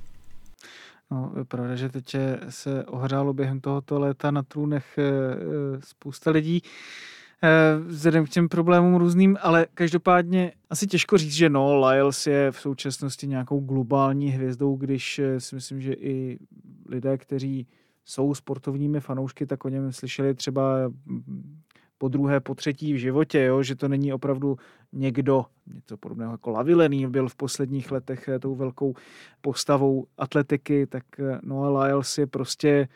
No, 1.11 1.33
je 1.39 1.45
pravda, 1.45 1.77
že 1.77 1.89
teď 1.89 2.17
se 2.49 2.85
ohřálo 2.85 3.33
během 3.33 3.61
tohoto 3.61 3.99
léta 3.99 4.31
na 4.31 4.43
trůnech 4.43 4.99
eh, 4.99 5.05
spousta 5.81 6.31
lidí 6.31 6.63
vzhledem 7.87 8.27
k 8.27 8.29
těm 8.29 8.49
problémům 8.49 8.95
různým, 8.95 9.37
ale 9.43 9.67
každopádně 9.75 10.53
asi 10.71 10.87
těžko 10.87 11.19
říct, 11.19 11.33
že 11.33 11.49
no, 11.49 11.87
Lyles 11.87 12.27
je 12.27 12.53
v 12.53 12.61
současnosti 12.61 13.27
nějakou 13.27 13.61
globální 13.61 14.31
hvězdou, 14.31 14.77
když 14.77 15.21
si 15.39 15.55
myslím, 15.55 15.81
že 15.81 15.93
i 15.93 16.39
lidé, 16.89 17.19
kteří 17.19 17.67
jsou 18.05 18.35
sportovními 18.35 19.01
fanoušky, 19.01 19.47
tak 19.47 19.65
o 19.65 19.69
něm 19.69 19.93
slyšeli 19.93 20.35
třeba 20.35 20.93
po 21.99 22.09
druhé, 22.09 22.41
po 22.41 22.55
třetí 22.55 22.93
v 22.93 22.97
životě, 22.97 23.41
jo? 23.43 23.63
že 23.63 23.77
to 23.77 23.89
není 23.89 24.13
opravdu 24.13 24.57
někdo, 24.93 25.45
něco 25.75 25.97
podobného 25.97 26.33
jako 26.33 26.51
Lavilený, 26.51 27.07
byl 27.07 27.29
v 27.29 27.35
posledních 27.35 27.93
letech 27.93 28.29
eh, 28.29 28.39
tou 28.39 28.55
velkou 28.55 28.95
postavou 29.41 30.07
atletiky, 30.19 30.87
tak 30.87 31.05
eh, 31.19 31.39
Noah 31.43 31.85
Lyles 31.85 32.19
je 32.19 32.27
prostě 32.27 32.89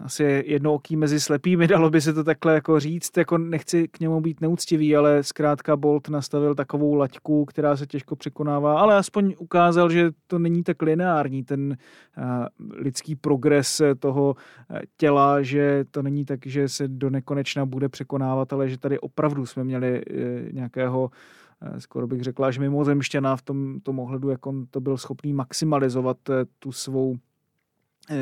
asi 0.00 0.44
jednooký 0.46 0.96
mezi 0.96 1.20
slepými, 1.20 1.66
dalo 1.68 1.90
by 1.90 2.00
se 2.00 2.12
to 2.12 2.24
takhle 2.24 2.54
jako 2.54 2.80
říct, 2.80 3.16
jako 3.16 3.38
nechci 3.38 3.88
k 3.88 4.00
němu 4.00 4.20
být 4.20 4.40
neúctivý, 4.40 4.96
ale 4.96 5.22
zkrátka 5.22 5.76
Bolt 5.76 6.08
nastavil 6.08 6.54
takovou 6.54 6.94
laťku, 6.94 7.44
která 7.44 7.76
se 7.76 7.86
těžko 7.86 8.16
překonává, 8.16 8.80
ale 8.80 8.96
aspoň 8.96 9.34
ukázal, 9.38 9.90
že 9.90 10.10
to 10.26 10.38
není 10.38 10.62
tak 10.62 10.82
lineární, 10.82 11.44
ten 11.44 11.76
uh, 12.18 12.24
lidský 12.76 13.16
progres 13.16 13.82
toho 13.98 14.36
uh, 14.70 14.78
těla, 14.96 15.42
že 15.42 15.84
to 15.90 16.02
není 16.02 16.24
tak, 16.24 16.46
že 16.46 16.68
se 16.68 16.88
do 16.88 17.10
nekonečna 17.10 17.66
bude 17.66 17.88
překonávat, 17.88 18.52
ale 18.52 18.68
že 18.68 18.78
tady 18.78 18.98
opravdu 18.98 19.46
jsme 19.46 19.64
měli 19.64 20.02
uh, 20.06 20.16
nějakého 20.52 21.10
skoro 21.78 22.06
bych 22.06 22.22
řekla, 22.22 22.50
že 22.50 22.60
mimozemštěná 22.60 23.36
v 23.36 23.42
tom, 23.42 23.80
tom 23.80 23.98
ohledu, 23.98 24.28
jak 24.28 24.46
on 24.46 24.66
to 24.70 24.80
byl 24.80 24.96
schopný 24.96 25.32
maximalizovat 25.32 26.16
tu 26.58 26.72
svou 26.72 27.16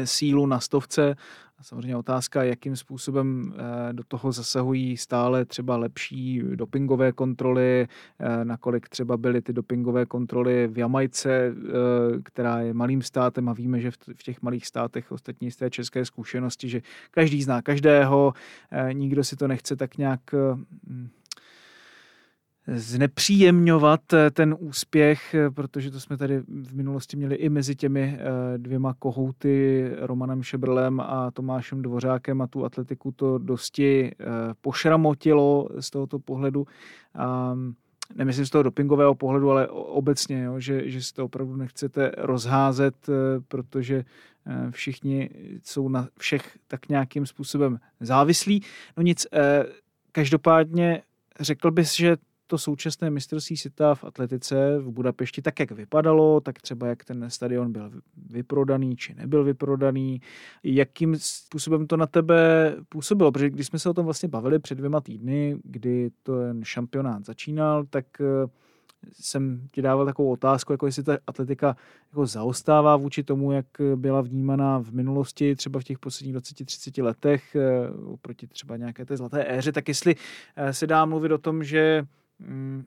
sílu 0.05 0.47
na 0.47 0.61
stovce. 0.61 1.16
Samozřejmě 1.64 1.97
otázka, 1.97 2.43
jakým 2.43 2.76
způsobem 2.76 3.55
eh, 3.57 3.93
do 3.93 4.05
toho 4.05 4.32
zasahují 4.32 4.97
stále 4.97 5.45
třeba 5.45 5.76
lepší 5.76 6.43
dopingové 6.55 7.12
kontroly, 7.12 7.89
eh, 8.18 8.45
nakolik 8.45 8.89
třeba 8.89 9.16
byly 9.16 9.43
ty 9.43 9.53
dopingové 9.53 10.07
kontroly 10.07 10.66
v 10.66 10.78
Jamajce, 10.78 11.30
eh, 11.30 11.53
která 12.22 12.61
je 12.61 12.74
malým 12.74 13.03
státem 13.03 13.49
a 13.49 13.53
víme, 13.53 13.80
že 13.80 13.91
v 13.91 14.22
těch 14.22 14.43
malých 14.43 14.66
státech 14.66 15.12
ostatní 15.12 15.51
z 15.51 15.57
té 15.57 15.70
české 15.70 16.05
zkušenosti, 16.05 16.68
že 16.68 16.82
každý 17.11 17.43
zná 17.43 17.62
každého, 17.62 18.32
nikdo 18.93 19.24
si 19.24 19.37
to 19.37 19.49
nechce 19.49 19.76
tak 19.76 19.99
nějak 19.99 20.20
znepříjemňovat 22.67 24.12
eh, 24.12 24.31
ten 24.31 24.57
úspěch, 24.59 25.35
eh, 25.35 25.51
protože 25.51 25.91
to 25.91 26.01
jsme 26.01 26.17
tady 26.17 26.41
v 26.41 26.75
minulosti 26.75 27.17
měli 27.17 27.35
i 27.35 27.49
mezi 27.49 27.77
těmi 27.77 28.19
eh, 28.19 28.59
dvěma 28.59 28.95
kohouty, 28.99 29.91
Romanem 29.99 30.43
Šebrlem 30.43 31.01
a 31.01 31.31
Tomášem 31.31 31.83
Dvořákem 31.83 32.43
a 32.43 32.47
tu 32.47 32.65
atletiku 32.65 33.12
to 33.12 33.39
dosti 33.39 34.12
pošramotilo 34.61 35.69
z 35.81 35.91
tohoto 35.91 36.19
pohledu. 36.19 36.67
A 37.15 37.55
nemyslím 38.15 38.47
z 38.47 38.51
toho 38.51 38.62
dopingového 38.62 39.15
pohledu, 39.15 39.51
ale 39.51 39.69
obecně, 39.69 40.43
jo, 40.43 40.61
že, 40.61 40.91
že 40.91 41.03
si 41.03 41.15
to 41.15 41.25
opravdu 41.25 41.57
nechcete 41.57 42.12
rozházet, 42.17 42.95
protože 43.49 44.05
všichni 44.71 45.31
jsou 45.62 45.89
na 45.89 46.09
všech 46.19 46.59
tak 46.69 46.89
nějakým 46.89 47.27
způsobem 47.27 47.81
závislí. 48.01 48.62
No 48.97 49.03
nic, 49.03 49.27
každopádně 50.12 51.03
řekl 51.41 51.71
bys, 51.71 51.95
že 51.95 52.17
to 52.47 52.59
současné 52.59 53.11
mistrovství 53.11 53.57
světa 53.57 53.95
v 53.95 54.05
atletice 54.05 54.79
v 54.79 54.91
Budapešti, 54.91 55.43
tak 55.43 55.61
jak 55.61 55.71
vypadalo, 55.71 56.41
tak 56.41 56.59
třeba 56.63 56.87
jak 56.87 57.05
ten 57.05 57.31
stadion 57.31 57.73
byl 57.73 57.91
vyprodaný, 58.31 58.97
či 58.97 59.15
nebyl 59.15 59.45
vyprodaný, 59.45 60.21
jakým 60.63 61.17
způsobem 61.19 61.87
to 61.87 61.97
na 61.97 62.07
tebe 62.07 62.77
působilo, 62.89 63.33
protože 63.33 63.51
když 63.51 63.67
jsme 63.67 63.79
se 63.79 63.91
o 63.91 63.95
tom 63.95 64.05
vlastně 64.05 64.29
bavili 64.29 64.59
před 64.59 64.75
dvěma 64.75 65.01
týdny, 65.01 65.57
kdy 65.65 66.11
ten 66.23 66.65
šampionát 66.65 67.27
začínal, 67.27 67.85
tak 67.85 68.07
eh, 68.21 68.25
jsem 69.13 69.69
ti 69.73 69.83
dával 69.83 70.07
takovou 70.07 70.33
otázku, 70.33 70.73
jako 70.73 70.87
jestli 70.87 71.03
ta 71.03 71.19
atletika 71.27 71.77
jako 72.11 72.27
zaostává 72.27 72.97
vůči 72.97 73.23
tomu, 73.23 73.53
jak 73.53 73.67
byla 73.97 74.21
vnímaná 74.21 74.79
v 74.79 74.91
minulosti, 74.91 75.57
třeba 75.57 75.81
v 75.81 75.85
těch 75.85 75.99
posledních 75.99 76.37
20-30 76.37 77.05
letech, 77.05 77.57
eh, 77.57 77.91
oproti 78.07 78.47
třeba 78.47 78.77
nějaké 78.77 79.05
té 79.05 79.17
zlaté 79.17 79.45
éře, 79.49 79.73
tak 79.73 79.89
jestli 79.89 80.15
eh, 80.57 80.73
se 80.73 80.87
dá 80.87 81.05
mluvit 81.05 81.33
o 81.33 81.39
tom, 81.39 81.65
že 81.65 82.07
mm, 82.39 82.85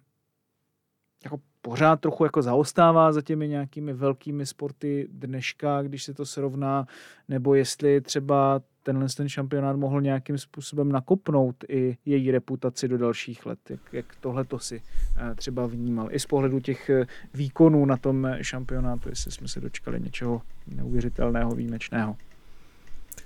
jako 1.24 1.40
pořád 1.62 2.00
trochu 2.00 2.24
jako 2.24 2.42
zaostává 2.42 3.12
za 3.12 3.22
těmi 3.22 3.48
nějakými 3.48 3.94
velkými 3.94 4.46
sporty 4.46 5.08
dneška, 5.12 5.82
když 5.82 6.04
se 6.04 6.14
to 6.14 6.26
srovná, 6.26 6.88
nebo 7.28 7.56
jestli 7.56 8.02
třeba 8.02 8.62
tenhle 8.84 9.08
ten 9.18 9.30
šampionát 9.30 9.76
mohl 9.76 10.02
nějakým 10.02 10.38
způsobem 10.38 10.92
nakopnout 10.92 11.56
i 11.70 11.98
její 12.06 12.32
reputaci 12.32 12.88
do 12.88 12.98
dalších 12.98 13.46
let. 13.46 13.60
Jak, 13.70 13.94
jak 13.94 14.06
tohle 14.20 14.46
to 14.46 14.60
si 14.60 14.82
eh, 15.18 15.36
třeba 15.36 15.68
vnímal. 15.68 16.08
I 16.12 16.20
z 16.20 16.26
pohledu 16.26 16.60
těch 16.60 16.90
eh, 16.90 17.06
výkonů 17.34 17.86
na 17.86 17.98
tom 17.98 18.28
šampionátu, 18.42 19.10
jestli 19.10 19.32
jsme 19.32 19.48
se 19.48 19.60
dočkali 19.60 20.00
něčeho 20.00 20.42
neuvěřitelného, 20.68 21.52
výjimečného. 21.52 22.18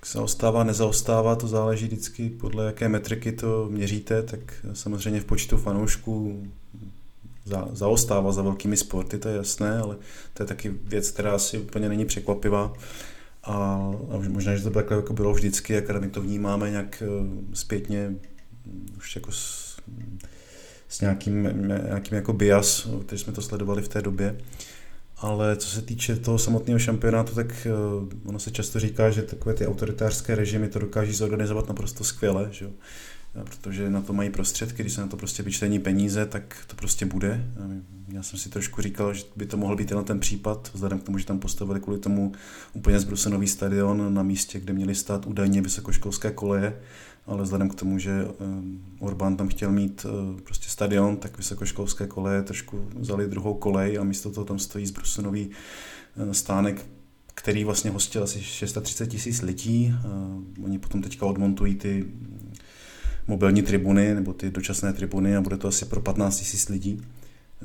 Zaostává, 0.06 0.64
nezaostává, 0.64 1.36
to 1.36 1.47
záleží 1.47 1.86
vždycky 1.86 2.30
podle 2.30 2.66
jaké 2.66 2.89
metriky 2.89 3.32
to 3.32 3.68
měříte, 3.70 4.24
tak 4.24 4.39
samozřejmě 4.74 5.22
v 5.22 5.26
počtu 5.26 5.58
fanoušků 5.58 6.47
za, 7.45 7.68
zaostává 7.72 8.32
za 8.32 8.41
velkými 8.41 8.78
sporty, 8.78 9.18
to 9.18 9.30
je 9.30 9.36
jasné, 9.36 9.80
ale 9.80 9.97
to 10.34 10.43
je 10.43 10.47
taky 10.47 10.70
věc, 10.70 11.12
která 11.12 11.36
asi 11.36 11.60
úplně 11.60 11.89
není 11.89 12.06
překvapivá. 12.06 12.74
A, 13.43 13.54
a 14.10 14.22
možná, 14.30 14.56
že 14.56 14.64
to 14.64 14.70
takhle 14.70 14.97
jako 14.97 15.14
bylo 15.14 15.34
vždycky, 15.34 15.74
jak 15.74 15.99
my 15.99 16.10
to 16.10 16.22
vnímáme 16.22 16.70
nějak 16.70 17.04
eh, 17.06 17.56
zpětně 17.56 18.16
už 18.97 19.16
jako 19.16 19.32
s, 19.32 19.78
s 20.89 21.02
nějakým, 21.02 21.43
nějakým 21.68 22.16
jako 22.16 22.34
bias, 22.34 22.88
který 23.06 23.20
jsme 23.22 23.34
to 23.34 23.41
sledovali 23.41 23.82
v 23.82 23.88
té 23.88 24.02
době. 24.02 24.38
Ale 25.22 25.55
co 25.55 25.67
se 25.67 25.82
týče 25.82 26.15
toho 26.15 26.39
samotného 26.39 26.80
šampionátu, 26.80 27.36
tak 27.36 27.67
ono 28.26 28.39
se 28.39 28.51
často 28.51 28.80
říká, 28.80 29.09
že 29.09 29.22
takové 29.22 29.53
ty 29.53 29.67
autoritářské 29.67 30.36
režimy 30.36 30.67
to 30.67 30.80
dokáží 30.80 31.13
zorganizovat 31.13 31.67
naprosto 31.67 32.03
skvěle, 32.03 32.47
že? 32.51 32.69
Protože 33.44 33.90
na 33.90 34.02
to 34.02 34.14
mají 34.14 34.30
prostředky, 34.30 34.84
když 34.84 34.94
se 34.94 35.02
na 35.02 35.08
to 35.08 35.18
prostě 35.18 35.44
vyčlení 35.44 35.80
peníze, 35.80 36.26
tak 36.26 36.58
to 36.68 36.76
prostě 36.76 37.06
bude. 37.06 37.52
Já 38.08 38.24
jsem 38.24 38.40
si 38.40 38.50
trošku 38.50 38.82
říkal, 38.82 39.14
že 39.14 39.24
by 39.36 39.46
to 39.46 39.58
mohl 39.58 39.76
být 39.76 39.90
jenom 39.90 40.06
ten 40.06 40.20
případ, 40.20 40.72
vzhledem 40.74 41.00
k 41.00 41.04
tomu, 41.04 41.18
že 41.18 41.26
tam 41.26 41.40
postavili 41.40 41.80
kvůli 41.80 42.00
tomu 42.00 42.32
úplně 42.74 43.00
zbrusenový 43.00 43.48
stadion 43.48 44.14
na 44.14 44.24
místě, 44.24 44.60
kde 44.60 44.74
měli 44.74 44.96
stát 44.96 45.28
údajně 45.28 45.62
vysokoškolské 45.62 46.32
koleje, 46.32 46.74
ale 47.26 47.44
vzhledem 47.44 47.70
k 47.70 47.76
tomu, 47.76 48.00
že 48.00 48.12
eh, 48.12 48.34
Orbán 49.00 49.38
tam 49.38 49.48
chtěl 49.48 49.72
mít 49.72 50.06
eh, 50.06 50.42
prostě 50.42 50.70
stadion, 50.70 51.18
tak 51.18 51.38
vysokoškolské 51.38 52.08
koleje 52.08 52.44
trošku 52.44 52.88
vzali 52.96 53.28
druhou 53.28 53.54
kolej 53.54 54.00
a 54.00 54.04
místo 54.04 54.32
toho 54.32 54.46
tam 54.46 54.60
stojí 54.60 54.86
zbrusenový 54.86 55.50
eh, 55.50 56.34
stánek, 56.34 56.86
který 57.34 57.64
vlastně 57.64 57.92
hostil 57.92 58.24
asi 58.24 58.44
630 58.44 59.08
tisíc 59.08 59.42
lidí. 59.42 59.94
Oni 60.64 60.80
potom 60.80 61.02
teďka 61.02 61.26
odmontují 61.26 61.76
ty 61.76 62.06
mobilní 63.28 63.61
tribuny 63.61 64.15
nebo 64.15 64.34
ty 64.34 64.49
dočasné 64.49 64.93
tribuny 64.93 65.36
a 65.36 65.41
bude 65.41 65.57
to 65.57 65.67
asi 65.67 65.86
pro 65.86 66.01
15 66.01 66.38
tisíc 66.38 66.69
lidí, 66.69 67.01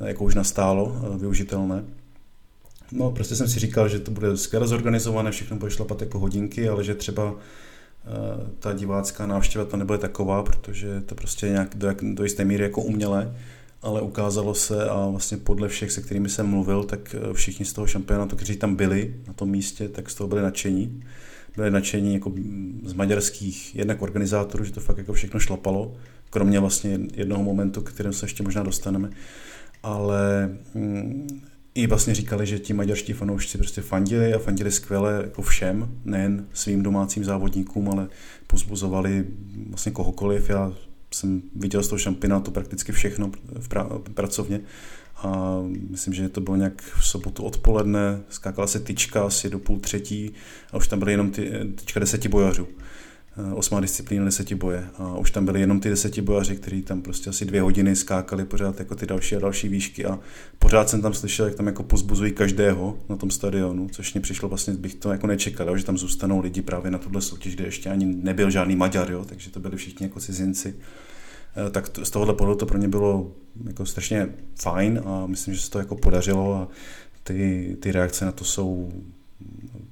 jako 0.04 0.24
už 0.24 0.34
nastálo, 0.34 0.96
eh, 0.96 1.18
využitelné. 1.18 1.84
No, 2.92 3.10
prostě 3.10 3.36
jsem 3.36 3.48
si 3.48 3.58
říkal, 3.58 3.88
že 3.88 3.98
to 3.98 4.10
bude 4.10 4.36
skvěle 4.36 4.68
zorganizované, 4.68 5.30
všechno 5.30 5.56
bude 5.56 5.70
šlapat 5.70 6.00
jako 6.00 6.18
hodinky, 6.18 6.68
ale 6.68 6.84
že 6.84 6.94
třeba 6.94 7.34
eh, 7.34 8.50
ta 8.58 8.72
divácká 8.72 9.26
návštěva 9.26 9.64
to 9.64 9.76
nebude 9.76 9.98
taková, 9.98 10.42
protože 10.42 11.00
to 11.00 11.14
prostě 11.14 11.48
nějak 11.48 11.74
do, 11.74 11.88
do 12.02 12.22
jisté 12.22 12.44
míry 12.44 12.62
jako 12.62 12.82
umělé, 12.82 13.36
ale 13.82 14.00
ukázalo 14.00 14.54
se 14.54 14.88
a 14.88 15.06
vlastně 15.06 15.36
podle 15.36 15.68
všech, 15.68 15.92
se 15.92 16.02
kterými 16.02 16.28
jsem 16.28 16.46
mluvil, 16.46 16.84
tak 16.84 17.14
eh, 17.14 17.34
všichni 17.34 17.64
z 17.64 17.72
toho 17.72 17.86
šampionátu, 17.86 18.36
kteří 18.36 18.56
tam 18.56 18.74
byli 18.74 19.14
na 19.26 19.32
tom 19.32 19.50
místě, 19.50 19.88
tak 19.88 20.10
z 20.10 20.14
toho 20.14 20.28
byli 20.28 20.42
nadšení 20.42 21.02
byli 21.56 21.70
nadšení 21.70 22.14
jako 22.14 22.32
z 22.84 22.92
maďarských 22.92 23.76
jednak 23.76 24.02
organizátorů, 24.02 24.64
že 24.64 24.72
to 24.72 24.80
fakt 24.80 24.98
jako 24.98 25.12
všechno 25.12 25.40
šlapalo, 25.40 25.94
kromě 26.30 26.60
vlastně 26.60 27.00
jednoho 27.14 27.42
momentu, 27.42 27.80
k 27.80 27.90
kterému 27.90 28.12
se 28.12 28.26
ještě 28.26 28.42
možná 28.42 28.62
dostaneme, 28.62 29.10
ale 29.82 30.50
mm, 30.74 31.40
i 31.74 31.86
vlastně 31.86 32.14
říkali, 32.14 32.46
že 32.46 32.58
ti 32.58 32.72
maďarští 32.72 33.12
fanoušci 33.12 33.58
prostě 33.58 33.80
fandili 33.80 34.34
a 34.34 34.38
fandili 34.38 34.72
skvěle 34.72 35.20
jako 35.22 35.42
všem, 35.42 35.88
nejen 36.04 36.46
svým 36.52 36.82
domácím 36.82 37.24
závodníkům, 37.24 37.88
ale 37.88 38.08
pozbuzovali 38.46 39.24
vlastně 39.68 39.92
kohokoliv. 39.92 40.50
Já 40.50 40.72
jsem 41.14 41.42
viděl 41.56 41.82
z 41.82 41.88
toho 41.88 41.98
šampionátu 41.98 42.50
prakticky 42.50 42.92
všechno 42.92 43.30
v 43.60 43.68
pra- 43.68 44.00
pracovně 44.14 44.60
a 45.16 45.58
myslím, 45.90 46.14
že 46.14 46.28
to 46.28 46.40
bylo 46.40 46.56
nějak 46.56 46.82
v 46.82 47.06
sobotu 47.06 47.42
odpoledne, 47.42 48.20
skákala 48.28 48.66
se 48.66 48.80
tyčka 48.80 49.22
asi 49.22 49.50
do 49.50 49.58
půl 49.58 49.78
třetí 49.78 50.32
a 50.72 50.76
už 50.76 50.88
tam 50.88 50.98
byly 50.98 51.12
jenom 51.12 51.30
ty 51.30 51.50
tyčka 51.74 52.00
deseti 52.00 52.28
bojařů. 52.28 52.68
Eh, 53.38 53.54
osmá 53.54 53.80
disciplína 53.80 54.24
deseti 54.24 54.54
boje. 54.54 54.88
A 54.98 55.16
už 55.18 55.30
tam 55.30 55.44
byly 55.44 55.60
jenom 55.60 55.80
ty 55.80 55.88
deseti 55.88 56.22
bojaři, 56.22 56.56
kteří 56.56 56.82
tam 56.82 57.02
prostě 57.02 57.30
asi 57.30 57.44
dvě 57.44 57.62
hodiny 57.62 57.96
skákali 57.96 58.44
pořád 58.44 58.78
jako 58.78 58.94
ty 58.94 59.06
další 59.06 59.36
a 59.36 59.38
další 59.38 59.68
výšky 59.68 60.04
a 60.04 60.18
pořád 60.58 60.88
jsem 60.88 61.02
tam 61.02 61.14
slyšel, 61.14 61.46
jak 61.46 61.54
tam 61.54 61.66
jako 61.66 61.82
pozbuzují 61.82 62.32
každého 62.32 62.98
na 63.08 63.16
tom 63.16 63.30
stadionu, 63.30 63.88
což 63.88 64.14
mě 64.14 64.20
přišlo 64.20 64.48
vlastně, 64.48 64.74
bych 64.74 64.94
to 64.94 65.10
jako 65.10 65.26
nečekal, 65.26 65.78
že 65.78 65.84
tam 65.84 65.98
zůstanou 65.98 66.40
lidi 66.40 66.62
právě 66.62 66.90
na 66.90 66.98
tuhle 66.98 67.20
soutěž, 67.20 67.54
kde 67.54 67.64
ještě 67.64 67.90
ani 67.90 68.06
nebyl 68.06 68.50
žádný 68.50 68.76
Maďar, 68.76 69.10
jo, 69.10 69.24
takže 69.24 69.50
to 69.50 69.60
byli 69.60 69.76
všichni 69.76 70.06
jako 70.06 70.20
cizinci. 70.20 70.74
Eh, 71.56 71.70
tak 71.70 71.90
z 72.02 72.10
tohohle 72.10 72.34
pohledu 72.34 72.58
to 72.58 72.66
pro 72.66 72.78
mě 72.78 72.88
bylo 72.88 73.32
jako 73.66 73.86
strašně 73.86 74.28
fajn 74.54 75.02
a 75.04 75.26
myslím, 75.26 75.54
že 75.54 75.60
se 75.60 75.70
to 75.70 75.78
jako 75.78 75.96
podařilo 75.96 76.54
a 76.54 76.68
ty, 77.22 77.76
ty 77.80 77.92
reakce 77.92 78.24
na 78.24 78.32
to 78.32 78.44
jsou 78.44 78.92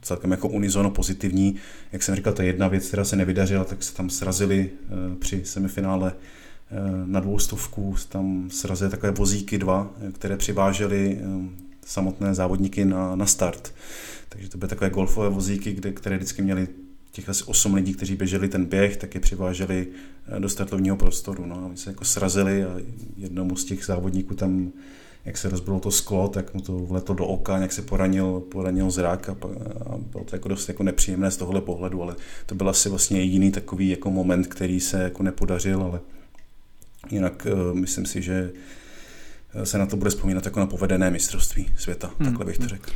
celkem 0.02 0.30
jako 0.30 0.48
unizono 0.48 0.90
pozitivní. 0.90 1.54
Jak 1.92 2.02
jsem 2.02 2.14
říkal, 2.14 2.34
je 2.40 2.46
jedna 2.46 2.68
věc, 2.68 2.88
která 2.88 3.04
se 3.04 3.16
nevydařila, 3.16 3.64
tak 3.64 3.82
se 3.82 3.94
tam 3.94 4.10
srazili 4.10 4.70
eh, 4.70 5.16
při 5.16 5.44
semifinále 5.44 6.12
eh, 6.12 6.76
na 7.04 7.20
dvoustovku, 7.20 7.96
tam 8.08 8.50
srazily 8.50 8.90
takové 8.90 9.12
vozíky 9.12 9.58
dva, 9.58 9.90
které 10.12 10.36
přivážely 10.36 11.20
samotné 11.86 12.34
závodníky 12.34 12.84
na, 12.84 13.16
na 13.16 13.26
start. 13.26 13.74
Takže 14.28 14.48
to 14.48 14.58
byly 14.58 14.68
takové 14.68 14.90
golfové 14.90 15.28
vozíky, 15.28 15.72
kde, 15.72 15.92
které 15.92 16.16
vždycky 16.16 16.42
měly 16.42 16.68
těch 17.14 17.28
asi 17.28 17.44
osm 17.44 17.74
lidí, 17.74 17.94
kteří 17.94 18.16
běželi 18.16 18.48
ten 18.48 18.64
běh, 18.64 18.96
tak 18.96 19.14
je 19.14 19.20
přiváželi 19.20 19.86
eh, 20.26 20.40
do 20.40 20.48
startovního 20.48 20.96
prostoru. 20.96 21.46
No. 21.46 21.64
A 21.64 21.68
my 21.68 21.76
se 21.76 21.90
jako 21.90 22.04
srazili 22.04 22.64
a 22.64 22.76
jednomu 23.16 23.56
z 23.56 23.64
těch 23.64 23.84
závodníků 23.84 24.34
tam, 24.34 24.72
jak 25.24 25.38
se 25.38 25.48
rozbilo 25.48 25.80
to 25.80 25.90
sklo, 25.90 26.28
tak 26.28 26.54
mu 26.54 26.60
to 26.60 26.78
vletlo 26.78 27.14
do 27.14 27.26
oka, 27.26 27.58
jak 27.58 27.72
se 27.72 27.82
poranil, 27.82 28.40
poranil 28.40 28.90
zrak 28.90 29.28
a, 29.28 29.32
a 29.32 29.96
bylo 29.98 30.24
to 30.24 30.36
jako 30.36 30.48
dost 30.48 30.68
jako 30.68 30.82
nepříjemné 30.82 31.30
z 31.30 31.36
tohohle 31.36 31.60
pohledu, 31.60 32.02
ale 32.02 32.16
to 32.46 32.54
byl 32.54 32.68
asi 32.68 32.88
vlastně 32.88 33.20
jediný 33.20 33.52
takový 33.52 33.88
jako 33.88 34.10
moment, 34.10 34.46
který 34.46 34.80
se 34.80 35.02
jako 35.02 35.22
nepodařil, 35.22 35.82
ale 35.82 36.00
jinak 37.10 37.46
uh, 37.52 37.74
myslím 37.74 38.06
si, 38.06 38.22
že 38.22 38.52
se 39.64 39.78
na 39.78 39.86
to 39.86 39.96
bude 39.96 40.10
vzpomínat 40.10 40.44
jako 40.44 40.60
na 40.60 40.66
povedené 40.66 41.10
mistrovství 41.10 41.70
světa, 41.78 42.10
hmm. 42.18 42.28
takhle 42.28 42.44
bych 42.44 42.58
to 42.58 42.68
řekl. 42.68 42.90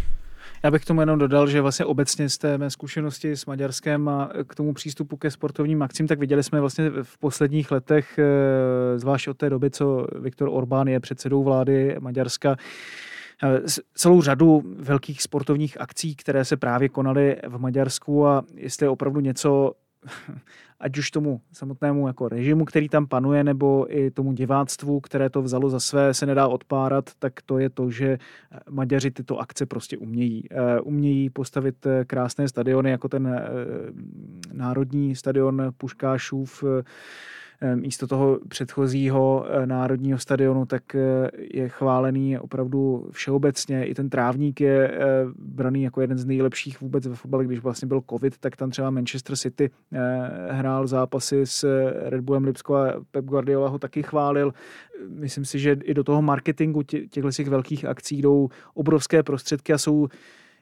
Já 0.64 0.70
bych 0.70 0.82
k 0.82 0.84
tomu 0.84 1.00
jenom 1.00 1.18
dodal, 1.18 1.46
že 1.46 1.61
vlastně 1.61 1.84
obecně 1.84 2.28
z 2.28 2.38
té 2.38 2.59
mé 2.59 2.70
zkušenosti 2.70 3.32
s 3.32 3.46
Maďarskem 3.46 4.09
a 4.09 4.30
k 4.46 4.54
tomu 4.54 4.72
přístupu 4.72 5.16
ke 5.16 5.30
sportovním 5.30 5.82
akcím, 5.82 6.06
tak 6.06 6.18
viděli 6.18 6.42
jsme 6.42 6.61
vlastně 6.61 6.90
v 7.02 7.18
posledních 7.18 7.70
letech, 7.70 8.18
eh, 8.18 8.98
zvlášť 8.98 9.28
od 9.28 9.36
té 9.36 9.50
doby, 9.50 9.70
co 9.70 10.06
Viktor 10.20 10.48
Orbán 10.52 10.88
je 10.88 11.00
předsedou 11.00 11.44
vlády 11.44 11.96
Maďarska, 12.00 12.56
eh, 13.42 13.61
celou 13.94 14.22
řadu 14.22 14.62
velkých 14.78 15.22
sportovních 15.22 15.80
akcí, 15.80 16.16
které 16.16 16.44
se 16.44 16.56
právě 16.56 16.88
konaly 16.88 17.36
v 17.48 17.59
Maďarsku. 17.59 18.26
A 18.26 18.42
jestli 18.54 18.86
je 18.86 18.90
opravdu 18.90 19.20
něco 19.20 19.72
ať 20.80 20.99
už 20.99 21.11
tomu 21.11 21.40
samotnému 21.53 22.07
jako 22.07 22.28
režimu, 22.28 22.64
který 22.64 22.88
tam 22.88 23.07
panuje, 23.07 23.44
nebo 23.44 23.96
i 23.96 24.11
tomu 24.11 24.32
diváctvu, 24.32 25.01
které 25.01 25.30
to 25.30 25.42
vzalo 25.42 25.70
za 25.70 25.80
své, 25.80 26.14
se 26.14 26.26
nedá 26.26 26.49
odpárat, 26.49 27.11
tak 27.18 27.42
to 27.42 27.59
je 27.59 27.70
to, 27.70 27.90
že 27.90 28.18
Maďaři 28.70 29.11
tyto 29.11 29.38
akce 29.38 29.66
prostě 29.66 29.99
umějí. 29.99 30.44
Eh, 30.51 30.80
umějí 30.80 31.30
postavit 31.30 31.86
eh, 31.86 32.05
krásné 32.05 32.49
stadiony, 32.49 32.90
jako 32.90 33.09
ten 33.09 33.26
eh, 33.26 33.42
národní 34.53 35.16
stadion 35.16 35.72
Puškášův, 35.76 36.64
Eh, 36.64 36.82
místo 37.74 38.06
toho 38.06 38.38
předchozího 38.48 39.46
eh, 39.48 39.66
národního 39.66 40.18
stadionu, 40.18 40.66
tak 40.66 40.94
eh, 40.94 41.30
je 41.54 41.68
chválený 41.68 42.38
opravdu 42.38 43.09
všeobecně. 43.12 43.86
I 43.86 43.94
ten 43.94 44.11
trávník 44.11 44.61
je 44.61 44.98
braný 45.38 45.82
jako 45.82 46.00
jeden 46.00 46.18
z 46.18 46.24
nejlepších 46.24 46.80
vůbec 46.80 47.06
ve 47.06 47.14
fotbale. 47.14 47.44
Když 47.44 47.59
vlastně 47.59 47.88
byl 47.88 48.02
covid, 48.11 48.38
tak 48.38 48.56
tam 48.56 48.70
třeba 48.70 48.90
Manchester 48.90 49.36
City 49.36 49.70
hrál 50.50 50.86
zápasy 50.86 51.46
s 51.46 51.90
Red 52.04 52.20
Bullem 52.20 52.44
Lipsko 52.44 52.76
a 52.76 52.94
Pep 53.11 53.24
Guardiola 53.24 53.68
ho 53.68 53.78
taky 53.78 54.02
chválil. 54.02 54.54
Myslím 55.09 55.44
si, 55.44 55.59
že 55.59 55.76
i 55.84 55.94
do 55.94 56.04
toho 56.04 56.22
marketingu 56.22 56.82
těchto 56.82 57.30
těch 57.30 57.48
velkých 57.48 57.84
akcí 57.84 58.22
jdou 58.22 58.48
obrovské 58.74 59.22
prostředky 59.22 59.72
a 59.72 59.78
jsou 59.78 60.09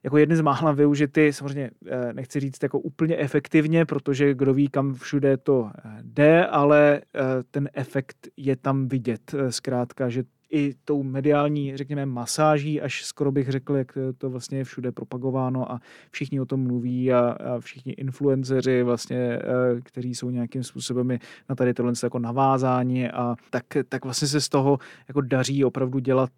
jako 0.02 0.18
jedny 0.18 0.36
z 0.36 0.40
mála 0.40 0.72
využity, 0.72 1.32
samozřejmě 1.32 1.70
eh, 1.86 2.12
nechci 2.12 2.40
říct 2.40 2.62
jako 2.62 2.78
úplně 2.78 3.16
efektivně, 3.16 3.84
protože 3.84 4.34
kdo 4.34 4.54
ví, 4.54 4.68
kam 4.68 4.94
všude 4.94 5.36
to 5.36 5.70
eh, 5.78 5.98
jde, 6.02 6.46
ale 6.46 7.00
eh, 7.00 7.20
ten 7.50 7.68
efekt 7.74 8.28
je 8.36 8.56
tam 8.56 8.88
vidět. 8.88 9.34
Zkrátka, 9.50 10.08
že 10.08 10.24
i 10.50 10.74
tou 10.84 11.02
mediální, 11.02 11.76
řekněme, 11.76 12.06
masáží, 12.06 12.80
až 12.80 13.04
skoro 13.04 13.32
bych 13.32 13.48
řekl, 13.48 13.74
jak 13.74 13.98
to 14.18 14.30
vlastně 14.30 14.58
je 14.58 14.64
všude 14.64 14.92
propagováno 14.92 15.72
a 15.72 15.80
všichni 16.10 16.40
o 16.40 16.46
tom 16.46 16.60
mluví 16.60 17.12
a, 17.12 17.18
a 17.18 17.60
všichni 17.60 17.92
influenceři 17.92 18.82
vlastně, 18.82 19.38
kteří 19.82 20.14
jsou 20.14 20.30
nějakým 20.30 20.64
způsobem 20.64 21.18
na 21.48 21.54
tady 21.54 21.74
tohle 21.74 21.92
jako 22.02 22.18
navázání 22.18 23.10
a 23.10 23.36
tak, 23.50 23.64
tak 23.88 24.04
vlastně 24.04 24.28
se 24.28 24.40
z 24.40 24.48
toho 24.48 24.78
jako 25.08 25.20
daří 25.20 25.64
opravdu 25.64 25.98
dělat 25.98 26.30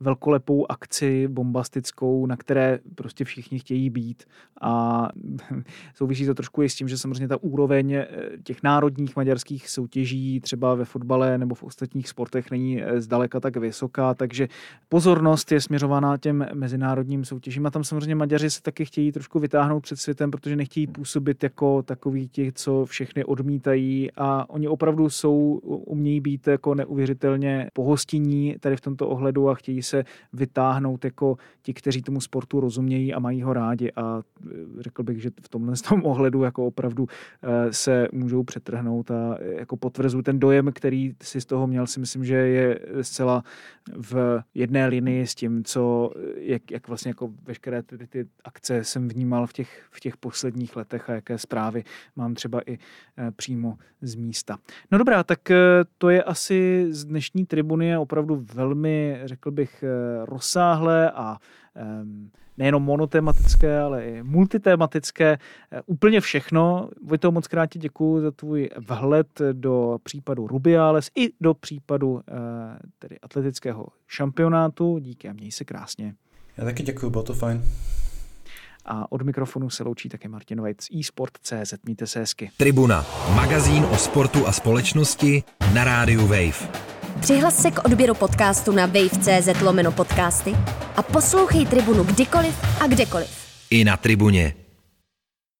velkolepou 0.00 0.66
akci 0.70 1.28
bombastickou, 1.28 2.26
na 2.26 2.36
které 2.36 2.78
prostě 2.94 3.24
všichni 3.24 3.58
chtějí 3.58 3.90
být. 3.90 4.24
A 4.60 5.08
souvisí 5.94 6.26
to 6.26 6.34
trošku 6.34 6.62
i 6.62 6.68
s 6.68 6.74
tím, 6.74 6.88
že 6.88 6.98
samozřejmě 6.98 7.28
ta 7.28 7.42
úroveň 7.42 7.92
eh, 7.92 8.06
těch 8.42 8.62
národních 8.62 9.16
maďarských 9.16 9.68
soutěží 9.70 10.40
třeba 10.40 10.74
ve 10.74 10.84
fotbale 10.84 11.38
nebo 11.38 11.54
v 11.54 11.62
ostatních 11.62 12.08
sportech 12.08 12.50
není 12.50 12.82
eh, 12.82 13.00
zdaleka 13.00 13.40
tak 13.40 13.56
vysoká, 13.56 14.14
takže 14.14 14.48
pozornost 14.88 15.52
je 15.52 15.60
směřována 15.60 16.16
těm 16.16 16.46
mezinárodním 16.54 17.24
soutěžím. 17.24 17.66
A 17.66 17.70
tam 17.70 17.84
samozřejmě 17.84 18.14
Maďaři 18.14 18.50
se 18.50 18.62
taky 18.62 18.84
chtějí 18.84 19.12
trošku 19.12 19.38
vytáhnout 19.38 19.80
před 19.80 19.96
světem, 19.96 20.30
protože 20.30 20.56
nechtějí 20.56 20.86
působit 20.86 21.42
jako 21.42 21.82
takový 21.82 22.28
ti, 22.28 22.52
co 22.54 22.84
všechny 22.84 23.24
odmítají. 23.24 24.10
A 24.16 24.50
oni 24.50 24.68
opravdu 24.68 25.10
jsou, 25.10 25.60
umějí 25.62 26.20
být 26.20 26.46
jako 26.46 26.74
neuvěřitelně 26.74 27.70
pohostinní 27.72 28.56
tady 28.60 28.76
v 28.76 28.80
tomto 28.80 29.08
ohledu 29.08 29.48
a 29.48 29.54
chtějí 29.54 29.82
se 29.86 30.04
vytáhnout 30.32 31.04
jako 31.04 31.36
ti, 31.62 31.74
kteří 31.74 32.02
tomu 32.02 32.20
sportu 32.20 32.60
rozumějí 32.60 33.14
a 33.14 33.18
mají 33.18 33.42
ho 33.42 33.52
rádi 33.52 33.92
a 33.96 34.22
řekl 34.80 35.02
bych, 35.02 35.22
že 35.22 35.30
v 35.42 35.48
tomhle 35.48 35.74
tom 35.88 36.04
ohledu 36.04 36.42
jako 36.42 36.66
opravdu 36.66 37.06
se 37.70 38.08
můžou 38.12 38.42
přetrhnout 38.42 39.10
a 39.10 39.38
jako 39.40 39.76
potvrzují 39.76 40.24
ten 40.24 40.38
dojem, 40.38 40.72
který 40.72 41.14
si 41.22 41.40
z 41.40 41.46
toho 41.46 41.66
měl, 41.66 41.86
si 41.86 42.00
myslím, 42.00 42.24
že 42.24 42.34
je 42.34 42.80
zcela 43.02 43.44
v 43.96 44.42
jedné 44.54 44.86
linii 44.86 45.26
s 45.26 45.34
tím, 45.34 45.64
co, 45.64 46.12
jak, 46.36 46.70
jak 46.70 46.88
vlastně 46.88 47.08
jako 47.10 47.30
veškeré 47.42 47.82
ty, 47.82 48.06
ty 48.06 48.26
akce 48.44 48.84
jsem 48.84 49.08
vnímal 49.08 49.46
v 49.46 49.52
těch, 49.52 49.86
v 49.90 50.00
těch 50.00 50.16
posledních 50.16 50.76
letech 50.76 51.10
a 51.10 51.12
jaké 51.12 51.38
zprávy 51.38 51.84
mám 52.16 52.34
třeba 52.34 52.60
i 52.66 52.78
přímo 53.36 53.78
z 54.00 54.14
místa. 54.14 54.58
No 54.90 54.98
dobrá, 54.98 55.24
tak 55.24 55.40
to 55.98 56.08
je 56.08 56.22
asi 56.22 56.86
z 56.90 57.04
dnešní 57.04 57.46
tribuny 57.46 57.96
opravdu 57.96 58.44
velmi, 58.54 59.20
řekl 59.24 59.50
bych, 59.50 59.75
eh, 59.82 60.26
rozsáhlé 60.26 61.10
a 61.10 61.36
nejenom 62.56 62.82
monotematické, 62.82 63.80
ale 63.80 64.04
i 64.04 64.22
multitematické. 64.22 65.38
Úplně 65.86 66.20
všechno. 66.20 66.88
Vojto, 67.04 67.32
moc 67.32 67.46
krát 67.46 67.66
ti 67.66 67.78
děkuji 67.78 68.20
za 68.20 68.30
tvůj 68.30 68.70
vhled 68.88 69.26
do 69.52 69.98
případu 70.02 70.46
Rubiales 70.46 71.10
i 71.16 71.32
do 71.40 71.54
případu 71.54 72.20
tedy 72.98 73.20
atletického 73.20 73.86
šampionátu. 74.06 74.98
Díky 74.98 75.28
a 75.28 75.32
měj 75.32 75.52
se 75.52 75.64
krásně. 75.64 76.14
Já 76.56 76.64
taky 76.64 76.82
děkuji, 76.82 77.10
bylo 77.10 77.22
to 77.22 77.34
fajn. 77.34 77.62
A 78.86 79.12
od 79.12 79.22
mikrofonu 79.22 79.70
se 79.70 79.82
loučí 79.82 80.08
také 80.08 80.28
Martin 80.28 80.60
Vajc 80.60 80.82
z 80.82 80.88
eSport.cz. 81.00 81.74
Mějte 81.84 82.06
se 82.06 82.18
hezky. 82.18 82.50
Tribuna, 82.56 83.06
magazín 83.34 83.84
o 83.84 83.96
sportu 83.96 84.46
a 84.46 84.52
společnosti 84.52 85.42
na 85.74 85.84
rádiu 85.84 86.26
Wave. 86.26 86.95
Přihlas 87.20 87.62
se 87.62 87.70
k 87.70 87.84
odběru 87.84 88.14
podcastu 88.14 88.72
na 88.72 88.86
wave.cz 88.86 89.62
lomeno 89.62 89.92
podcasty 89.92 90.56
a 90.96 91.02
poslouchej 91.02 91.66
Tribunu 91.66 92.04
kdykoliv 92.04 92.54
a 92.80 92.86
kdekoliv. 92.86 93.28
I 93.70 93.84
na 93.84 93.96
Tribuně. 93.96 94.65